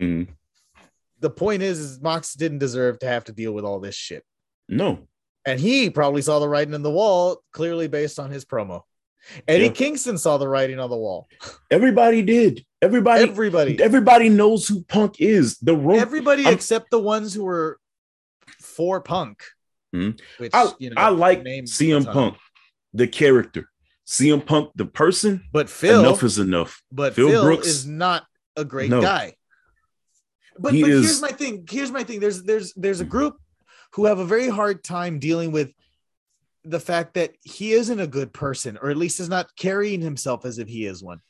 [0.00, 0.32] Mm-hmm.
[1.20, 4.24] The point is, is Mox didn't deserve to have to deal with all this shit.
[4.68, 5.08] No.
[5.44, 8.82] And he probably saw the writing in the wall, clearly based on his promo.
[9.46, 9.70] Eddie yeah.
[9.70, 11.28] Kingston saw the writing on the wall.
[11.70, 12.64] Everybody did.
[12.80, 15.58] Everybody, everybody, everybody knows who Punk is.
[15.58, 17.80] The room, everybody I'm, except the ones who were
[18.60, 19.42] for Punk.
[19.92, 20.16] Mm-hmm.
[20.40, 22.36] Which, I, you know, I like CM Punk,
[22.98, 23.70] the character.
[24.06, 25.44] CM Punk, the person.
[25.52, 26.82] But Phil, enough is enough.
[26.90, 28.24] But Phil, Phil Brooks is not
[28.56, 29.00] a great no.
[29.00, 29.34] guy.
[30.54, 31.66] But, but is, here's my thing.
[31.70, 32.20] Here's my thing.
[32.20, 33.10] There's there's there's a mm.
[33.10, 33.36] group
[33.92, 35.72] who have a very hard time dealing with
[36.64, 40.44] the fact that he isn't a good person, or at least is not carrying himself
[40.44, 41.20] as if he is one.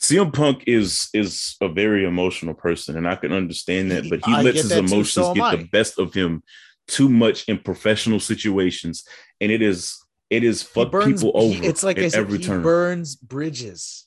[0.00, 4.32] CM Punk is is a very emotional person, and I can understand that, but he
[4.32, 6.42] I lets his emotions so get the best of him
[6.86, 9.04] too much in professional situations,
[9.40, 10.03] and it is
[10.36, 11.54] it is fuck burns, people over.
[11.54, 12.62] He, it's like I said, every he turn.
[12.62, 14.06] burns bridges.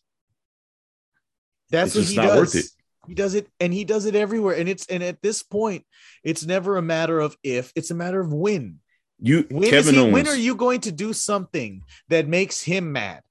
[1.69, 2.73] That's it's what he does.
[3.07, 4.55] He does it, and he does it everywhere.
[4.55, 5.85] And it's and at this point,
[6.23, 8.79] it's never a matter of if; it's a matter of when.
[9.19, 10.13] You When, Kevin he, Owens.
[10.13, 13.23] when are you going to do something that makes him mad?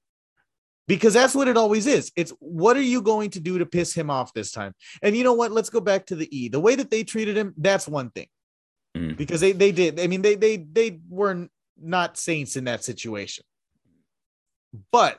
[0.87, 2.11] Because that's what it always is.
[2.15, 4.73] It's what are you going to do to piss him off this time?
[5.01, 5.51] And you know what?
[5.51, 6.49] Let's go back to the E.
[6.49, 8.27] The way that they treated him, that's one thing.
[8.97, 9.15] Mhm.
[9.17, 9.99] Because they they did.
[9.99, 11.47] I mean, they they they were
[11.81, 13.43] not saints in that situation.
[14.91, 15.17] But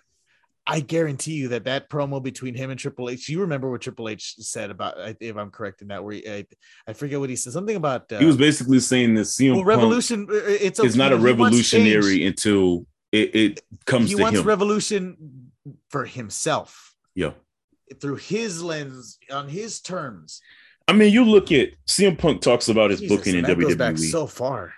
[0.66, 4.08] I guarantee you that that promo between him and Triple H, you remember what Triple
[4.08, 6.46] H said about, if I'm correct in that, where he, I,
[6.86, 9.56] I forget what he said, something about uh, He was basically saying that CM well,
[9.60, 10.26] Punk revolution.
[10.30, 14.46] uh, It's is not a revolutionary until it, it comes He to wants him.
[14.46, 15.50] revolution
[15.88, 17.32] for himself yeah.
[18.00, 20.42] through his lens on his terms.
[20.86, 23.58] I mean, you look at CM Punk talks about his Jesus, booking in and that
[23.58, 24.10] goes back WWE.
[24.10, 24.74] so far.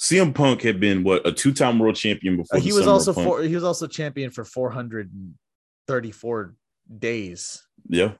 [0.00, 2.56] CM Punk had been what a two-time world champion before.
[2.56, 6.54] Uh, he was also for, he was also champion for 434
[6.98, 7.62] days.
[7.88, 8.12] yeah.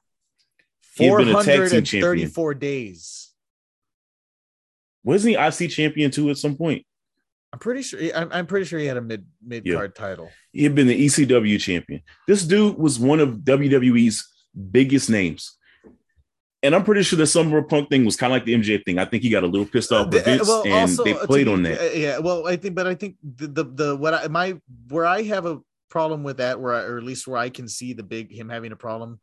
[0.96, 2.28] He had been a tag team champion.
[2.28, 3.30] 434 days.
[5.02, 6.84] Wasn't he IC champion too at some point?
[7.52, 8.00] I'm pretty sure.
[8.14, 10.30] I'm, I'm pretty sure he had a mid mid card title.
[10.52, 12.02] He had been the ECW champion.
[12.28, 14.28] This dude was one of WWE's
[14.70, 15.56] biggest names.
[16.62, 18.84] And I'm pretty sure the Summer of Punk thing was kind of like the MJ
[18.84, 18.98] thing.
[18.98, 21.14] I think he got a little pissed off with Uh, Vince, well, and also, they
[21.14, 21.80] played be- on that.
[21.80, 25.06] uh, Yeah, well, I think, but I think the the, the what I my where
[25.06, 27.94] I have a problem with that, where I, or at least where I can see
[27.94, 29.20] the big him having a problem,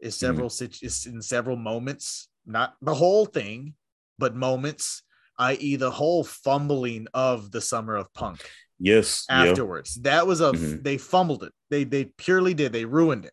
[0.00, 0.26] is Mm-hmm.
[0.26, 3.74] several situ- is in several moments, not the whole thing,
[4.18, 5.02] but moments,
[5.38, 8.40] i.e., the whole fumbling of the summer of punk
[8.80, 9.24] Yes.
[9.30, 9.44] Yeah.
[9.44, 9.94] afterwards.
[10.02, 10.82] That was a Mhm.
[10.82, 11.52] they fumbled it.
[11.70, 12.72] They they purely did.
[12.72, 13.32] They ruined it.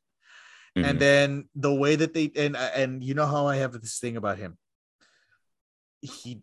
[0.83, 0.89] Mhm.
[0.89, 4.17] And then the way that they and and you know how I have this thing
[4.17, 4.57] about him.
[6.01, 6.41] He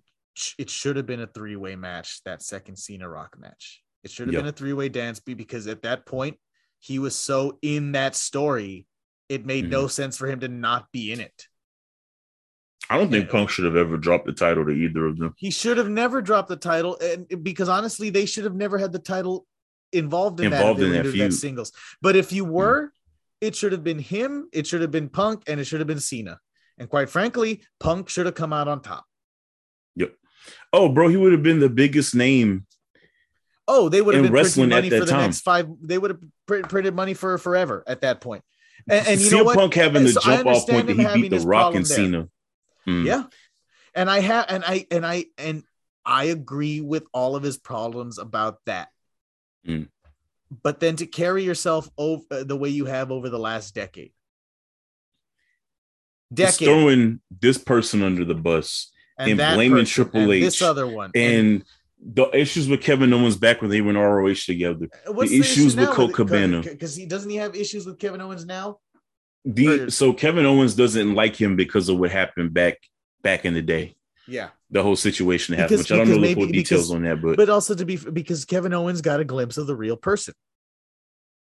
[0.59, 2.23] it should have been a three way match.
[2.25, 3.83] That second Cena Rock match.
[4.05, 4.43] It should have Yep.
[4.43, 6.39] been a three way dance because at that point
[6.79, 8.87] he was so in that story.
[9.29, 9.71] It made Mm-hmm.
[9.73, 11.49] no sense for him to not be in it.
[12.89, 13.29] I don't think.
[13.31, 15.35] Punk should have ever dropped the title to either of them.
[15.39, 18.93] He should have never dropped the title, and because honestly, they should have never had
[18.93, 19.45] the title
[19.93, 21.73] involved in Involved that, in that that singles.
[22.01, 22.93] But if you were,
[23.41, 26.01] it should have been him, it should have been Punk, and it should have been
[26.01, 26.41] Cena.
[26.79, 29.05] And quite frankly, Punk should have come out on top.
[29.97, 30.15] Yep.
[30.73, 32.67] Oh, bro, he would have been the biggest name.
[33.69, 35.21] Oh, they would have been wrestling money for that the time.
[35.23, 35.69] next five.
[35.83, 38.45] They would have printed money for forever at that point.
[38.89, 39.57] And, and you know what?
[39.57, 41.97] Punk having the So jump off point that he beat The Rock and there.
[41.97, 42.29] Cena.
[42.87, 43.05] Mm.
[43.05, 43.25] Yeah.
[43.95, 45.65] And I have and I and I and
[46.05, 48.89] I agree with all of his problems about that.
[49.67, 49.89] Mm.
[50.63, 54.13] But then to carry yourself over uh, the way you have over the last decade.
[56.33, 60.63] Decade throwing this person under the bus and that blaming person Triple and H this
[60.63, 61.11] other one.
[61.15, 61.65] and
[62.01, 64.89] the issues with Kevin Owens back when they were in ROH together.
[65.07, 66.13] What's the issues issue with Colt?
[66.13, 66.63] Cabana.
[66.63, 68.79] because he doesn't he have issues with Kevin Owens now?
[69.45, 72.79] The so Kevin Owens doesn't like him because of what happened back
[73.23, 73.97] back in the day.
[74.27, 74.49] Yeah.
[74.71, 77.03] The whole situation happened, Because- which I don't know because the full details because- on
[77.05, 79.97] that, but But also to be because Kevin Owens got a glimpse of the real
[79.97, 80.35] person.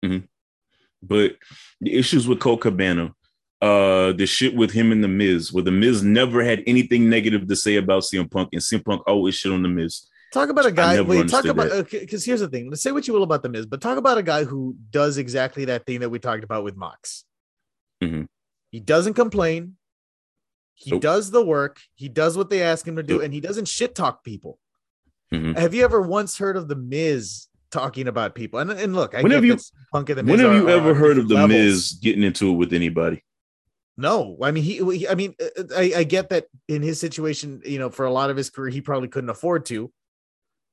[0.02, 1.38] but
[1.82, 3.14] the issues with Colt Cabana,
[3.62, 7.48] uh, the shit with him and the Miz, where the Miz never had anything negative
[7.48, 10.08] to say about CM Punk, and CM Punk always shit on the Miz.
[10.34, 11.00] Talk about a guy.
[11.02, 12.70] Wait, talk about because here's the thing.
[12.70, 15.18] Let's say what you will about the Miz, but talk about a guy who does
[15.18, 17.24] exactly that thing that we talked about with Mox.
[18.02, 18.28] Mhm.
[18.72, 19.78] He doesn't complain.
[20.76, 21.02] He Nope.
[21.02, 21.80] does the work.
[21.96, 24.60] He does what they ask him to do, and he doesn't shit talk people.
[25.32, 25.58] Mhm.
[25.58, 28.60] Have you ever once heard of the Miz talking about people?
[28.60, 29.58] And and look, I When have you-
[29.92, 31.50] Punk and the Miz When have you ever heard of the levels.
[31.52, 33.24] Miz getting into it with anybody?
[33.98, 34.78] No, I mean he.
[34.98, 38.12] he- I mean, uh, I, I get that in his situation, you know, for a
[38.12, 39.92] lot of his career, he probably couldn't afford to.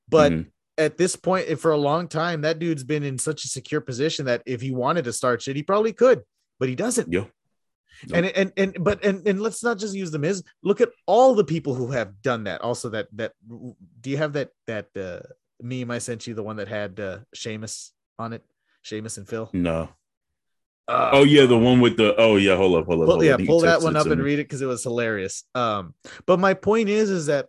[0.09, 0.47] But Mhm.
[0.77, 4.25] at this point, for a long time, that dude's been in such a secure position
[4.25, 6.23] that if he wanted to start shit, he probably could,
[6.59, 7.11] but he doesn't.
[8.07, 8.17] Yeah.
[8.17, 10.43] And and and but and and let's not just use the Miz.
[10.63, 12.61] Look at all the people who have done that.
[12.61, 13.33] Also, that that
[14.01, 15.21] do you have that that uh,
[15.61, 18.43] meme I sent you, the one that had uh, Sheamus on it,
[18.81, 19.49] Sheamus and Phil.
[19.53, 19.89] no.
[20.87, 23.07] Uh, Oh yeah, the one with the oh yeah, hold up, hold up.
[23.07, 23.45] hold yeah, up.
[23.45, 24.25] Pull that one up and me.
[24.25, 25.43] read it because it was hilarious.
[25.55, 25.93] Um,
[26.25, 27.47] but my point is, is that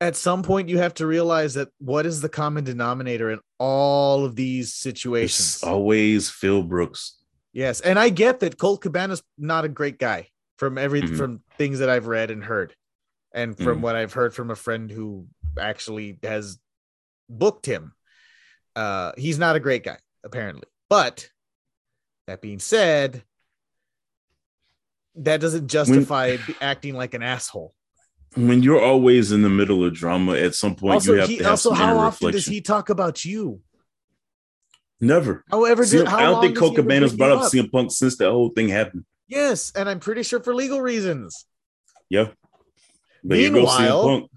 [0.00, 4.24] at some point you have to realize that what is the common denominator in all
[4.24, 5.54] of these situations?
[5.54, 7.18] It's always Phil Brooks.
[7.52, 11.16] Yes, and I get that Colt Cabana's not a great guy from every Mhm.
[11.16, 12.74] from things that I've read and heard,
[13.32, 13.82] and from Mhm.
[13.82, 15.26] what I've heard from a friend who
[15.58, 16.58] actually has
[17.28, 17.92] booked him.
[18.74, 21.30] Uh, he's not a great guy apparently, but
[22.26, 23.22] that being said,
[25.16, 27.74] that doesn't justify be- acting like an asshole.
[28.34, 31.36] When you're always in the middle of drama, at some point also, you have he,
[31.38, 33.60] to have also some how often does he talk about you?
[35.02, 35.44] Never.
[35.50, 37.52] However, did, how I don't think Colt Cabana's brought up up?
[37.52, 39.04] CM Punk since that whole thing happened.
[39.26, 41.44] Yes, and I'm pretty sure for legal reasons.
[42.08, 42.28] Yeah.
[43.24, 44.30] But here goes CM Meanwhile- Punk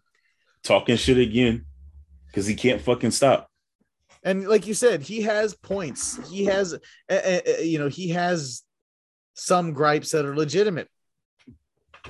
[0.64, 1.66] talking shit again
[2.28, 3.48] because he can't fucking stop.
[4.24, 6.18] And like you said, he has points.
[6.32, 8.64] He has, uh, uh, you know, he has
[9.36, 10.90] some gripes that are legitimate.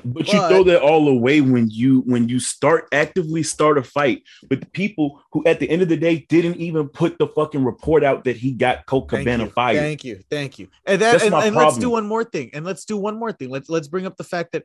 [0.04, 4.24] But you throw that all away when you when you start actively start a fight
[4.50, 8.04] with people who at the end of the day didn't even put the fucking report
[8.04, 9.80] out that he got Thank Cabana fired.
[9.80, 10.20] Thank you.
[10.30, 10.68] Thank you.
[10.86, 12.50] And that That's and, and let's do one more thing.
[12.54, 13.50] And let's do one more thing.
[13.50, 14.64] Let's let's bring up the fact that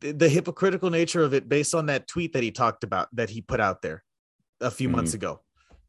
[0.00, 3.30] the, the hypocritical nature of it based on that tweet that he talked about that
[3.30, 4.02] he put out there
[4.60, 4.96] a few Mm-hmm.
[4.96, 5.40] months ago.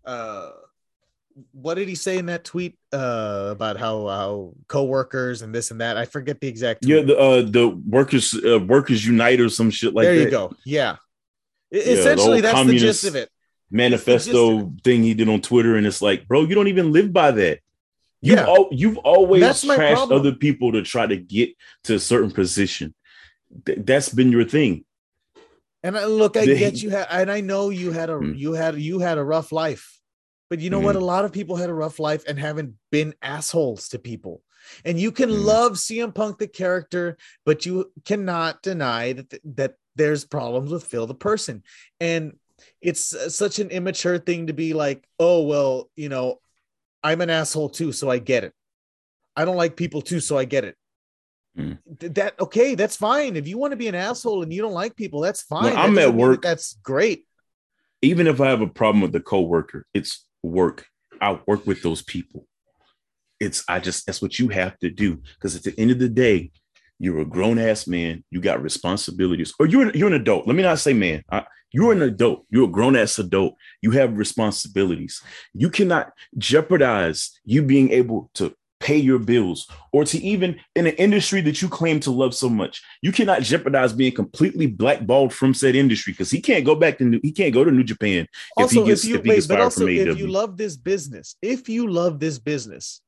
[0.06, 0.52] Uh
[1.52, 5.82] what did he say in that tweet uh about how how co-workers and this and
[5.82, 5.98] that?
[5.98, 9.94] I forget the exact Yeah, the uh the workers uh, workers unite or some shit
[9.94, 10.24] like there that.
[10.26, 10.54] you go.
[10.66, 10.98] Yeah.
[11.72, 13.30] The Essentially, whole that's the gist of it.
[13.72, 17.32] Manifesto thing he did on Twitter, and it's like, bro, you don't even live by
[17.32, 17.60] that.
[18.22, 18.46] You've, Yeah.
[18.46, 21.50] al- you've always That's trashed other people to try to get
[21.86, 22.94] to a certain position.
[23.66, 24.86] Th- that's been your thing.
[25.82, 28.34] And I, look, I The- get you had, and I know you had a Hmm.
[28.36, 29.93] you had you had a rough life,
[30.50, 30.96] but you know what?
[30.96, 34.42] A lot of people had a rough life and haven't been assholes to people.
[34.86, 35.46] And you can Hmm.
[35.46, 41.06] love CM Punk the character, but you cannot deny that that there's problems with Phil
[41.08, 41.64] the person.
[42.00, 42.38] And
[42.82, 46.40] it's uh, such an immature thing to be like, oh well, you know,
[47.04, 48.54] I'm an asshole too, so I get it.
[49.36, 50.76] I don't like people too, so I get it.
[52.00, 53.36] Th- That okay, that's fine.
[53.36, 55.76] If you want to be an asshole and you don't like people, that's fine.
[55.76, 57.28] I'm doesn't at that work- that's great.
[58.02, 60.86] Even if I have a problem with the coworker, it's work.
[61.22, 62.46] I work with those people.
[63.40, 66.10] It's I just that's what you have to do because at the end of the
[66.10, 66.52] day,
[67.00, 68.24] you're a grown ass man.
[68.30, 70.48] You got responsibilities, or you're you're an adult.
[70.48, 71.24] Let me not say man.
[71.32, 72.46] I, you're an adult.
[72.50, 73.56] You're a grown ass adult.
[73.82, 75.22] You have responsibilities.
[75.54, 80.94] You cannot jeopardize you being able to pay your bills or to even in an
[80.96, 82.84] industry that you claim to love so much.
[83.02, 87.06] You cannot jeopardize being completely blackballed from said industry because he can't go back to
[87.06, 89.30] new, he can't go to New Japan if Also, he gets if you if he
[89.30, 90.18] wait, gets but fired also from if AEW.
[90.18, 93.02] you love this business, if you love this business,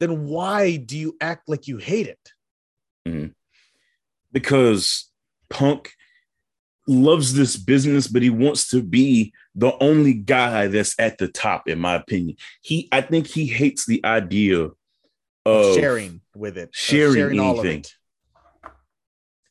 [0.00, 2.32] then why do you act like you hate it?
[3.06, 3.28] Mm-hmm.
[4.32, 5.10] because
[5.50, 5.92] Punk
[6.88, 11.68] loves this business, but he wants to be the only guy that's at the top,
[11.68, 12.36] in my opinion.
[12.62, 14.70] He, I think he hates the idea
[15.44, 17.80] of sharing with it, sharing all of anything.
[17.80, 17.92] it.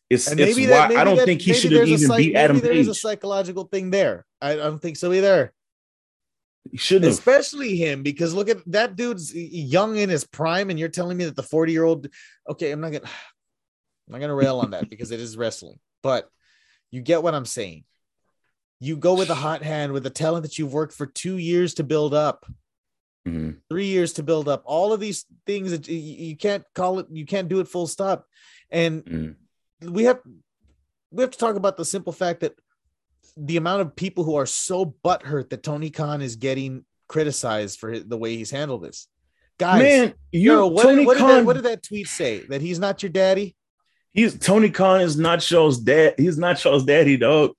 [0.10, 2.07] It's, And it's maybe why that maybe I don't that- think he should there's even
[2.07, 4.26] psych- beat Adam maybe there is a psychological thing there.
[4.41, 5.53] I, don't think so either.
[6.70, 7.14] He shouldn't have.
[7.14, 11.26] Especially him, because look at that dude's young in his prime, and you're telling me
[11.26, 12.07] that the 40 year old.
[12.49, 16.30] Okay, I'm not gonna, I'm not gonna rail on that because it is wrestling, but
[16.91, 17.84] you get what I'm saying.
[18.80, 21.74] You go with a hot hand with a talent that you've worked for two years
[21.76, 22.45] to build up,
[23.27, 23.57] Mhm.
[23.69, 24.63] three years to build up.
[24.65, 27.87] All of these things that you, you can't call it, you can't do it full
[27.87, 28.27] stop.
[28.69, 29.35] And Mhm.
[29.91, 30.19] we have
[31.11, 32.55] we have to talk about the simple fact that
[33.37, 37.99] the amount of people who are so butthurt that Tony Khan is getting criticized for
[37.99, 39.07] the way he's handled this.
[39.59, 41.29] Guys, Man, you Euro, what, Tony what, did Khan.
[41.29, 42.39] that, what did that tweet say?
[42.49, 43.55] That he's not your daddy?
[44.11, 46.15] He's Tony Khan is not Shaw's dad.
[46.17, 47.51] He's not Shaw's daddy, dog.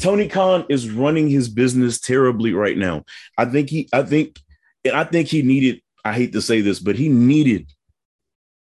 [0.00, 3.04] Tony Khan is running his business terribly right now.
[3.38, 4.38] I think he, I think,
[4.84, 5.80] and I think he needed.
[6.04, 7.70] I hate to say this, but he needed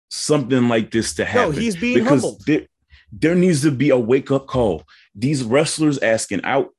[0.10, 1.56] something like this to happen.
[1.56, 2.42] No, he's being because humbled.
[2.46, 2.66] there,
[3.12, 4.84] there needs to be a wake up call.
[5.16, 6.70] These wrestlers asking out.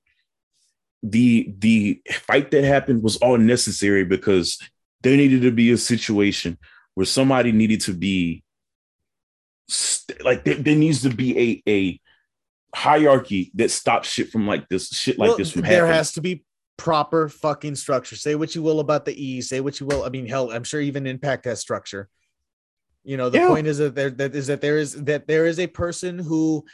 [1.02, 4.58] The the fight that happened was all necessary because
[5.02, 6.58] there needed to be a situation
[6.94, 8.42] where somebody needed to be
[9.66, 12.00] st- like there, there needs to be a a
[12.76, 15.76] hierarchy that stops shit from like this shit like Well, this from happening.
[15.78, 15.96] there happening.
[15.98, 16.44] has to be
[16.80, 18.16] proper fucking structure.
[18.16, 20.02] Say what you will about the E, say what you will.
[20.02, 22.08] I mean, hell, I'm sure even Impact has structure.
[23.04, 23.48] You know, the Yeah.
[23.48, 26.64] point is that there that is that there is that there is a person who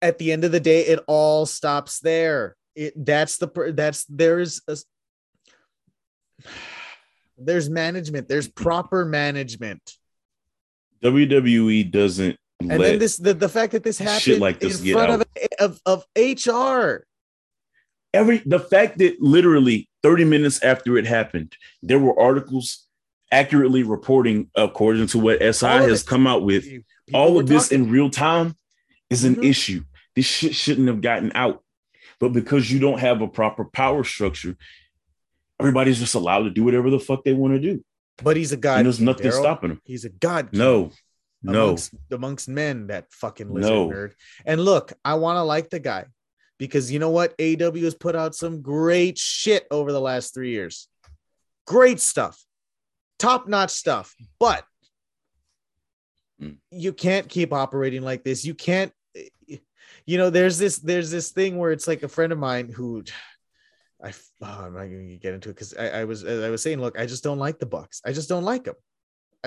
[0.00, 2.54] at the end of the day, it all stops there.
[2.76, 4.76] It that's the that's there's a,
[7.36, 9.82] there's management, there's proper management.
[11.02, 14.80] WWE doesn't And let then this the, the fact that this shit happened like this
[14.80, 15.24] in front of,
[15.58, 17.04] of of HR.
[18.16, 22.86] Every the fact that literally 30 minutes after it happened, there were articles
[23.32, 26.64] accurately reporting according to what SI has come out with.
[26.64, 26.84] People
[27.20, 27.84] All of this talking.
[27.86, 28.54] in real time
[29.10, 29.44] is an Mhm.
[29.44, 29.82] issue.
[30.14, 31.62] This shit shouldn't have gotten out.
[32.20, 34.56] But because you don't have a proper power structure,
[35.60, 37.84] everybody's just allowed to do whatever the fuck they want to do.
[38.22, 38.78] but he's a god.
[38.78, 39.40] and there's king, nothing Daryl.
[39.40, 39.80] stopping him.
[39.84, 40.50] He's a god.
[40.50, 40.90] king No,
[41.42, 41.64] no.
[41.64, 43.88] amongst, amongst men, that fucking lizard No.
[43.90, 44.12] nerd.
[44.46, 46.06] And look, I want to like the guy
[46.58, 47.36] because you know what?
[47.38, 50.88] AEW has put out some great shit over the last three years.
[51.66, 52.42] Great stuff,
[53.18, 54.14] top notch stuff.
[54.38, 54.64] But
[56.40, 56.58] Mm.
[56.70, 58.44] you can't keep operating like this.
[58.44, 58.92] You can't
[60.04, 63.02] you know, there's this there's this thing where it's like a friend of mine who
[64.02, 64.12] I
[64.42, 66.98] oh, I'm not gonna get into it because I, I was I was saying, look,
[66.98, 68.00] I just don't like the Bucks.
[68.04, 68.74] I just don't like them.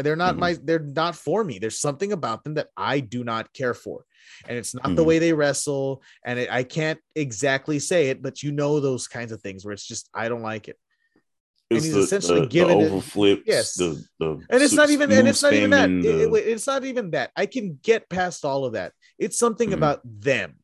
[0.01, 0.39] They're not Mhm.
[0.39, 1.59] my they're not for me.
[1.59, 4.05] There's something about them that I do not care for.
[4.47, 5.05] And it's not the Mhm.
[5.07, 6.03] way they wrestle.
[6.23, 9.73] And it, I can't exactly say it, but you know those kinds of things where
[9.73, 10.77] it's just I don't like it.
[11.71, 13.75] And It's he's the, essentially the, given the it- yes.
[13.75, 15.89] the, the And it's not even and it's not even that.
[15.89, 17.31] It- it- it's not even that.
[17.35, 18.93] I can get past all of that.
[19.19, 19.73] It's something Mhm.
[19.73, 20.55] about them.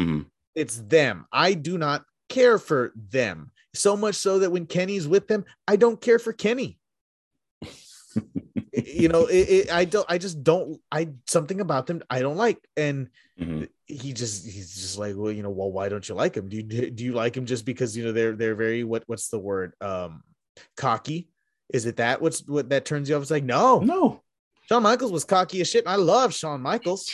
[0.00, 0.26] Mhm.
[0.54, 1.26] It's them.
[1.32, 3.50] I do not care for them.
[3.74, 6.78] So much so that when Kenny's with them, I don't care for Kenny.
[8.72, 10.06] You know, it, it, I don't.
[10.08, 10.80] I just don't.
[10.92, 13.08] I something about them I don't like, and
[13.40, 13.68] Mhm.
[13.86, 16.48] he just he's just like, well, you know, well, why don't you like him?
[16.48, 19.28] Do you do you like him just because you know they're they're very what what's
[19.28, 20.22] the word um
[20.76, 21.28] cocky?
[21.72, 23.22] Is it that what's what that turns you off?
[23.22, 24.22] It's like no, No,
[24.68, 25.84] Shawn Michaels was cocky as shit.
[25.84, 27.10] And I love Shawn Michaels.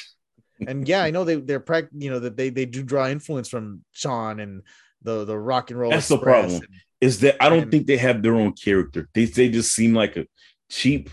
[0.67, 1.65] And yeah, I know they they're
[1.97, 4.63] you know that they they do draw influence from Shawn and
[5.03, 5.91] the the rock and roll.
[5.91, 6.57] That's the problem.
[6.57, 6.67] and-
[7.01, 9.09] is that I don't And- think they have their own character.
[9.13, 10.27] They they just seem like a
[10.73, 11.11] cheap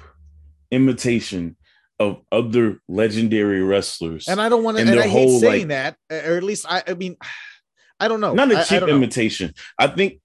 [0.71, 1.57] imitation
[1.99, 4.27] of other legendary wrestlers.
[4.29, 6.65] And I don't want to, And and, I hate saying like- that, or at least
[6.67, 7.17] I, I mean,
[7.99, 8.33] I don't know.
[8.33, 8.95] not a cheap don't know.
[8.95, 9.53] imitation.
[9.77, 10.21] I think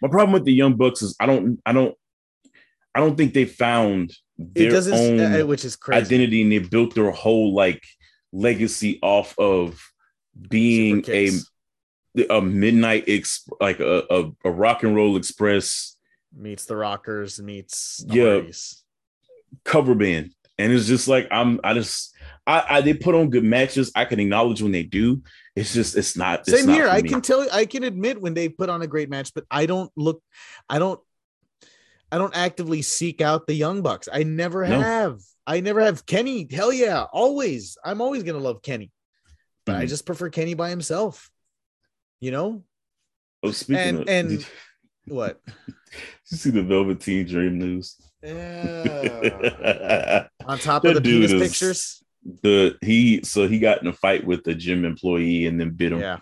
[0.00, 1.96] my problem with the Young Bucks is I don't I don't
[2.94, 6.00] I don't think they found their own uh, which is crazy.
[6.06, 7.82] identity and they built their whole like
[8.32, 9.82] legacy off of
[10.48, 11.30] being a
[12.30, 15.96] a midnight ex like a, a, a rock and roll express
[16.34, 18.24] meets the Rockers, meets the Yeah.
[18.34, 18.82] Hardys.
[19.64, 20.32] cover band.
[20.58, 22.14] And it's just like I'm I just
[22.46, 23.90] I, I they put on good matches.
[23.94, 25.22] I can acknowledge when they do.
[25.56, 26.88] It's just it's not it's Same not here.
[26.88, 27.46] I can tell.
[27.50, 30.22] I can admit when they put on a great match, but I don't look.
[30.68, 31.00] I don't.
[32.12, 34.08] I don't actively seek out the Young Bucks.
[34.12, 34.80] I never No.
[34.80, 35.20] have.
[35.46, 36.04] I never have.
[36.06, 37.78] Kenny, hell yeah, always.
[37.84, 38.90] I'm always gonna love Kenny,
[39.64, 39.88] but I Mhm.
[39.88, 41.30] just prefer Kenny by himself.
[42.20, 42.64] You know
[43.42, 44.46] Oh, speaking and- of and-
[45.06, 45.40] what?
[46.30, 47.96] you see the Velveteen Dream news?
[48.22, 50.26] Yeah.
[50.46, 52.04] On top of the penis is- pictures.
[52.42, 55.92] the he so he got in a fight with the gym employee and then bit
[55.92, 56.00] him.
[56.00, 56.18] Yeah,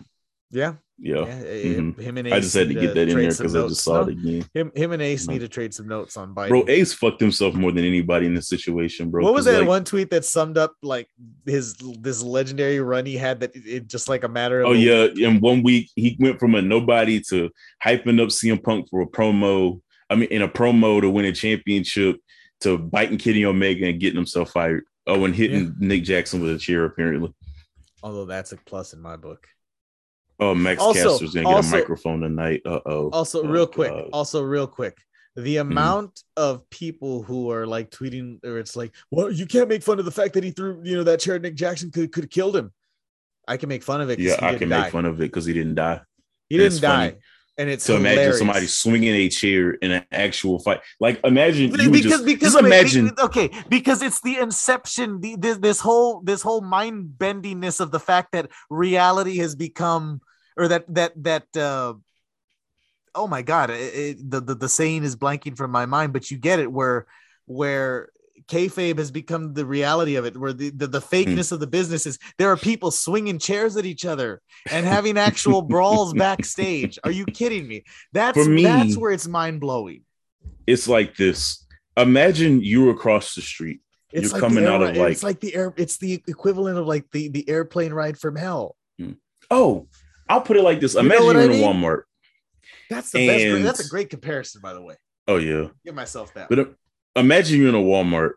[0.51, 1.27] yeah, Yeah.
[1.27, 1.79] yeah.
[1.79, 2.01] Mhm.
[2.01, 4.03] Him and Ace I just had to get that in there because I just saw
[4.03, 4.45] No, it again.
[4.53, 5.35] Him, him and Ace No.
[5.35, 6.49] need to trade some notes on Biden.
[6.49, 9.23] Bro, Ace fucked himself more than anybody in this situation, bro.
[9.23, 11.09] what was that like, one tweet that summed up like
[11.47, 14.73] his this legendary run he had that it, it just like a matter of Oh
[14.73, 17.49] yeah, in one week he went from a nobody to
[17.85, 19.81] hyping up CM Punk for a promo.
[20.11, 22.17] I mean, in a promo to win a championship,
[22.63, 24.85] to biting Kenny Omega and getting himself fired.
[25.07, 27.33] Oh, and hitting Nick Jackson with a chair apparently.
[28.03, 29.47] although that's a plus in my book.
[30.41, 32.63] Oh, Max Also- Caster's gonna get a microphone tonight.
[32.65, 33.11] Uh oh.
[33.11, 34.09] Also, Oh, real quick, God.
[34.13, 34.97] also real quick,
[35.37, 35.71] the Mm-hmm.
[35.73, 39.99] amount of people who are like tweeting, or it's like, well, you can't make fun
[39.99, 41.35] of the fact that he threw, you know, that chair.
[41.37, 42.73] at Nick Jackson could could have killed him.
[43.47, 44.19] I can make fun of it.
[44.19, 44.83] Yeah, he I can die.
[44.83, 46.01] make fun of it because he didn't die.
[46.49, 47.21] He and didn't die, funny.
[47.59, 50.81] and it's So imagine somebody swinging a chair in an actual fight.
[51.01, 53.11] Like imagine you because just, because just imagine.
[53.21, 58.01] okay because it's the inception the, this, this whole this whole mind bendingness of the
[58.01, 60.21] fact that reality has become
[60.59, 61.95] or that that that uh
[63.15, 66.31] oh my god it, it- the, the the saying is blanking from my mind but
[66.31, 67.07] you get it where
[67.47, 68.11] where
[68.49, 72.07] kayfabe has become the reality of it where the, the, the fakeness of the business
[72.07, 74.41] is there are people swinging chairs at each other
[74.71, 80.03] and having actual brawls backstage are you kidding me that's me- that's where it's mind-blowing
[80.67, 81.65] it's like this.
[81.97, 83.81] Imagine you across the street.
[84.13, 86.77] It's You're like coming air out of, like- it's like the air it's the equivalent
[86.79, 88.77] of like the the airplane ride from hell.
[89.51, 89.89] Oh,
[90.29, 90.95] I'll put it like this.
[90.95, 91.63] Imagine you're I in a mean?
[91.65, 92.03] Walmart.
[92.91, 93.65] That's the best.
[93.65, 94.95] That's a great comparison, by the way.
[95.27, 95.69] Oh yeah.
[95.85, 96.49] Give myself that.
[96.49, 96.65] But uh,
[97.17, 98.33] imagine you're in a Walmart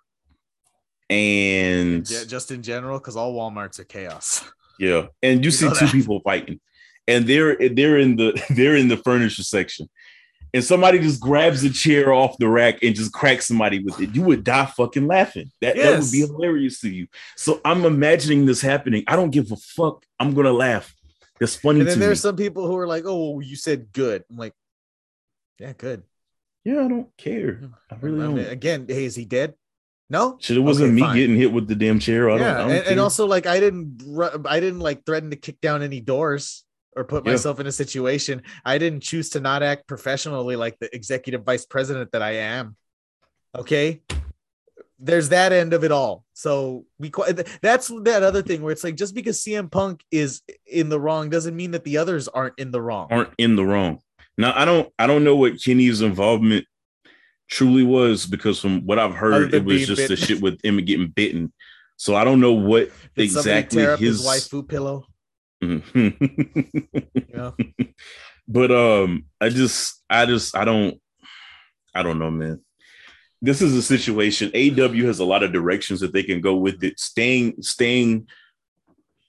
[1.09, 4.43] and Yeah, just in general, because all WalMarts are chaos.
[4.79, 5.91] yeah, and you, You see two that.
[5.91, 6.59] people fighting,
[7.07, 9.89] and they're they're in the they're in the furniture section,
[10.53, 14.15] and somebody just grabs a chair off the rack and just cracks somebody with it.
[14.15, 15.51] You would die fucking laughing.
[15.61, 17.07] That that would be hilarious to you.
[17.35, 19.03] So I'm imagining this happening.
[19.07, 20.05] I don't give a fuck.
[20.19, 20.93] I'm gonna laugh.
[21.41, 22.05] That's funny And to then me.
[22.05, 24.53] there's some people who are like, "Oh, you said good." I'm like,
[25.59, 26.03] "Yeah, good."
[26.63, 27.59] yeah, I don't care.
[27.89, 28.51] I really I mean, don't.
[28.51, 29.55] again, hey, is he dead?
[30.11, 30.37] No.
[30.39, 31.15] Shit, it wasn't Okay, me fine.
[31.15, 32.29] getting hit with the damn chair.
[32.29, 34.03] I don't, yeah, I don't and, and also like I didn't,
[34.45, 36.63] I didn't like threaten to kick down any doors
[36.95, 37.31] or put Yeah.
[37.31, 38.43] myself in a situation.
[38.63, 42.75] I didn't choose to not act professionally like the executive vice president that I am.
[43.57, 44.01] Okay,
[45.01, 46.23] there's that end of it all.
[46.33, 47.11] So we
[47.61, 51.29] that's that other thing where it's like just because CM Punk is in the wrong
[51.29, 53.07] doesn't mean that the others aren't in the wrong.
[53.11, 53.99] aren't in the wrong.
[54.37, 56.65] Now I don't I don't know what Kenny's involvement
[57.51, 60.15] Truly was because from what I've heard, it was just bitten.
[60.15, 61.51] the shit with him getting bitten.
[61.97, 63.99] So I don't know what Did exactly his...
[63.99, 65.05] his wife food pillow.
[65.61, 67.51] yeah.
[68.47, 70.99] But um, I just, I just, I don't,
[71.93, 72.61] I don't know, man.
[73.41, 74.51] This is a situation.
[74.51, 76.99] AEW has a lot of directions that they can go with it.
[76.99, 78.27] Staying, staying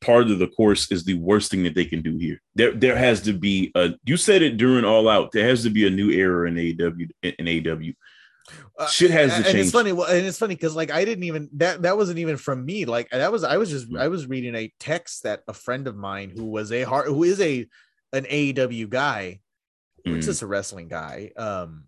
[0.03, 2.43] part of the course is the worst thing that they can do here.
[2.55, 3.95] There, there has to be a.
[4.05, 5.33] You said it during All Out.
[5.33, 7.95] There has to be a new era in AEW In AEW.
[8.79, 9.59] uh, Shit has to and change.
[9.59, 9.93] it's funny.
[9.93, 12.85] Well, and it's funny because like I didn't even that that wasn't even from me.
[12.85, 15.97] Like that was I was just I was reading a text that a friend of
[15.97, 17.67] mine who was a hard who is a
[18.13, 19.41] an AEW guy,
[20.07, 20.13] mm.
[20.13, 21.31] which is a wrestling guy.
[21.37, 21.85] Um,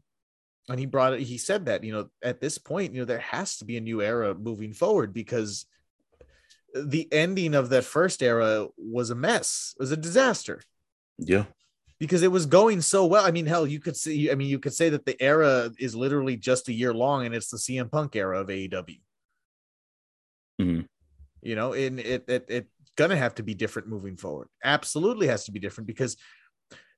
[0.68, 1.20] and he brought it.
[1.20, 3.80] He said that you know at this point you know there has to be a
[3.80, 5.66] new era moving forward because
[6.74, 9.74] the ending of that first era was a mess.
[9.78, 10.60] It was a disaster.
[11.18, 11.44] Yeah
[11.98, 13.24] because it was going so well.
[13.24, 14.30] I mean, hell, you could see.
[14.30, 17.34] I mean, you could say that the era is literally just a year long, and
[17.34, 19.00] it's the CM Punk era of AEW.
[20.60, 20.80] Mm-hmm.
[21.42, 22.66] You know, and it it it
[22.96, 24.48] gonna have to be different moving forward.
[24.62, 26.16] Absolutely has to be different because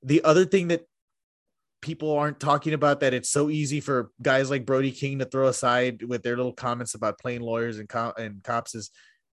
[0.03, 0.85] the other thing that
[1.81, 5.47] people aren't talking about that it's so easy for guys like Brody King to throw
[5.47, 8.89] aside with their little comments about playing lawyers and co- and cops is,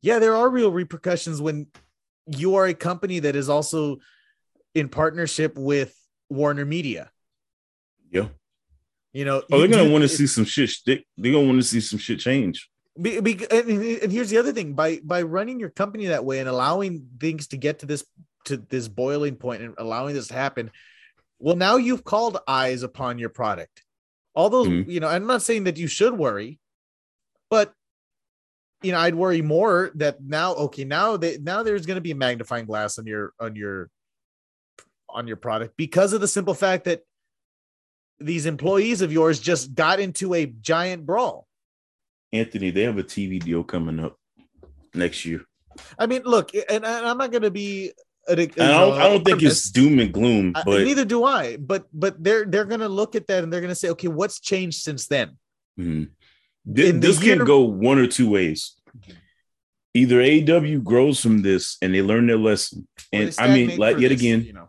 [0.03, 1.67] yeah, there are real repercussions when
[2.27, 3.99] you are a company that is also
[4.75, 5.95] in partnership with
[6.29, 7.11] Warner Media.
[8.11, 8.29] Yeah.
[9.13, 10.71] You know, oh, they're gonna want to see some shit.
[10.87, 12.71] They, they're gonna want to see some shit change.
[13.01, 16.39] Be, be, and, and here's the other thing: by by running your company that way
[16.39, 18.05] and allowing things to get to this
[18.45, 20.71] to this boiling point and allowing this to happen,
[21.41, 23.83] well, now you've called eyes upon your product.
[24.35, 24.91] All those, mm-hmm.
[24.91, 26.61] you know, I'm not saying that you should worry,
[27.49, 27.73] but
[28.83, 32.13] you know, I'd worry more that now, okay, now they now there's going to be
[32.13, 33.91] a magnifying glass on your on your
[35.09, 37.03] on your product because of the simple fact that
[38.21, 41.47] these employees of yours just got into a giant brawl.
[42.33, 44.17] Anthony, they have a TV deal coming up
[44.95, 45.45] next year.
[45.99, 47.93] I mean, look, and, and I'm not going to be.
[48.29, 51.57] I don't, I don't think it's doom and gloom, but I, neither do I.
[51.57, 54.09] But but they're they're going to look at that and they're going to say, okay,
[54.09, 55.37] what's changed since then?
[55.79, 56.05] Mm-hmm.
[56.65, 58.77] This, this year, can go one or two ways.
[59.95, 64.11] Either AW grows from this and they learn their lesson, and I mean, like yet
[64.11, 64.69] this, again, you know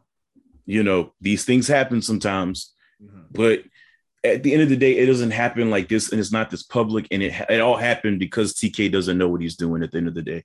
[0.72, 2.74] you know, these things happen sometimes,
[3.04, 3.24] mm-hmm.
[3.32, 3.64] but
[4.24, 6.64] at the end of the day, it doesn't happen like this, and it's not this
[6.64, 9.84] public, and it it all happened because TK doesn't know what he's doing.
[9.84, 10.44] At the end of the day,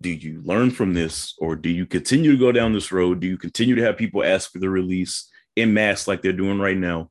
[0.00, 3.20] do you learn from this, or do you continue to go down this road?
[3.20, 6.58] Do you continue to have people ask for the release in mass like they're doing
[6.58, 7.10] right now,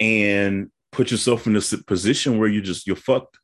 [0.00, 3.38] and put yourself in this position where you just you're fucked?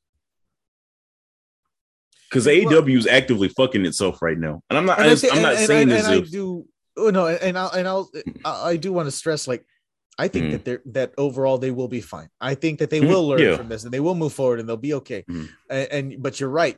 [2.29, 4.99] Because AEW is actively fucking itself right now, and I'm not.
[4.99, 6.07] I, am not and, saying and, this.
[6.07, 6.67] And if, I do
[6.97, 8.11] oh, no, and I'll and I'll
[8.45, 9.65] I do want to stress like
[10.19, 10.51] I think mm.
[10.53, 12.29] that they're that overall they will be fine.
[12.41, 13.57] I think that they mm, will learn yeah.
[13.57, 15.25] from this and they will move forward and they'll be okay.
[15.29, 15.49] Mm.
[15.71, 16.77] And, and, but you're right.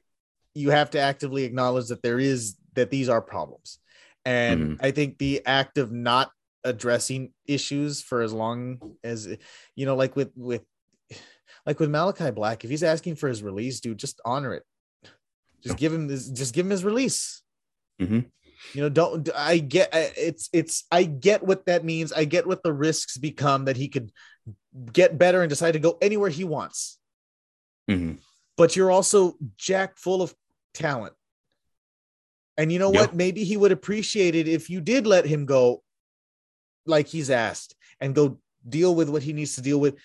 [0.54, 3.78] You have to actively acknowledge that there is that these are problems.
[4.24, 4.84] And mm-hmm.
[4.84, 6.30] I think the act of not
[6.64, 9.26] addressing issues for as long as
[9.74, 10.62] you know, like with with
[11.66, 14.64] like with Malakai Black, if he's asking for his release, dude, just honor it.
[15.62, 17.42] Just give him this, just give him his release.
[18.00, 18.20] Mm-hmm.
[18.74, 22.12] You know, don't I get it's it's I get what that means.
[22.12, 24.12] I get what the risks become that he could
[24.92, 26.98] get better and decide to go anywhere he wants.
[27.90, 28.14] Mm-hmm.
[28.56, 30.34] But you're also jack full of
[30.74, 31.14] talent.
[32.58, 33.14] And you know what?
[33.14, 35.82] Maybe he would appreciate it if you did let him go
[36.86, 38.38] like he's asked and go
[38.68, 39.96] deal with what he needs to deal with.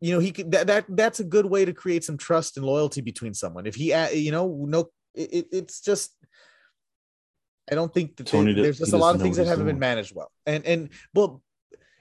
[0.00, 2.66] You know, he could that, that that's a good way to create some trust and
[2.66, 3.66] loyalty between someone.
[3.66, 6.12] If he, uh, you know, no, it, it's just
[7.70, 9.76] I don't think that they, there's just a lot of things that haven't doing.
[9.76, 10.30] been managed well.
[10.46, 11.42] And and well,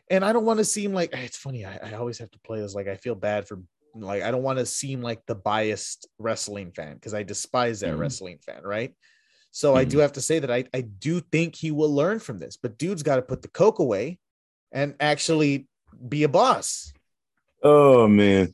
[0.09, 1.65] and I don't want to seem like it's funny.
[1.65, 3.61] I, I always have to play this like I feel bad for
[3.95, 7.91] like I don't want to seem like the biased wrestling fan because I despise that
[7.91, 7.99] mm-hmm.
[7.99, 8.93] wrestling fan, right?
[9.51, 9.79] So mm-hmm.
[9.79, 10.01] I do mm-hmm.
[10.01, 13.03] have to say that I, I do think he will learn from this, but dude's
[13.03, 14.19] got to put the coke away
[14.71, 15.67] and actually
[16.07, 16.93] be a boss.
[17.63, 18.53] Oh man.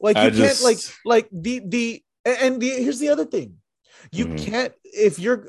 [0.00, 0.64] Like you I can't just...
[0.64, 3.56] like like the the and the, here's the other thing.
[4.12, 4.36] You mm-hmm.
[4.36, 5.48] can't if you're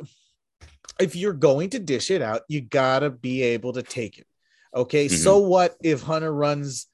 [0.99, 4.27] if you're going to dish it out, you gotta be able to take it.
[4.73, 5.07] Okay.
[5.07, 5.15] Mm-hmm.
[5.15, 6.87] So what if Hunter runs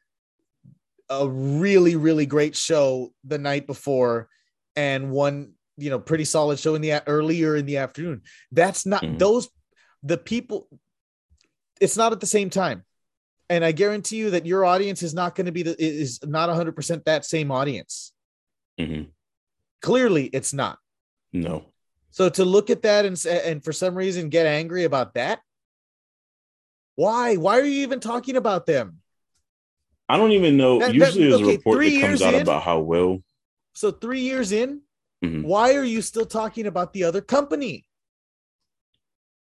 [1.12, 4.30] a really, really great show the night before
[4.76, 8.22] and one, you know, pretty solid show in the earlier in the afternoon?
[8.52, 9.18] That's not mm-hmm.
[9.18, 9.50] those
[10.04, 10.68] the people,
[11.80, 12.84] it's not at the same time.
[13.50, 16.48] And I guarantee you that your audience is not going to be the is not
[16.48, 18.14] 100 percent that same audience.
[18.80, 19.10] Mm-hmm.
[19.82, 20.80] Clearly, it's not.
[21.34, 21.66] No.
[22.12, 25.40] So to look at that and and for some reason get angry about that,
[26.96, 27.36] why?
[27.36, 29.01] Why are you even talking about them?
[30.10, 30.80] I don't even know.
[30.80, 33.24] That- that- Usually, there's okay, a report that comes out in- about how well.
[33.74, 34.82] So three years in,
[35.24, 35.44] Mhm.
[35.44, 37.86] why are you still talking about the other company?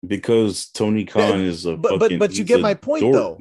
[0.06, 3.14] Because Tony Khan is a but- but- fucking, but you get my point, dork.
[3.14, 3.38] though.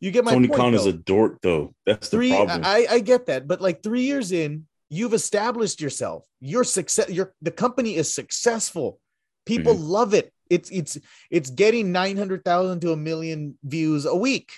[0.00, 0.36] You get my point.
[0.36, 0.60] Tony point.
[0.60, 1.74] Khan is a dork, though.
[1.86, 2.30] That's the three.
[2.30, 2.62] problem.
[2.64, 6.24] I, I get that, but like three years in, you've established yourself.
[6.40, 7.10] Your success.
[7.10, 8.98] Your the company is successful.
[9.46, 9.84] People Mm-hmm.
[9.84, 10.32] love it.
[10.50, 10.98] It's it's
[11.30, 14.52] it's getting nine hundred thousand to a million views a week.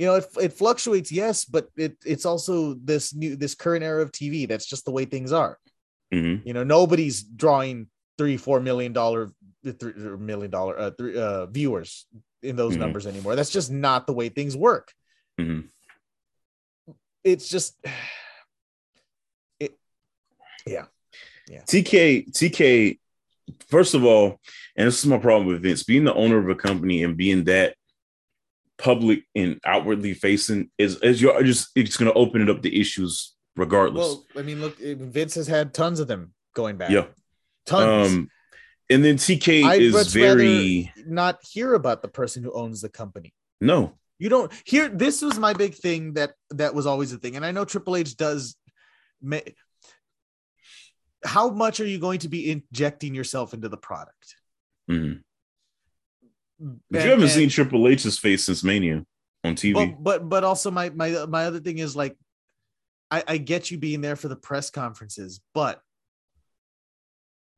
[0.00, 4.00] You know, it, it fluctuates, yes, but it it's also this new this current era
[4.00, 4.48] of TV.
[4.48, 5.58] That's just the way things are.
[6.10, 6.40] Mhm.
[6.46, 7.86] You know, nobody's drawing
[8.16, 9.30] three, four million dollar,
[9.78, 12.06] three million dollar uh, three, uh, viewers
[12.42, 12.78] in those Mhm.
[12.78, 13.36] numbers anymore.
[13.36, 14.90] That's just not the way things work.
[15.38, 15.68] Mhm.
[17.22, 17.76] It's just,
[19.60, 19.78] it,
[20.66, 20.86] yeah,
[21.46, 21.60] yeah.
[21.66, 22.98] TK, TK,
[23.68, 24.40] first of all,
[24.76, 27.44] and this is my problem with Vince, being the owner of a company and being
[27.44, 27.76] that
[28.80, 33.34] public and outwardly facing is is you're just it's gonna open it up to issues
[33.56, 34.06] regardless.
[34.06, 36.90] well, I mean, look, Vince has had tons of them going back.
[36.90, 37.06] yeah.
[37.66, 38.12] tons.
[38.12, 38.30] Um
[38.88, 43.32] and then TK I'd is very Not hear about the person who owns the company.
[43.60, 43.96] no.
[44.22, 44.86] You don't hear.
[44.90, 47.96] This was my big thing that that was always a thing, and I know Triple
[47.96, 48.54] H does.
[49.22, 49.38] ma-
[51.24, 54.36] How much are you going to be injecting yourself into the product?
[54.90, 55.22] Mhm.
[56.60, 59.04] But you haven't and- seen Triple H's face since Mania
[59.44, 59.74] on TV.
[59.74, 62.16] but but but also my my my other thing is like
[63.10, 65.80] I, I get you being there for the press conferences, but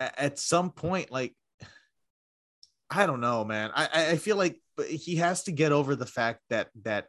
[0.00, 1.34] at some point, like
[2.90, 3.70] I don't know, man.
[3.74, 4.58] I I- feel like
[4.88, 7.06] he has to get over the fact that that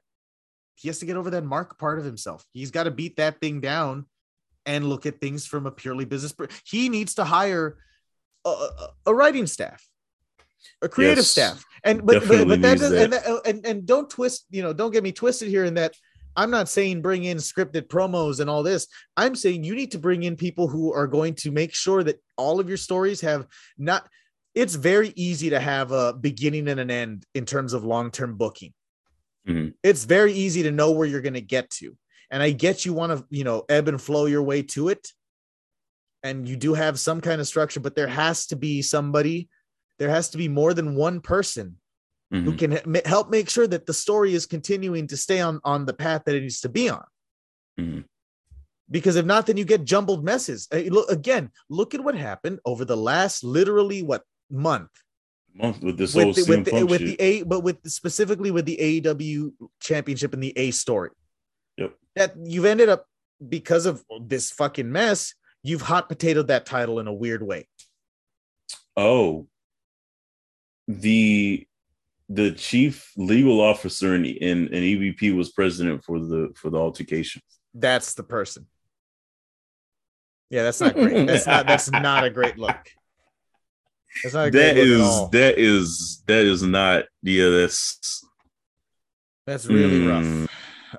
[0.76, 2.44] he has to get over that mark part of himself.
[2.52, 4.06] He's got to beat that thing down
[4.66, 6.32] and look at things from a purely business.
[6.32, 7.78] Per- he needs to hire
[8.46, 8.68] a,
[9.06, 9.86] a writing staff,
[10.82, 13.26] a creative Yes, staff, and but but, but that needs does that.
[13.28, 14.46] and, and and don't twist.
[14.50, 15.64] You know, don't get me twisted here.
[15.66, 15.94] In that,
[16.36, 18.88] I'm not saying bring in scripted promos and all this.
[19.18, 22.22] I'm saying you need to bring in people who are going to make sure that
[22.38, 24.08] all of your stories have not.
[24.56, 28.38] It's very easy to have a beginning and an end in terms of long term
[28.38, 28.74] booking.
[29.48, 29.74] Mhm.
[29.84, 31.98] It's very easy to know where you're going to get to.
[32.30, 35.12] And I get you want to, you know, ebb and flow your way to it.
[36.24, 39.50] And you do have some kind of structure, but there has to be somebody,
[40.04, 41.78] there has to be more than one person
[42.30, 42.60] who Mhm.
[42.84, 46.24] can help make sure that the story is continuing to stay on on the path
[46.26, 47.06] that it needs to be on.
[47.80, 48.04] Mhm.
[48.92, 50.68] Because if not, then you get jumbled messes.
[50.74, 51.52] Uh, again.
[51.70, 54.92] Look at what happened over the last literally what month
[55.54, 58.66] Month with this whole with the, with the, with the A, but with specifically with
[58.66, 61.12] the AEW championship and the A story.
[61.78, 61.96] Yep.
[62.18, 63.08] That you've ended up
[63.48, 65.34] because of this fucking mess.
[65.62, 67.70] You've hot potatoed that title in a weird way.
[68.98, 69.48] Oh,
[70.88, 71.66] the
[72.30, 77.42] the chief legal officer and in, in, EVP was president for the for the altercation.
[77.74, 78.68] That's the person.
[80.50, 81.26] Yeah, that's not great.
[81.28, 82.78] That's not that's not a great look.
[84.24, 88.24] That's not a great That is that is that is not yeah that's
[89.46, 90.08] That's really Mm.
[90.08, 90.50] rough.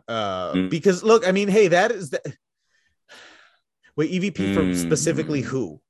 [0.09, 0.71] Uh, Mm.
[0.71, 2.21] because look, I mean, hey, that is the
[3.97, 4.77] wait EVP for Mm.
[4.77, 5.81] specifically who?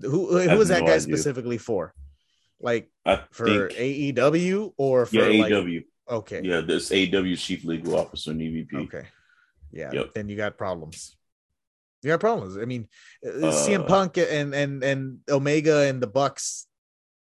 [0.00, 1.00] Who who was that guy idea.
[1.00, 1.94] specifically for?
[2.60, 7.64] Like I for think AEW or for yeah like AW okay, yeah this AW chief
[7.64, 8.74] legal officer and EVP.
[8.86, 9.06] okay,
[9.72, 10.14] yeah, Yep.
[10.14, 11.16] then you got problems.
[12.02, 12.56] You got problems.
[12.56, 12.88] I mean,
[13.26, 16.66] uh, CM Uh, Punk and and and Omega and the Bucks.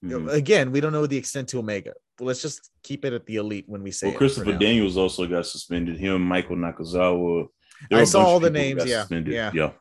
[0.04, 0.32] Mhm.
[0.32, 1.92] Again, we don't know the extent to Omega.
[2.18, 4.52] But let's just keep it at the elite when we say Well, Christopher.
[4.56, 5.98] Daniels also got suspended.
[5.98, 7.48] Him, Michael Nakazawa.
[7.92, 9.34] I saw all the names, yeah, suspended.
[9.34, 9.50] yeah.
[9.54, 9.72] yeah.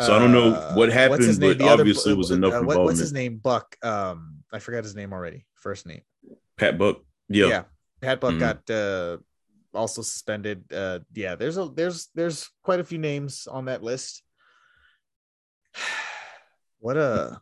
[0.00, 1.40] So I don't know Uh, what happened, name?
[1.40, 2.84] but The other- obviously it was enough uh, what- involvement.
[2.86, 3.36] what's his name?
[3.38, 3.76] Buck.
[3.82, 5.44] Um, I forgot his name already.
[5.54, 6.00] First name.
[6.56, 6.96] Pat Buck.
[7.28, 7.64] Yeah.
[8.00, 8.40] Pat Buck Mhm.
[8.40, 9.18] got uh
[9.74, 10.64] also suspended.
[10.72, 11.34] Uh, yeah.
[11.36, 14.22] There's a there's there's quite a few names on that list.
[16.78, 17.40] What a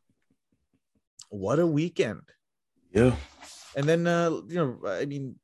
[1.29, 2.23] what a weekend.
[2.93, 3.15] Yeah.
[3.77, 5.37] And then uh you know I mean.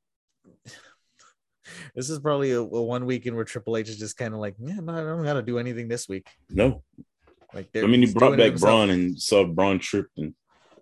[1.94, 4.54] This is probably a, a one weekend where Triple H is just kind of like,
[4.58, 6.26] yeah, I'm not- I don't got to do anything this week.
[6.48, 6.82] No.
[7.54, 8.60] Like, I mean, he brought back himself.
[8.70, 10.34] Braun and saw Braun tripped and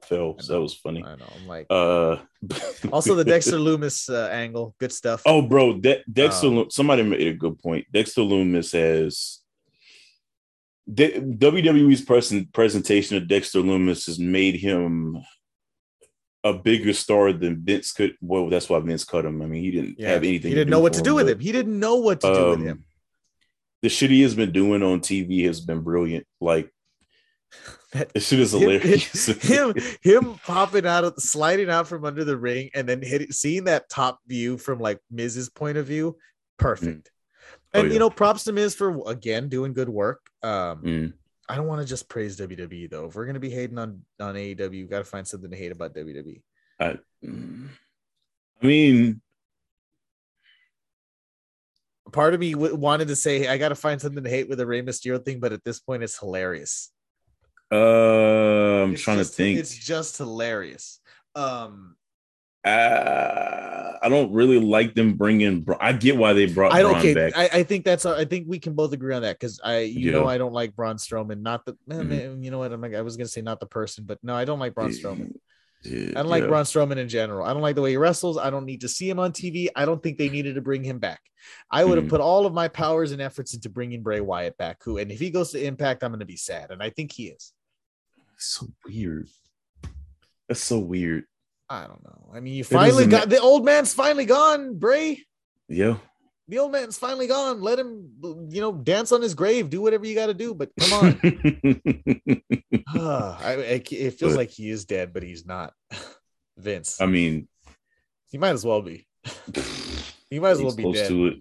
[0.05, 0.37] fell.
[0.39, 1.03] So that was funny.
[1.05, 1.33] I know.
[1.41, 2.19] I'm like, Uh,
[2.93, 5.23] also the Dexter Lumis uh, angle, good stuff.
[5.27, 6.47] Oh, bro, De- Dexter.
[6.49, 7.87] Um, somebody made a good point.
[7.93, 9.41] Dexter Lumis has
[10.93, 15.19] De- WWE's present presentation of Dexter Lumis has made him
[16.45, 18.17] a bigger star than Vince could.
[18.21, 19.43] Well, that's why Vince cut him.
[19.43, 20.51] I mean, he didn't Yeah, have anything.
[20.51, 21.41] he didn't know what to do with but, him.
[21.41, 22.85] He didn't know what to do with um, him.
[23.83, 26.27] The shit he has been doing on TV has been brilliant.
[26.41, 26.73] Like
[28.15, 29.27] this shit is hilarious.
[29.43, 33.65] him him popping out of sliding out from under the ring and then hitting seeing
[33.65, 36.17] that top view from like Miz's point of view
[36.59, 37.11] perfect.
[37.75, 37.93] Oh, And yeah.
[37.95, 40.21] you know, props to Miz for again doing good work.
[40.43, 41.13] Um, Mm.
[41.51, 43.07] I don't want to just praise WWE though.
[43.07, 45.95] If we're gonna be hating on on AEW, got to find something to hate about.
[45.95, 46.43] WWE.
[46.79, 47.69] I, mm.
[48.63, 49.23] I mean,
[52.13, 54.59] Part of me w- wanted to say I got to find something to hate with
[54.59, 56.91] the Rey Mysterio thing, but at this point, it's hilarious.
[57.71, 59.59] Uh, I'm It's trying just- to think.
[59.59, 61.01] It's just hilarious.
[61.35, 61.97] Um,
[62.65, 65.67] Uh, I don't really like them bringing.
[65.81, 66.93] I get why they brought I don't.
[67.01, 67.33] Braun Okay.
[67.35, 68.05] I, I think that's.
[68.05, 70.75] I think we can both agree on that because I, you know, I don't like
[70.77, 71.41] Braun Strowman.
[71.41, 71.73] Not the.
[71.91, 72.07] eh, Mhm.
[72.09, 72.73] man, You know what?
[72.73, 74.91] I'm like, I was gonna say not the person, but no, I don't like Braun
[74.91, 75.33] Strowman.
[75.85, 76.49] Yeah, I don't like yeah.
[76.49, 77.47] Braun Strowman in general.
[77.47, 78.37] I don't like the way he wrestles.
[78.37, 79.69] I don't need to see him on TV.
[79.77, 81.21] I don't think they needed to bring him back.
[81.71, 82.11] I would have Mhm.
[82.11, 84.83] put all of my powers and efforts into bringing Bray Wyatt back.
[84.85, 87.13] Who, and if he goes to Impact, I'm going to be sad, and I think
[87.13, 87.53] he is.
[88.39, 89.29] So weird.
[90.49, 91.25] That's so weird.
[91.69, 92.31] I don't know.
[92.35, 95.25] I mean, you finally got the old man's finally gone, Bray.
[95.69, 95.97] Yeah.
[96.49, 97.61] The old man's finally gone.
[97.61, 98.09] Let him,
[98.49, 99.69] you know, dance on his grave.
[99.69, 100.55] Do whatever you got to do.
[100.55, 101.21] But come on.
[102.91, 103.57] Ah, I, I-
[103.91, 105.75] it feels But- like he is dead, but he's not.
[106.57, 107.49] Vince, I mean,
[108.31, 109.07] he might as well be.
[110.31, 111.09] He might as well be close dead.
[111.09, 111.37] to it.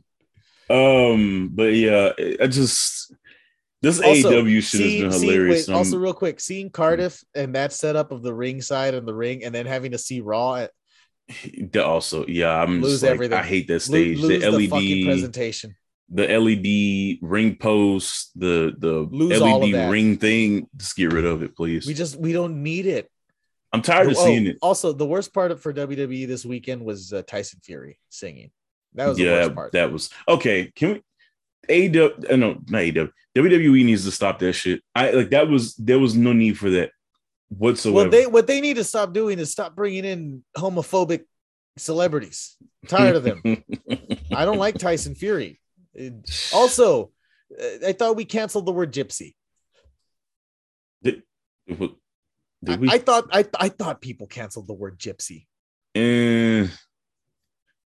[0.70, 2.12] Um, but yeah,
[2.42, 3.14] I just
[3.82, 5.68] this Also, AEW shit seeing- has been seeing- hilarious.
[5.68, 9.14] wait, also, real quick, seeing Cardiff and that setup of the ring side and the
[9.14, 10.72] ring, and then having to see Raw at,
[11.84, 13.38] also, yeah, I'm Lose just like, everything.
[13.38, 14.20] I hate that stage.
[14.20, 15.76] lose the the, LED, presentation.
[16.10, 20.68] the LED ring post, the the Lose LED ring thing.
[20.78, 21.86] Just get rid of it, please.
[21.86, 23.12] We just we don't need it.
[23.74, 24.58] I'm tired of Oh, seeing it.
[24.62, 28.50] Also, the worst part for WWE this weekend was uh, Tyson Fury singing.
[28.94, 29.72] That was the yeah, worst part.
[29.74, 30.72] that was okay.
[30.74, 31.02] Can we?
[31.70, 33.12] AEW, uh, no, not AEW.
[33.38, 34.82] WWE needs to stop that shit.
[34.96, 36.92] I like that was there was no need for that
[37.50, 37.96] whatsoever.
[37.96, 41.24] Well, they what they need to stop doing is stop bringing in homophobic
[41.78, 42.58] celebrities.
[42.88, 43.42] tired of them.
[44.36, 45.60] I don't like Tyson Fury.
[46.54, 47.12] Also,
[47.60, 49.36] uh, I thought we canceled the word gypsy.
[51.04, 51.24] did,
[51.70, 51.90] I,
[52.64, 52.90] did we?
[52.90, 55.46] I thought I, I thought people canceled the word gypsy.
[55.96, 56.68] Eh,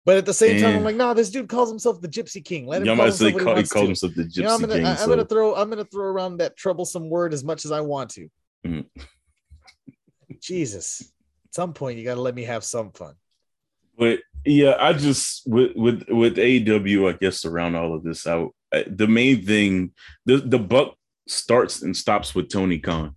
[0.05, 0.77] But at the same time.
[0.77, 2.67] I'm like, nah, this dude calls himself the Gypsy King.
[2.67, 4.87] Let him call himself what he he himself the Gypsy You know, I'm gonna, King.
[4.87, 7.71] I, am so- gonna throw, I'm gonna throw around that troublesome word as much as
[7.71, 8.29] I want to.
[8.67, 8.87] Mhm.
[10.41, 11.03] Jesus,
[11.49, 13.15] at some point you got to let me have some fun.
[13.99, 18.55] but yeah, I just with with with AEW, I guess around all of this out,
[18.75, 19.93] I- the main thing,
[20.27, 20.97] the the buck
[21.29, 23.15] starts and stops with Tony Khan,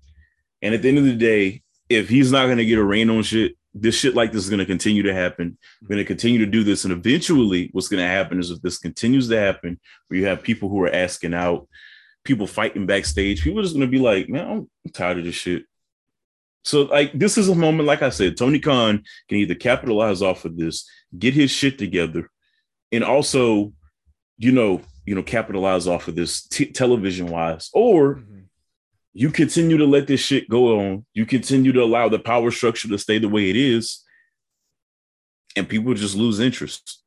[0.61, 3.23] and at the end of the day, if he's not gonna get a rain on
[3.23, 5.57] shit, this shit like this is gonna continue to happen.
[5.81, 9.27] We're gonna continue to do this, and eventually, what's gonna happen is if this continues
[9.29, 11.67] to happen, where you have people who are asking out,
[12.23, 15.63] people fighting backstage, people are just gonna be like, man, I'm tired of this shit.
[16.63, 20.45] So like this is a moment, like I said, Tony Khan can either capitalize off
[20.45, 22.31] of this, get his shit together,
[22.93, 23.73] and also,
[24.37, 28.39] you know, you know, capitalize off of this t- television wise, or mm-hmm.
[29.17, 31.05] You continue to let this shit go on.
[31.13, 34.03] You continue to allow the power structure to stay the way it is,
[35.55, 37.01] and people just lose interest.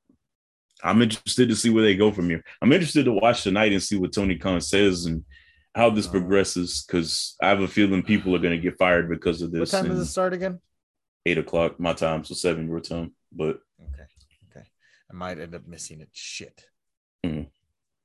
[0.82, 2.42] I'm interested to see where they go from here.
[2.62, 5.24] I'm interested to watch tonight and see what Tony Khan says and
[5.74, 6.10] how this Oh.
[6.12, 9.60] progresses because I have a feeling people are going to get fired because of this.
[9.72, 10.60] What time does it start again?
[11.26, 13.12] Eight o'clock my time, so seven your time.
[13.30, 14.06] But Okay,
[14.50, 14.66] okay.
[15.10, 16.08] I might end up missing it.
[16.12, 16.64] Shit.
[17.26, 17.50] Mhm.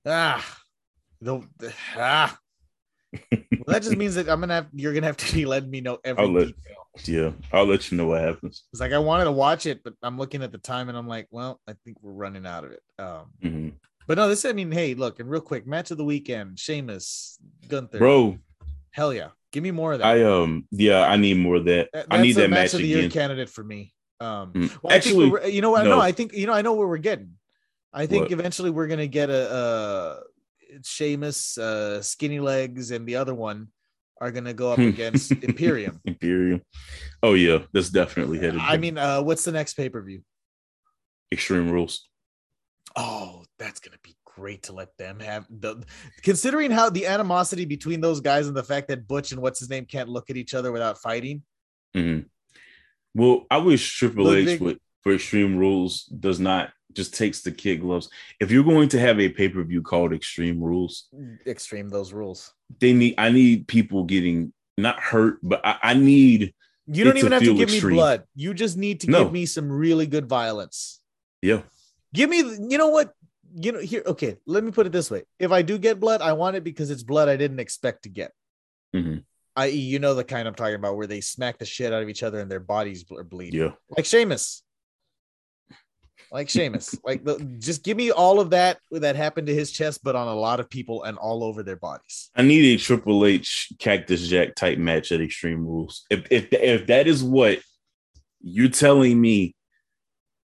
[0.05, 0.61] Ah,
[1.21, 1.47] the-
[1.95, 2.37] ah.
[3.31, 5.81] Well, that just means that I'm gonna have you're gonna have to be letting me
[5.81, 6.53] know every I'll let-
[7.05, 8.65] yeah, I'll let you know what happens.
[8.71, 11.07] It's like I wanted to watch it, but I'm looking at the time and I'm
[11.07, 12.81] like, well, I think we're running out of it.
[12.99, 13.71] Um, Mhm.
[14.07, 17.39] but no, this I mean, hey, look, and real quick, match of the weekend, Sheamus,
[17.67, 18.37] Gunther, Bro,
[18.91, 20.05] hell yeah, give me more of that.
[20.07, 21.89] I um yeah, I need more of that.
[21.93, 23.11] That- I need that match of the year again.
[23.11, 23.91] candidate for me.
[24.19, 24.83] Um, Mm.
[24.83, 25.83] well, Actually, you know what?
[25.83, 25.91] no.
[25.95, 26.53] No, I think you know.
[26.53, 27.31] I know where we're getting.
[27.91, 28.31] I think What?
[28.31, 30.32] eventually we're gonna get a, uh it's
[30.83, 33.67] Sheamus, uh, Skinny Legs, and the other one
[34.21, 34.87] are gonna go up Hmm.
[34.87, 35.99] against Imperium.
[36.05, 36.61] Imperium.
[37.21, 38.59] Oh yeah, that's definitely headed.
[38.61, 40.21] I mean, uh, what's the next pay per view?
[41.31, 42.07] Extreme Rules.
[42.95, 45.83] Oh, that's gonna be great to let them have the
[46.23, 49.69] considering how the animosity between those guys and the fact that Butch and what's his
[49.69, 51.43] name can't look at each other without fighting.
[51.95, 52.27] Mm-hmm.
[53.15, 57.51] Well, I wish Triple Look, H would for Extreme Rules does not just takes the
[57.51, 58.09] kid gloves.
[58.39, 61.07] If you're going to have a pay per view called Extreme Rules,
[61.45, 62.53] Extreme those rules.
[62.79, 63.15] they need.
[63.17, 66.53] I need people getting not hurt, but I, I need.
[66.87, 67.91] You don't even have to give extreme.
[67.93, 68.23] me blood.
[68.35, 69.23] You just need to No.
[69.23, 70.99] give me some really good violence.
[71.41, 71.61] Yeah,
[72.13, 73.13] Give me, you know what?
[73.55, 75.23] You know, here, okay, let me put it this way.
[75.39, 78.09] If I do get blood, I want it because it's blood I didn't expect to
[78.09, 78.31] get.
[78.95, 79.23] Mhm.
[79.55, 82.09] I.e., you know the kind I'm talking about where they smack the shit out of
[82.09, 83.59] each other and their bodies are bleeding.
[83.61, 83.71] yeah.
[83.89, 84.63] Like Sheamus.
[86.33, 86.95] Like Sheamus.
[87.05, 90.27] like the, just give me all of that that happened to his chest, but on
[90.27, 92.31] a lot of people and all over their bodies.
[92.35, 96.07] I need a Triple H Cactus Jack type match at Extreme Rules.
[96.09, 97.59] If if if that is what
[98.41, 99.55] you're telling me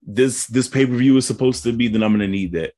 [0.04, 2.74] this this pay per view is supposed to be, then I'm gonna need that.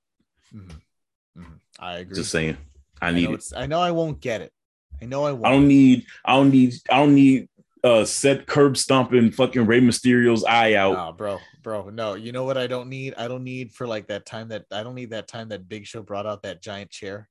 [0.53, 1.41] Mm-hmm.
[1.41, 1.53] Mm-hmm.
[1.79, 2.15] I agree.
[2.15, 2.57] Just saying,
[3.01, 3.45] I need I it.
[3.57, 4.53] I know I won't get it.
[5.01, 5.47] I know I won't.
[5.47, 6.05] I don't need.
[6.23, 6.75] I don't need.
[6.87, 7.49] I don't need.
[7.83, 10.95] Uh, Seth curb stomping fucking Rey Mysterio's eye out.
[10.95, 12.13] Oh, bro, bro, no.
[12.15, 12.57] You know what?
[12.57, 13.13] I don't need.
[13.17, 15.85] I don't need for like that time that I don't need that time that Big
[15.85, 17.27] Show brought out that giant chair.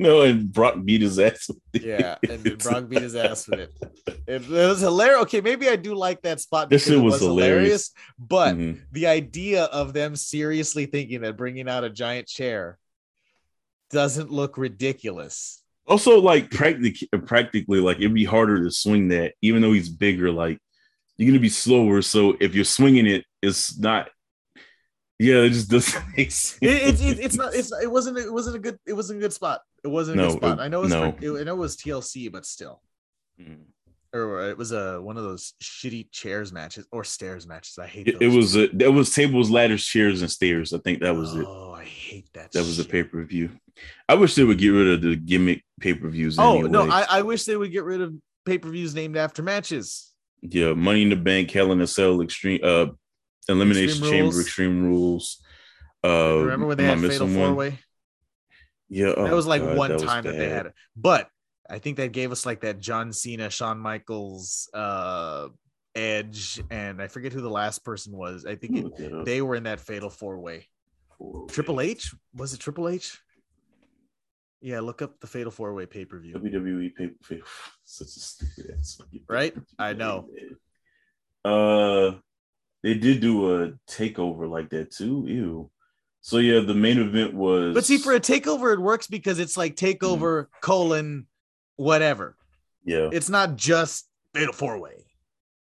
[0.00, 1.48] no, and Brock beat his ass.
[1.72, 3.72] Yeah, and Brock beat his ass with it.
[4.26, 5.22] It, it was hilarious.
[5.22, 6.70] Okay, maybe I do like that spot.
[6.70, 7.90] This shit it was hilarious.
[8.16, 8.80] but Mhm.
[8.92, 12.78] the idea of them seriously thinking that bringing out a giant chair
[13.90, 15.62] doesn't look ridiculous.
[15.88, 20.30] Also, like practically, practically, like it'd be harder to swing that, even though he's bigger.
[20.30, 20.58] Like
[21.20, 24.08] you're gonna be slower, so if you're swinging it, it's not.
[25.18, 26.58] Yeah, it just doesn't make sense.
[26.62, 29.20] It, it's it, it's not it's it wasn't it wasn't a good it wasn't a
[29.20, 29.60] good spot.
[29.84, 30.58] It wasn't a No, good spot.
[30.58, 31.12] it- I know it was no.
[31.12, 32.80] for- it, I know it was TLC, but still.
[33.40, 33.64] Mm.
[34.12, 37.78] Or it was a one of those shitty chairs matches or stairs matches.
[37.78, 40.72] I hate It, those it was a, there was tables, ladders, chairs, and stairs.
[40.72, 41.44] I think that was it.
[41.46, 42.50] Oh, I hate that.
[42.52, 42.90] That was a shit.
[42.90, 43.50] pay per view.
[44.08, 46.38] I wish they would get rid of the gimmick pay per views.
[46.40, 46.70] Oh anyway.
[46.70, 48.14] no, I, I wish they would get rid of
[48.46, 50.09] pay per views named after matches.
[50.42, 52.86] Yeah, Money in the Bank, Hell in a Cell, Extreme, uh,
[53.48, 54.40] Elimination Extreme Chamber, Rules.
[54.40, 55.42] Extreme Rules.
[56.04, 57.28] Uh, Remember when they had Fatal?
[57.28, 57.78] Four Way?
[58.88, 60.74] Yeah, that oh, was like God, one was time that they had it.
[60.96, 61.28] But
[61.68, 65.48] I think that gave us like that John Cena, Shawn Michaels, uh,
[65.94, 68.44] Edge, and I forget who the last person was.
[68.46, 70.66] I think it, that they were in that Fatal Four Way.
[71.48, 73.20] Triple H was it Triple H?
[74.62, 76.34] Yeah, look up the Fatal Four Way pay per view.
[76.34, 77.42] WWE pay per view.
[77.84, 78.98] Such a stupid ass.
[79.28, 79.54] Right?
[79.78, 80.28] I know.
[81.44, 82.12] Uh,
[82.82, 85.24] they did do a takeover like that too.
[85.26, 85.70] Ew.
[86.22, 87.74] So yeah, the main event was.
[87.74, 91.26] But see, for a takeover, it works because it's like takeover colon
[91.76, 92.36] whatever.
[92.84, 95.06] yeah, It's not just Fatal Four Way.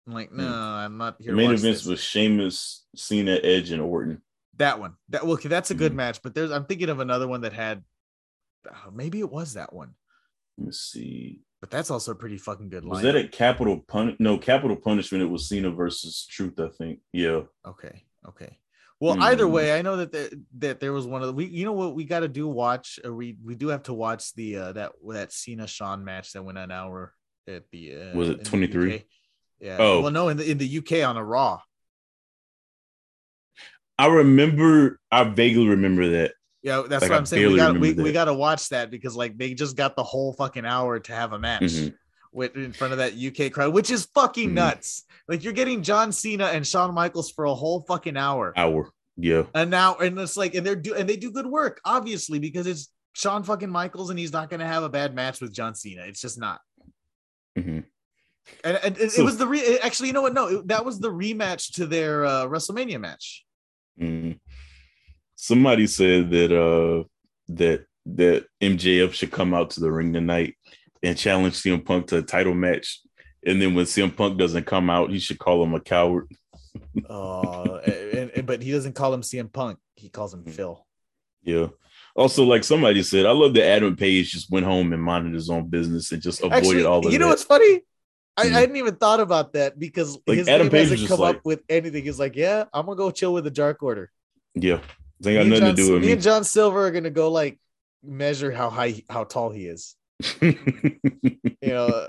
[0.09, 1.31] I'm like, no, I'm not here.
[1.31, 1.87] The main events this.
[1.87, 4.21] was Sheamus, Cena, Edge, and Orton.
[4.57, 4.95] That one.
[5.11, 5.97] That well, okay, that's a good Mhm.
[5.97, 6.21] match.
[6.23, 7.85] But there's I'm thinking of another one that had
[8.69, 9.95] uh, maybe it was that one,
[10.59, 11.41] Let me see.
[11.61, 12.91] but that's also a pretty fucking good line.
[12.91, 14.17] Was that a capital pun?
[14.19, 15.23] No, capital punishment.
[15.23, 16.59] It was Cena versus Truth.
[16.61, 17.01] I think.
[17.13, 17.43] Yeah.
[17.67, 18.05] Okay.
[18.29, 18.59] Okay.
[19.03, 19.53] Well, either Hmm.
[19.53, 20.29] way, I know that there,
[20.59, 21.47] that there was one of the we.
[21.47, 22.47] You know what we got to do?
[22.47, 22.99] Watch.
[23.03, 26.43] Or we we do have to watch the uh, that that Cena Shawn match that
[26.43, 27.15] went an hour
[27.49, 27.97] at the.
[27.97, 29.05] Uh, Was it 23?
[29.59, 29.77] Yeah.
[29.79, 30.03] Oh.
[30.03, 31.61] Well, no, in the in the UK on a Raw.
[33.99, 34.99] I remember.
[35.11, 36.33] I vaguely remember that.
[36.63, 37.49] Yeah, that's Like, what I'm saying.
[37.51, 40.33] We got we, we got to watch that because like they just got the whole
[40.35, 41.95] fucking hour to have a match Mhm.
[42.33, 44.55] with in front of that UK crowd, which is fucking Mhm.
[44.55, 45.05] nuts.
[45.27, 48.91] Like you're getting John Cena and Shawn Michaels for a whole fucking hour, Hour.
[49.17, 49.45] Yeah.
[49.55, 52.67] and now and it's like and they're do and they do good work, obviously because
[52.67, 56.03] it's Shawn fucking Michaels and he's not gonna have a bad match with John Cena.
[56.03, 56.61] It's just not.
[57.59, 57.85] Mhm.
[58.65, 60.35] And, and it, So- it was the re- actually, you know what?
[60.35, 63.45] No, it- that was the rematch to their uh, WrestleMania match.
[63.99, 64.39] Mhm.
[65.45, 67.05] Somebody said that uh
[67.49, 70.55] that that MJF should come out to the ring tonight
[71.03, 73.01] and challenge CM Punk to a title match.
[73.47, 76.29] And then when CM Punk doesn't come out, he should call him a coward.
[77.09, 79.79] Oh, and, and- but he doesn't call him CM Punk.
[79.97, 80.51] He calls him Mhm.
[80.51, 80.87] Phil.
[81.43, 81.69] Yeah.
[82.15, 85.49] Also, like somebody said, I love that Adam Page just went home and minded his
[85.51, 87.31] own business and just avoided Actually, all of you know that.
[87.31, 87.81] what's funny?
[88.37, 88.57] I, Hmm.
[88.57, 91.37] I hadn't even thought about that because Like, his Adam name Page hasn't come like-
[91.37, 92.05] up with anything.
[92.05, 94.11] He's like, yeah, I'm gonna go chill with the Dark Order.
[94.55, 94.81] yeah.
[95.21, 96.13] They got nothing John, to do with me me.
[96.15, 97.59] and John Silver are gonna go like
[98.03, 99.97] measure how high, how tall he is.
[101.63, 102.07] You know,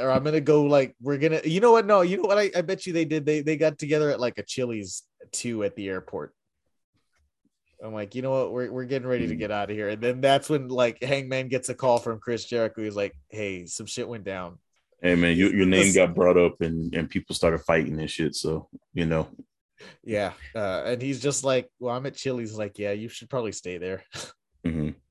[0.00, 1.42] or I'm gonna go like we're gonna.
[1.44, 1.84] You know what?
[1.84, 2.38] No, you know what?
[2.38, 3.26] I, I bet you they did.
[3.26, 6.34] They they got together at like a Chili's two at the airport.
[7.84, 8.52] I'm like, you know what?
[8.52, 11.48] We're we're getting ready to get out of here, and then that's when like Hangman
[11.48, 12.82] gets a call from Chris Jericho.
[12.82, 14.58] He's like, hey, some shit went down.
[15.02, 18.34] hey man, your, your name got brought up and, and people started fighting and shit.
[18.34, 19.28] So, you know.
[20.04, 20.32] Yeah.
[20.54, 22.56] Uh, and he's just like, well, I'm at Chili's.
[22.58, 24.04] Like, yeah, you should probably stay there.
[24.66, 24.94] Mhm.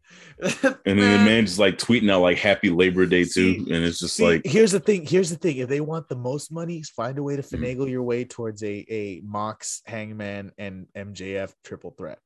[0.86, 3.30] And then the man just like tweeting out like happy Labor Day too.
[3.30, 5.06] See- and it's just See, like here's the thing.
[5.06, 5.58] Here's the thing.
[5.58, 7.60] If they want the most money, find a way to Mhm.
[7.60, 12.20] finagle your way towards a a Mox, Hangman, and MJF triple threat.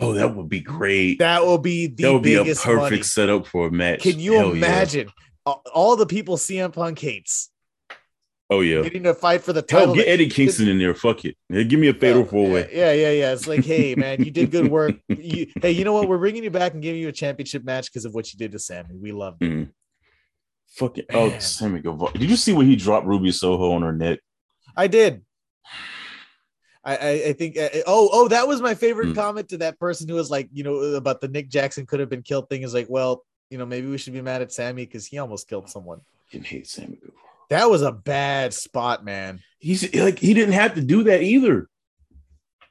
[0.00, 1.18] Oh, that would be great.
[1.18, 3.02] That will be the that would be a perfect money.
[3.02, 4.00] setup for a match.
[4.00, 5.10] Can you Hell imagine
[5.44, 7.50] all, all the people CM Punk hates
[8.52, 8.82] Oh yeah.
[8.82, 9.86] getting to fight for the title?
[9.86, 10.94] Hell, get Eddie Kingston in there.
[10.94, 11.36] Fuck it.
[11.48, 12.68] Yeah, give me a fatal Yeah, four way.
[12.72, 13.32] Yeah, yeah, yeah.
[13.32, 14.94] It's like, hey, man, you did good work.
[15.08, 16.08] You, hey, you know what?
[16.08, 18.52] We're bringing you back and giving you a championship match because of what you did
[18.52, 18.96] to Sammy.
[19.00, 19.44] We love it.
[19.44, 19.70] Mhm.
[20.74, 22.12] Fucking oh, Sammy Guevara.
[22.12, 24.20] Did you see when he dropped Ruby Soho on her neck?
[24.76, 25.22] I did.
[26.84, 29.14] I, I, I think uh, oh oh that was my favorite Hmm.
[29.14, 32.08] comment to that person who was like you know about the Nick Jackson could have
[32.08, 34.84] been killed thing is like well you know maybe we should be mad at Sammy
[34.84, 36.00] because he almost killed someone.
[36.32, 37.12] Didn't hate Sammy Guevara.
[37.52, 39.40] That was a bad spot, man.
[39.58, 41.68] He's like he didn't have to do that either.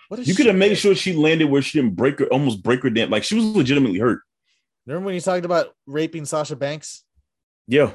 [0.07, 2.81] What You could have made sure she landed where she didn't break her, almost break
[2.81, 3.11] her down.
[3.11, 4.21] Like she was legitimately hurt.
[4.87, 7.03] Remember when you talked about raping Sasha Banks?
[7.67, 7.91] Yeah,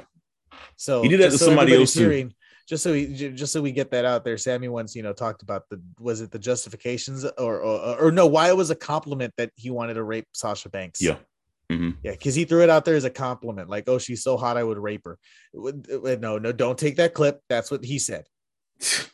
[0.77, 2.29] So He did that to somebody everybody's else, too.
[2.69, 5.41] Just so we just so we get that out there, Sammy once you know talked
[5.41, 9.33] about the was it the justifications or or, or no why it was a compliment
[9.37, 11.01] that he wanted to rape Sasha Banks.
[11.01, 11.17] yeah.
[11.69, 14.37] Hmm Yeah, because he threw it out there as a compliment, like, "Oh, she's so
[14.37, 15.17] hot, I would rape her."
[15.55, 17.41] Uh, No, no, don't take that clip.
[17.49, 18.25] That's what he said.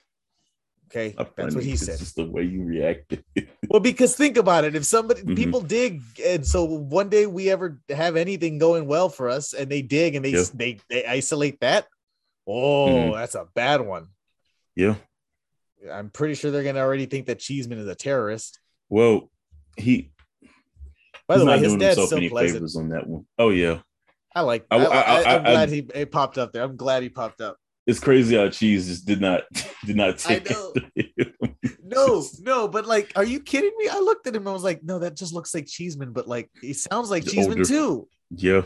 [0.96, 1.98] Okay, that's what he said.
[1.98, 3.24] just the way you reacted.
[3.68, 4.76] Well, because think about it.
[4.76, 5.36] If somebody Mhm.
[5.36, 9.72] people dig, and so one day we ever have anything going well for us, and
[9.72, 10.44] they dig and they Yeah.
[10.54, 11.88] they they isolate that,
[12.46, 13.16] oh, Mhm.
[13.16, 14.10] that's a bad one.
[14.76, 14.96] yeah.
[15.92, 18.60] I'm pretty sure they're gonna already think that Cheeseman is a terrorist.
[18.90, 19.32] Well,
[19.76, 20.13] he
[21.28, 22.56] By the way, his dad's so pleasant.
[22.56, 23.26] favors on that one.
[23.38, 23.80] Oh yeah,
[24.36, 24.66] I like.
[24.72, 26.64] I- am glad he it popped up there.
[26.64, 27.58] I'm glad he popped up.
[27.88, 29.44] it's crazy how cheese just did not
[29.86, 30.52] did not I take.
[31.86, 33.88] No, no, but like, are you kidding me?
[33.88, 36.28] I looked at him and I was like, no, that just looks like Cheeseman, but
[36.28, 38.08] like, he sounds like Cheeseman older- too.
[38.36, 38.62] yeah,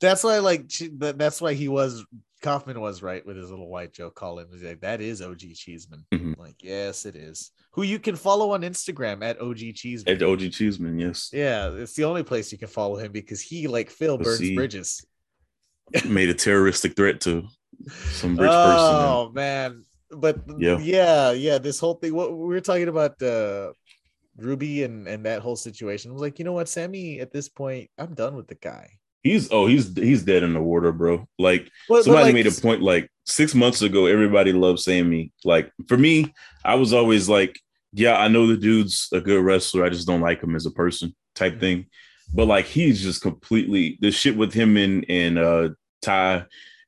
[0.00, 2.04] That's why, like, that's why he was
[2.42, 4.48] Kaufman was right with his little white joke call him.
[4.52, 6.04] He's like, that is OG Cheeseman.
[6.14, 6.38] Mhm.
[6.38, 7.50] Like, yes, it is.
[7.72, 10.14] Who you can follow on Instagram at OG Cheeseman.
[10.16, 10.98] at OG Cheeseman.
[10.98, 14.50] Yes, yeah, it's the only place you can follow him because he, like Phil, burns
[14.54, 15.04] bridges.
[16.04, 17.44] made a terroristic threat to
[18.10, 18.94] some rich person.
[19.06, 20.78] oh man, but Yeah.
[20.78, 22.14] yeah, yeah, This whole thing.
[22.14, 23.72] What we were talking about, uh
[24.36, 26.10] Ruby and and that whole situation.
[26.10, 27.18] I was like, you know what, Sammy?
[27.18, 28.88] At this point, I'm done with the guy.
[29.28, 31.26] He's oh he's he's dead in the water, bro.
[31.38, 34.06] Like But, but, somebody like, made a point like six months ago.
[34.06, 35.32] Everybody loved Sammy.
[35.44, 36.32] Like for me,
[36.64, 37.58] I was always like,
[37.92, 39.84] yeah, I know the dude's a good wrestler.
[39.84, 41.60] I just don't like him as a person, type Mhm.
[41.60, 41.86] thing.
[42.34, 45.68] But like he's just completely the shit with him and and uh
[46.02, 46.44] Ty,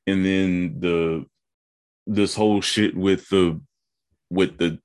[0.07, 1.25] and then the
[2.07, 3.59] this whole shit with the
[4.29, 4.79] with the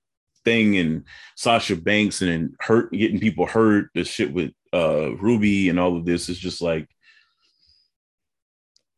[0.45, 1.05] thing and
[1.37, 3.91] Sasha Banks and then hurt getting people hurt.
[3.95, 6.89] The shit with uh Ruby and all of this is just like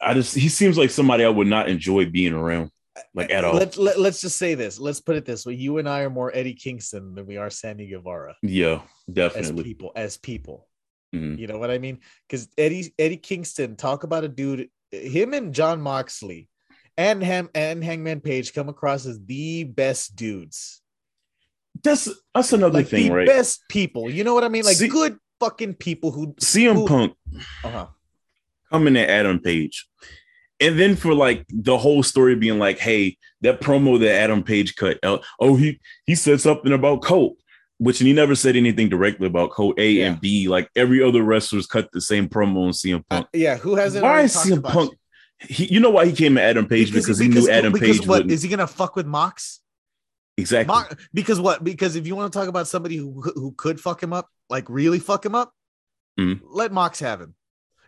[0.01, 2.70] I just he seems like somebody I would not enjoy being around,
[3.15, 3.55] like at all.
[3.55, 4.79] Let, let, let's just say this.
[4.79, 5.55] Let's put it this way.
[5.55, 9.65] You and I are more Eddie Kingston than we are Sammy Guevara yeah, as definitely.
[9.65, 10.69] people, as people.
[11.15, 11.39] Mhm.
[11.39, 11.99] You know what I mean?
[12.29, 16.49] Because Eddie Eddie Kingston, talk about a dude, him and Jon Moxley
[16.97, 20.83] and Ham and Hangman Page come across as the best dudes.
[21.83, 23.27] That's that's another Like thing, the right?
[23.27, 24.11] best people.
[24.11, 24.65] You know what I mean?
[24.65, 27.15] Like See- good fucking people who CM who- Punk
[27.65, 27.87] uh-huh.
[28.70, 29.86] Coming at Adam Page.
[30.61, 34.74] And then for like the whole story being like, hey, that promo that Adam Page
[34.77, 37.36] cut, uh, oh, he he said something about Colt,
[37.78, 40.07] which he never said anything directly about Colt A Yeah.
[40.07, 40.49] and B.
[40.49, 43.27] Like every other wrestlers cut the same promo on CM Uh, Punk.
[43.32, 44.90] yeah, who hasn't why is CM Punk?
[44.93, 44.99] you?
[45.49, 48.09] He, you know why he came at Adam Page because, he knew Adam because Page
[48.09, 49.61] what wouldn't is he gonna fuck with Mox?
[50.36, 50.74] exactly.
[50.74, 51.62] Mox because what?
[51.62, 54.69] Because if you want to talk about somebody who who could fuck him up, like
[54.69, 55.53] really fuck him up,
[56.19, 56.40] Mhm.
[56.45, 57.36] let Mox have him.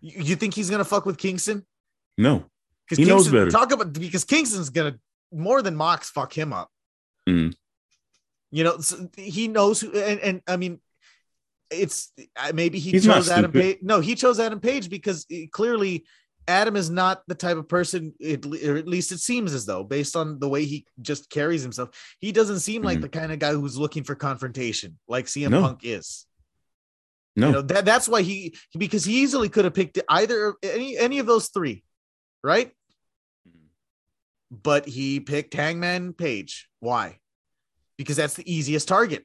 [0.01, 1.67] You, think he's gonna fuck with Kingston?
[2.17, 2.45] no,
[2.85, 3.51] Because He knows Kingston, better.
[3.51, 4.99] Talk about because Kingston's gonna
[5.33, 6.71] more than Mox fuck him up.
[7.29, 7.55] Mhm.
[8.51, 10.81] You know, so he knows who, and, and I mean,
[11.71, 13.53] it's uh, maybe he He's chose Adam.
[13.53, 13.79] Page.
[13.83, 16.05] No, he chose Adam Page because uh, clearly
[16.49, 19.85] Adam is not the type of person, it, or at least it seems as though,
[19.85, 23.03] based on the way he just carries himself, he doesn't seem like Mhm.
[23.03, 25.61] the kind of guy who's looking for confrontation like CM No.
[25.63, 26.27] Punk is.
[27.37, 30.97] No, You know that that's why he because he easily could have picked either any
[30.99, 31.85] any of those three,
[32.43, 32.73] right?
[34.51, 36.69] But he picked Hangman Page.
[36.81, 37.19] Why?
[37.97, 39.25] Because that's the easiest target.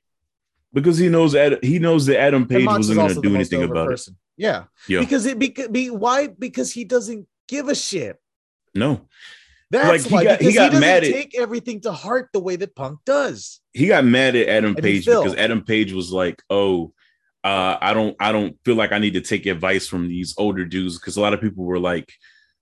[0.74, 3.92] because he knows Adam, he knows that Adam Page wasn't going to do anything about
[3.94, 4.08] it.
[4.38, 4.66] Yeah.
[4.88, 5.00] Yeah.
[5.00, 6.28] Because it because be why?
[6.28, 8.18] Because he doesn't give a shit.
[8.76, 9.08] No,
[9.72, 12.40] That's Like, he why got- he got doesn't mad at- take everything to heart the
[12.42, 13.62] way that Punk does.
[13.74, 16.94] he got mad at Adam Page because Adam Page was like, "Oh,
[17.46, 20.66] uh, I don't, I don't feel like I need to take advice from these older
[20.66, 22.12] dudes." Because a lot of people were like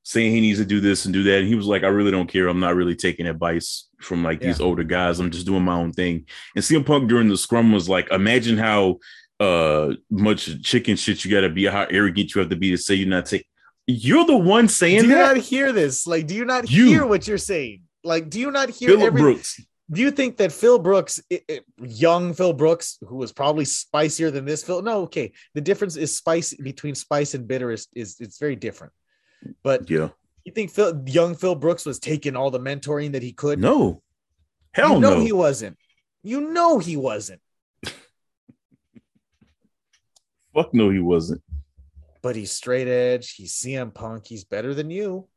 [0.04, 2.12] saying he needs to do this and do that, and he was like, "I really
[2.12, 2.48] don't care.
[2.48, 5.20] I'm not really taking advice from like these older guys.
[5.20, 8.58] I'm just doing my own thing." And CM Punk during the scrum was like, "Imagine
[8.58, 9.00] how
[9.40, 12.78] uh much chicken shit you got to be, how arrogant you have to be to
[12.78, 13.48] say you're not taking."
[13.88, 16.08] You're the one saying do you that, not hear this?
[16.08, 16.88] Like, do you not You.
[16.88, 17.82] hear what you're saying?
[18.04, 19.60] Like, do you not hear Philip every, Brooks.
[19.94, 24.32] Do you think that Phil Brooks, i- i- young Phil Brooks, who was probably spicier
[24.32, 24.82] than this Phil?
[24.82, 25.32] No, okay.
[25.54, 28.94] The difference is spice between spice and bitter is, is it's very different.
[29.64, 30.10] But Yeah,
[30.46, 33.60] you think Phil, young Phil Brooks was taking all the mentoring that he could?
[33.60, 34.02] no,
[34.74, 35.20] hell you know no.
[35.22, 35.78] he wasn't.
[36.24, 37.42] You know he wasn't.
[40.54, 41.42] Fuck no, he wasn't.
[42.22, 43.34] But he's straight edge.
[43.36, 44.28] He's CM Punk.
[44.28, 45.28] He's better than you.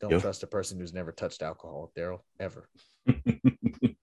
[0.00, 0.20] Don't Yep.
[0.22, 2.68] trust a person who's never touched alcohol, Daryl, ever.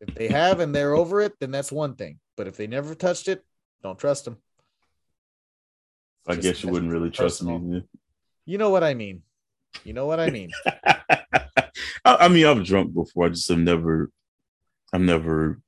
[0.00, 2.18] If they have and they're over it, then that's one thing.
[2.36, 3.44] But if they never touched it,
[3.82, 4.38] don't trust them.
[6.26, 7.52] I Just- guess you wouldn't really trust me.
[7.52, 7.82] personal.
[8.46, 9.22] You know what I mean.
[9.84, 10.50] You know what I mean.
[10.66, 11.66] I,
[12.04, 13.26] I mean, I've drunk before.
[13.26, 14.10] I just have never,
[14.92, 15.60] I'm never.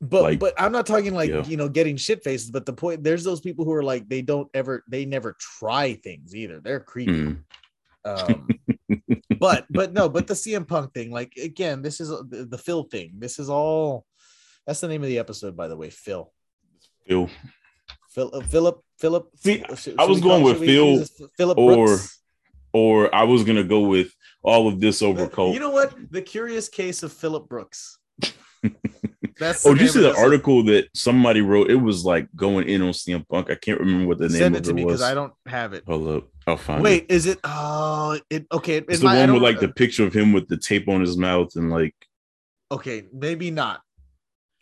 [0.00, 1.44] But Like- but I'm not talking like Yeah.
[1.44, 2.50] you know getting shit faces.
[2.50, 5.94] But the point there's those people who are like they don't ever they never try
[5.94, 6.60] things either.
[6.60, 7.12] They're creepy.
[7.12, 7.38] mm,
[8.04, 8.48] Um,
[9.40, 12.84] but but no, but the CM Punk thing, like again, this is the, the Phil
[12.84, 13.14] thing.
[13.18, 14.04] This is all.
[14.66, 15.90] That's the name of the episode, by the way.
[15.90, 16.30] Phil.
[17.06, 17.28] Phil.
[18.10, 18.30] Phil.
[18.34, 18.82] uh, Philip.
[18.98, 19.30] Philip.
[19.36, 21.04] See, should- I was we call- going with Phil?
[21.36, 22.20] Philip or Brooks?
[22.72, 24.12] or I was gonna go with
[24.42, 25.54] all of this over Colt.
[25.54, 25.94] You know what?
[26.10, 27.98] The curious case of Philip Brooks.
[29.38, 31.70] That's oh, did you see the article that somebody wrote?
[31.70, 33.50] It was like going in on CM Punk.
[33.50, 34.94] I can't remember what the name Send of it to it me was.
[34.94, 35.84] because I don't have it.
[35.86, 36.82] Hold up, I'll find it.
[36.84, 37.38] Wait, is it?
[37.44, 38.78] Oh, it okay.
[38.78, 41.00] It's it the I one with like the picture of him with the tape on
[41.00, 41.94] his mouth and like.
[42.70, 43.80] Okay, maybe not.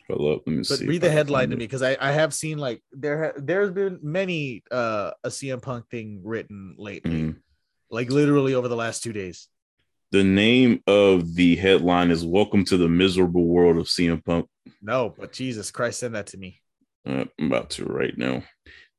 [0.09, 0.85] Hold up, let me But see.
[0.85, 1.59] read the headline to it.
[1.59, 5.61] me because I, I have seen like there ha- there's been many uh a CM
[5.61, 7.35] Punk thing written lately, Mhm.
[7.89, 9.49] like literally over the last two days.
[10.11, 14.47] The name of the headline is "Welcome to the Miserable World of CM Punk."
[14.81, 16.61] No, but Jesus Christ, send that to me.
[17.07, 18.43] Uh, I'm about to right now.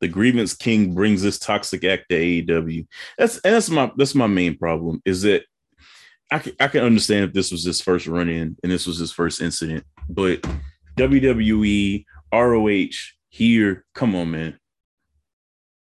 [0.01, 2.87] The grievance king brings this toxic act to AEW.
[3.19, 5.03] That's and that's my that's my main problem.
[5.05, 5.45] Is that
[6.31, 8.99] I can I can understand if this was his first run in and this was
[8.99, 10.45] his first incident, but
[10.97, 12.89] WWE ROH
[13.29, 14.59] here, come on, man.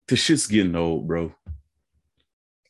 [0.08, 1.34] The shit's getting old, bro.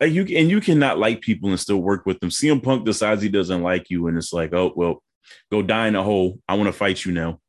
[0.00, 2.30] Like you and you cannot like people and still work with them.
[2.30, 5.02] CM Punk decides he doesn't like you, and it's like, oh well,
[5.50, 6.38] go die in a hole.
[6.48, 7.40] I want to fight you now.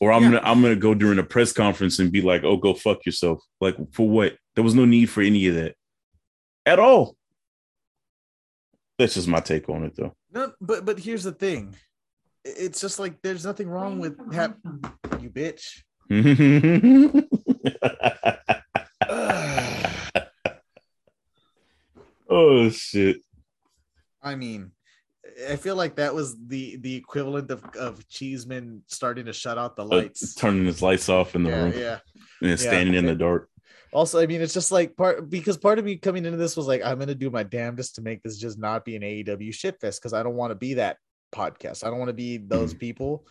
[0.00, 0.30] Or I'm Yeah.
[0.30, 3.42] gonna I'm gonna go during a press conference and be like, oh, go fuck yourself.
[3.60, 4.36] Like for what?
[4.54, 5.74] There was no need for any of that
[6.66, 7.16] at all.
[8.98, 10.14] That's just my take on it, though.
[10.32, 11.74] No, but but here's the thing.
[12.44, 14.56] It's just like there's nothing wrong with have
[15.20, 15.82] you bitch.
[22.32, 23.16] Oh shit!
[24.22, 24.70] I mean,
[25.48, 29.76] I feel like that was the the equivalent of of Cheeseman starting to shut out
[29.76, 30.34] the Uh, lights.
[30.34, 31.98] turning his lights off in the yeah, room yeah.
[32.42, 33.48] and standing in the dark.
[33.92, 36.66] Also, I mean, it's just like part because part of me coming into this was
[36.66, 39.96] like, I'm gonna do my damnedest to make this just not be an AEW shitfest
[39.98, 40.96] because I don't want to be that
[41.32, 41.84] podcast.
[41.84, 43.26] I don't want to be those people.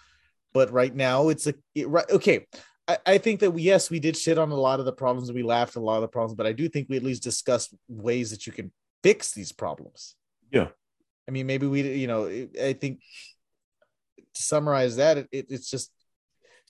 [0.54, 2.10] But right now, it's a it, right.
[2.10, 2.48] Okay,
[2.88, 5.32] I, I think that we, yes, we did shit on a lot of the problems.
[5.32, 7.74] We laughed a lot of the problems, but I do think we at least discussed
[7.88, 8.72] ways that you can
[9.04, 10.16] fix these problems.
[10.52, 10.70] Yeah.
[11.30, 13.02] I mean, maybe we, you know, I think
[14.18, 15.92] to summarize that, it, it, it's just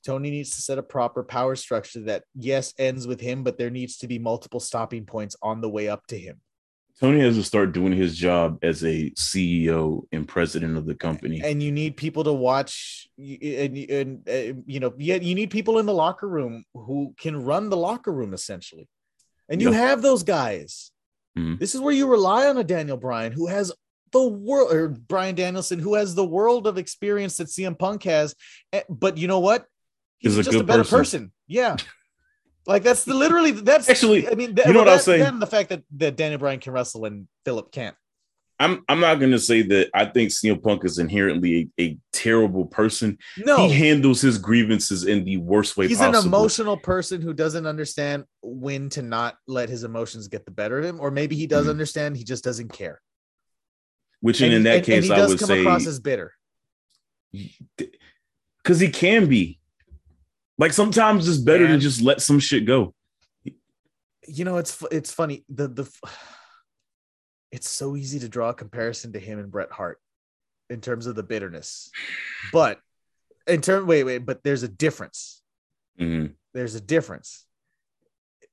[0.06, 3.70] Tony needs to set a proper power structure that yes ends with him, but there
[3.70, 6.42] needs to be multiple stopping points on the way up to him.
[7.00, 11.42] Tony has to start doing his job as a CEO and president of the company.
[11.42, 15.80] And you need people to watch, and, and uh, you know, yeah, you need people
[15.80, 18.90] in the locker room who can run the locker room essentially.
[19.48, 19.78] And you Yeah.
[19.78, 20.92] have those guys.
[21.38, 21.60] Mhm.
[21.60, 23.72] This is where you rely on a Daniel Bryan who has
[24.12, 28.36] the world, or Bryan Danielson who has the world of experience that CM Punk has.
[28.74, 29.66] Eh, But you know what?
[30.20, 30.98] He's a just good a better person.
[30.98, 31.32] person.
[31.48, 31.78] Yeah.
[32.68, 35.18] Like that's the, literally that's Actually, I mean, you know what I'll say?
[35.20, 37.96] Then the fact that that Daniel Bryan can wrestle and Philip can't.
[38.62, 42.66] I'm I'm not gonna say that I think CM Punk is inherently a, a terrible
[42.66, 43.18] person.
[43.38, 46.20] No, He handles his grievances in the worst way he's possible.
[46.20, 50.78] an emotional person who doesn't understand when to not let his emotions get the better
[50.78, 51.70] of him, or maybe he does Mhm.
[51.72, 53.02] understand, he just doesn't care.
[54.22, 55.88] Which And in he- that and- and case, he I does would come say across
[55.88, 56.34] as bitter.
[58.64, 59.60] because he can be.
[60.58, 62.94] Like sometimes it's better to just let some shit go.
[64.28, 65.46] You know, it's it's funny.
[65.50, 65.90] The the
[67.52, 70.00] it's so easy to draw a comparison to him and Bret Hart
[70.70, 71.90] in terms of the bitterness,
[72.52, 72.80] but
[73.48, 75.42] in term wait wait, but there's a difference.
[76.00, 76.34] Mhm.
[76.54, 77.46] there's a difference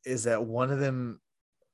[0.05, 1.20] is that one of them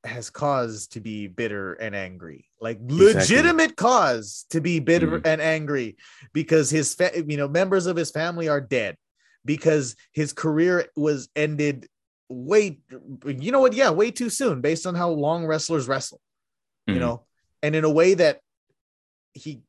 [0.04, 5.26] has cause to be bitter and angry like legitimate cause to be bitter Mhm.
[5.26, 5.96] and angry
[6.32, 8.96] because his fa- you know members of his family are dead
[9.44, 11.88] because his career was ended
[12.28, 12.80] way
[13.26, 16.20] you know what yeah way too soon based on how long wrestlers wrestle
[16.88, 17.00] you Mhm.
[17.00, 17.24] know
[17.62, 18.40] and in a way that
[19.34, 19.62] he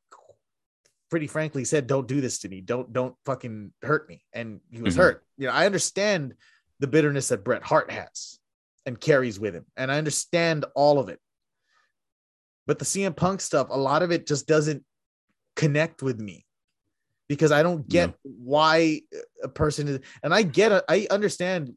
[1.11, 4.81] pretty frankly said don't do this to me don't don't fucking hurt me and he
[4.81, 4.99] was Mhm.
[4.99, 6.33] hurt you know i understand
[6.79, 8.39] the bitterness that bret hart has
[8.85, 11.19] and carries with him and i understand all of it
[12.67, 14.83] but the cm punk stuff a lot of it just doesn't
[15.55, 16.45] connect with me
[17.27, 18.15] because I don't get no.
[18.23, 19.01] why
[19.41, 20.83] a person is, and I get.
[20.89, 21.73] I understand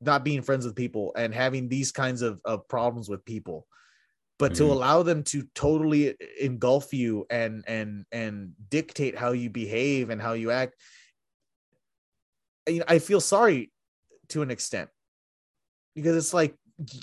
[0.00, 3.66] not being friends with people and having these kinds of, of problems with people,
[4.38, 4.66] but mm-hmm.
[4.66, 10.20] to allow them to totally engulf you and and and dictate how you behave and
[10.20, 10.74] how you act,
[12.86, 13.72] I feel sorry
[14.28, 14.90] to an extent
[15.94, 16.54] because it's like,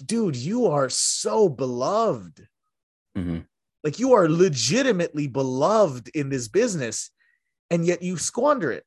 [0.05, 2.47] dude, you are so beloved.
[3.17, 3.39] Mm-hmm.
[3.83, 7.11] Like you are legitimately beloved in this business,
[7.69, 8.83] and yet you squander it.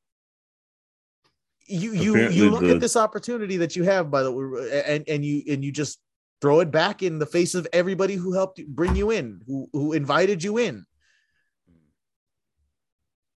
[1.66, 2.72] You you Apparently you look the...
[2.72, 6.00] at this opportunity that you have by the way, and and you and you just
[6.40, 9.92] throw it back in the face of everybody who helped bring you in, who who
[9.92, 10.84] invited you in.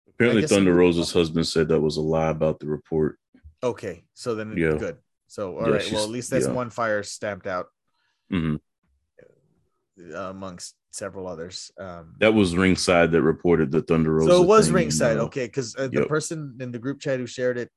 [0.08, 3.18] Apparently, Thunder Rosa's husband said that was a lie about the report.
[3.62, 4.76] Okay, so then yeah.
[4.78, 4.96] good.
[5.30, 6.52] So all yeah, right, well at least that's yeah.
[6.52, 7.66] one fire stamped out
[8.32, 8.56] mm-hmm.
[10.12, 11.70] Amongst several others.
[11.78, 14.32] Um, that was ringside that reported the Thunder Rosa.
[14.32, 16.08] So it was ringside, uh, okay, because uh, the yep.
[16.08, 17.70] person in the group chat who shared it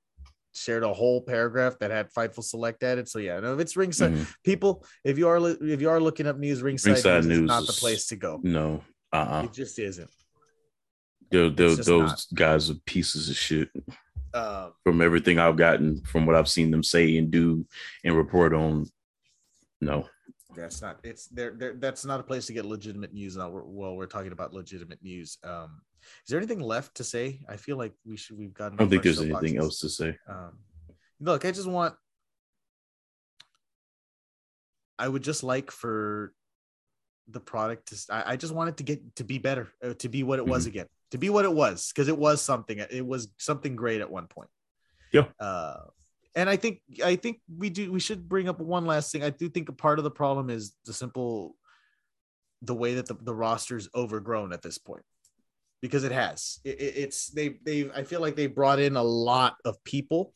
[0.56, 3.08] shared a whole paragraph that had Fightful Select added.
[3.08, 4.24] So yeah, no, if it's ringside, mm-hmm.
[4.44, 7.68] people, if you are if you are looking up news, ringside, ringside news, is not
[7.68, 8.40] the place to go.
[8.42, 8.82] No,
[9.12, 9.44] uh, uh-uh.
[9.44, 10.10] it just isn't.
[11.30, 13.70] Those, those, those guys are pieces of shit.
[14.34, 17.66] Um, from everything I've gotten, from what I've seen them say and do
[18.04, 18.88] and report on,
[19.80, 20.08] no.
[20.56, 21.00] That's not.
[21.04, 21.56] It's there.
[21.78, 23.38] That's not a place to get legitimate news.
[23.38, 25.38] Now, well, we're talking about legitimate news.
[25.44, 27.42] Um, is there anything left to say?
[27.50, 28.38] I feel like we should.
[28.38, 28.78] We've gotten.
[28.78, 30.18] I don't think there's anything else to say.
[30.28, 30.60] Um,
[31.20, 31.96] look, I just want.
[35.00, 36.34] I would just like for
[37.28, 38.14] the product to.
[38.14, 40.44] I, I just want it to get to be better, uh, to be what it
[40.44, 40.52] mm-hmm.
[40.52, 44.02] was again to be what it was because it was something it was something great
[44.02, 44.50] at one point.
[45.12, 45.26] Yeah.
[45.40, 45.78] Uh,
[46.36, 49.24] and i think i think we do we should bring up one last thing.
[49.24, 51.56] I do think a part of the problem is the simple
[52.64, 55.04] the way that the, the roster's overgrown at this point.
[55.84, 56.60] Because it has.
[56.64, 60.34] It, it's they they i feel like they brought in a lot of people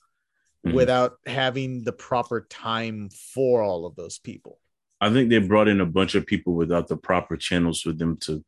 [0.63, 0.75] mm-hmm.
[0.75, 4.59] without having the proper time for all of those people.
[5.01, 8.17] I think they brought in a bunch of people without the proper channels for them
[8.21, 8.43] to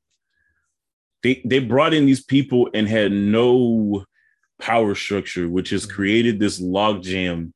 [1.23, 4.05] they they brought in these people and had no
[4.59, 5.95] power structure, which has mm-hmm.
[5.95, 7.53] created this logjam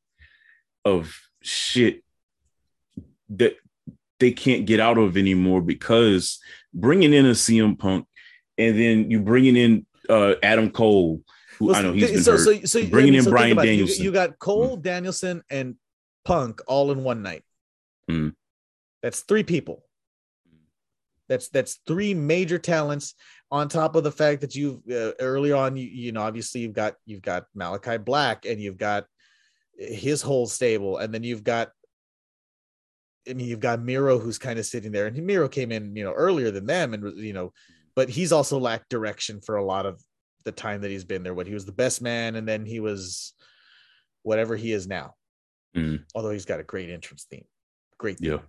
[0.86, 2.04] of shit
[3.30, 3.56] that
[4.20, 6.40] they can't get out of anymore because
[6.74, 8.08] bringing in a CM Punk
[8.58, 11.22] and then you bringing in uh, Adam Cole,
[11.58, 14.04] who well, I know he's been so, hurt, so, so, bringing in so Bryan Danielson.
[14.04, 14.82] You, you, got Cole, mm.
[14.82, 15.76] Danielson, and
[16.26, 17.44] Punk all in one night.
[18.10, 18.34] Mm.
[19.02, 19.83] That's three people.
[21.34, 23.16] That's that's three major talents
[23.50, 26.74] on top of the fact that you've uh, early on you, you know obviously you've
[26.74, 29.06] got you've got Malakai Black and you've got
[29.76, 30.98] his whole stable.
[30.98, 31.72] And then you've got
[33.28, 35.08] I mean you've got Miro who's kind of sitting there.
[35.08, 37.52] And Miro came in you know earlier than them and you know
[37.96, 40.00] but he's also lacked direction for a lot of
[40.46, 41.34] the time that he's been there.
[41.34, 43.34] What he was the best man and then he was
[44.22, 45.16] whatever he is now.
[45.76, 46.04] Mm.
[46.14, 47.46] although he's got a great entrance theme.
[47.98, 48.34] Great theme.
[48.34, 48.40] yeah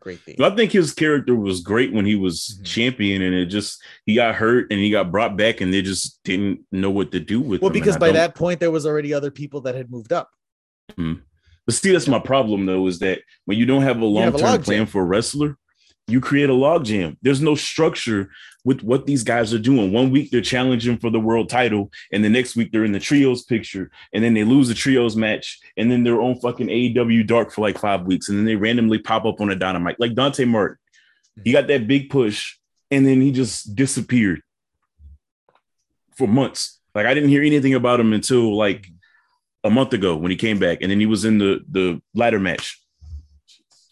[0.00, 0.36] great thing.
[0.40, 2.64] I think his character was great when he was mm-hmm.
[2.64, 6.22] champion, and it just he got hurt and he got brought back, and they just
[6.24, 9.30] didn't know what to do with well, because by that point there was already other
[9.30, 10.30] people that had moved up.
[10.92, 11.20] Mm-hmm.
[11.66, 14.62] But see, that's my problem though, is that when you don't have a long term
[14.62, 15.58] plan for a wrestler,
[16.08, 17.16] you create a logjam.
[17.22, 18.30] There's no structure
[18.64, 19.92] with what these guys are doing.
[19.92, 23.00] One week they're challenging for the world title, and the next week they're in the
[23.00, 27.26] trios picture, and then they lose the trios match, and then they're on fucking AEW
[27.26, 29.98] Dark for like five weeks, and then they randomly pop up on a dynamite.
[29.98, 30.78] Like Dante Martin.
[31.44, 32.56] He got that big push,
[32.90, 34.42] and then he just disappeared
[36.16, 36.80] for months.
[36.94, 38.86] Like I didn't hear anything about him until like
[39.64, 42.38] a month ago when he came back, and then he was in the the ladder
[42.40, 42.80] match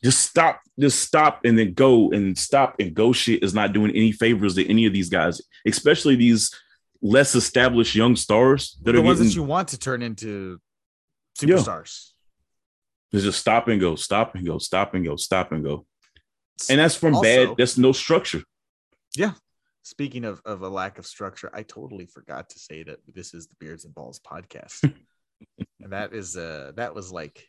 [0.04, 3.90] just stop, just stop and then go and stop and go shit is not doing
[3.92, 6.54] any favors to any of these guys, especially these
[7.00, 10.02] less established young stars that the are the ones getting, that you want to turn
[10.02, 10.60] into
[11.38, 12.10] superstars.
[13.12, 13.20] Yeah.
[13.20, 15.86] just stop and go, stop and go, stop and go, stop and go.
[16.68, 18.42] And that's from also, bad, that's no structure.
[19.16, 19.32] Yeah.
[19.84, 23.46] Speaking of, of a lack of structure, I totally forgot to say that this is
[23.46, 24.82] the Beards and Balls podcast.
[25.80, 27.46] and that is uh that was like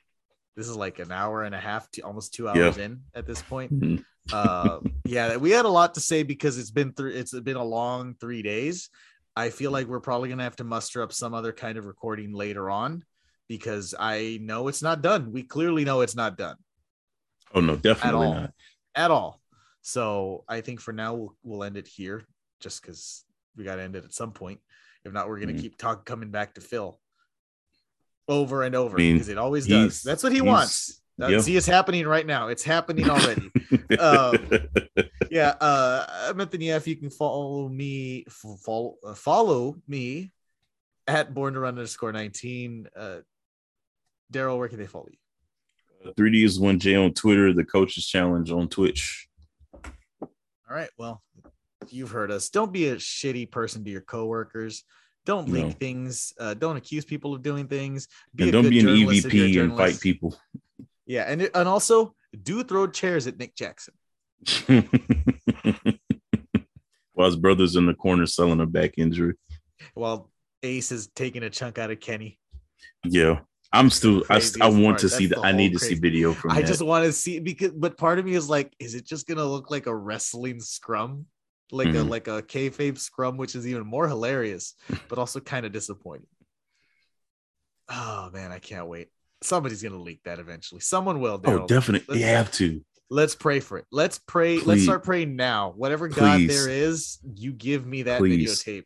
[0.56, 2.86] this is like an hour and a half to almost two hours yeah.
[2.86, 3.73] in at this point.
[3.73, 4.03] Mm-hmm.
[4.34, 7.11] uh, yeah, we had a lot to say because it's been through.
[7.11, 8.90] It's been a long three days.
[9.36, 12.34] I feel like we're probably gonna have to muster up some other kind of recording
[12.34, 13.03] later on
[13.49, 15.34] because I know it's not done.
[15.34, 16.56] We clearly know it's not done.
[17.53, 18.53] Oh no, definitely at not
[18.95, 19.41] at all.
[19.82, 22.26] So I think for now we'll we'll end it here,
[22.61, 23.26] just because
[23.57, 24.60] we got to end it at some point.
[25.03, 25.61] If not, we're gonna mm-hmm.
[25.61, 26.98] keep talk coming back to Phil
[28.28, 30.02] over and over I mean, because it always does.
[30.02, 31.02] That's what he wants.
[31.18, 31.42] Yep.
[31.42, 32.50] See, it's happening right now.
[32.50, 33.50] It's happening already.
[34.00, 34.38] um,
[35.32, 36.88] yeah, uh, I'm Anthony F.
[36.88, 38.26] You can follow me,
[38.62, 40.34] follow, uh, follow me
[41.08, 42.90] at born to run underscore 19.
[42.96, 43.18] Uh,
[44.34, 46.14] Daryl, where can they follow you?
[46.14, 49.28] 3D is one J on Twitter, the coaches challenge on Twitch.
[50.22, 50.30] All
[50.70, 50.90] right.
[50.98, 51.24] Well,
[51.90, 52.50] you've heard us.
[52.50, 54.84] Don't be a shitty person to your coworkers.
[55.26, 55.72] Don't leak No.
[55.72, 56.34] things.
[56.40, 58.08] Uh, don't accuse people of doing things.
[58.40, 60.38] a and don't be an journalist if you're a EVP and fight people.
[61.08, 63.94] Yeah, and and also do throw chairs at Nick Jackson.
[67.14, 69.36] While his brother's in the corner selling a back injury.
[69.94, 70.30] while
[70.64, 72.40] Ace is taking a chunk out of Kenny.
[73.06, 73.40] Yeah.
[73.72, 75.00] I'm still I, I want part.
[75.00, 75.42] to see That's that.
[75.42, 76.68] the I need to see video from I that.
[76.68, 79.46] just want to see because, but part of me is like, is it just gonna
[79.46, 81.26] look like a wrestling scrum,
[81.72, 82.10] like a Mhm.
[82.10, 84.76] like a kayfabe scrum, which is even more hilarious,
[85.10, 86.28] but also kind of disappointing.
[87.90, 89.10] Oh man, I can't wait.
[89.44, 90.82] Somebody's gonna leak that eventually.
[90.82, 91.40] Someone will.
[91.46, 92.06] oh, definitely.
[92.16, 92.84] Let's- You have to.
[93.12, 93.86] Let's pray for it.
[93.92, 94.58] Let's pray.
[94.60, 95.74] Let's start praying now.
[95.78, 98.64] Whatever God there is, you give me that Please.
[98.64, 98.86] videotape.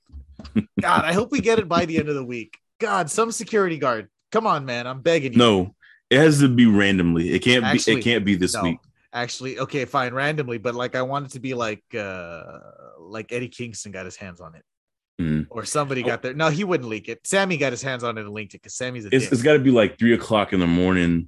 [0.81, 2.57] God, I hope we get it by the end of the week.
[2.81, 4.09] God, some security guard.
[4.33, 4.87] Come on, man.
[4.87, 5.37] I'm begging you.
[5.37, 5.75] No,
[6.09, 7.31] it has to be randomly.
[7.31, 8.01] It can't Actually, be.
[8.01, 8.63] It can't be this no.
[8.63, 8.79] week.
[9.11, 12.43] Actually, okay, fine, randomly, but like I want it to be like uh
[12.99, 14.63] like Eddie Kingston got his hands on it.
[15.19, 15.47] Mm.
[15.49, 16.33] Or somebody got there.
[16.33, 17.19] No, he wouldn't leak it.
[17.25, 19.53] Sammy got his hands on it and linked it because Sammy's a It's, it's got
[19.53, 21.27] to be like three o'clock in the morning.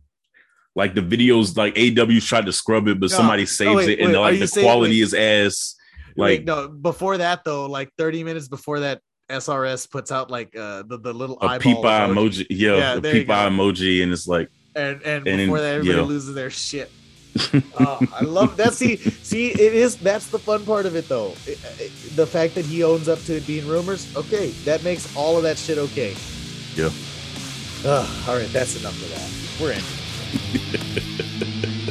[0.75, 3.17] Like the videos, like AW tried to scrub it, but No.
[3.17, 5.01] somebody Oh, saves wait, it, and wait, like the saying- quality wait.
[5.01, 5.75] is ass.
[6.15, 10.83] Like no, before that though, like 30 minutes before that, SRS puts out like uh
[10.83, 14.11] the, the little a eyeball peep eye emoji, yeah, Yeah, the peep eye emoji, and
[14.13, 16.05] it's like, and and, And before then- that everybody yeah.
[16.05, 16.89] loses their shit
[17.79, 18.73] oh, i love that.
[18.73, 21.33] See see it is that's the fun part of it though.
[21.47, 25.07] It- it- the fact that he owns up to it being rumors okay that makes
[25.15, 26.13] all of that shit okay.
[26.75, 26.89] Yeah.
[27.85, 29.29] Ugh, all right that's enough of that.
[29.61, 29.81] We're in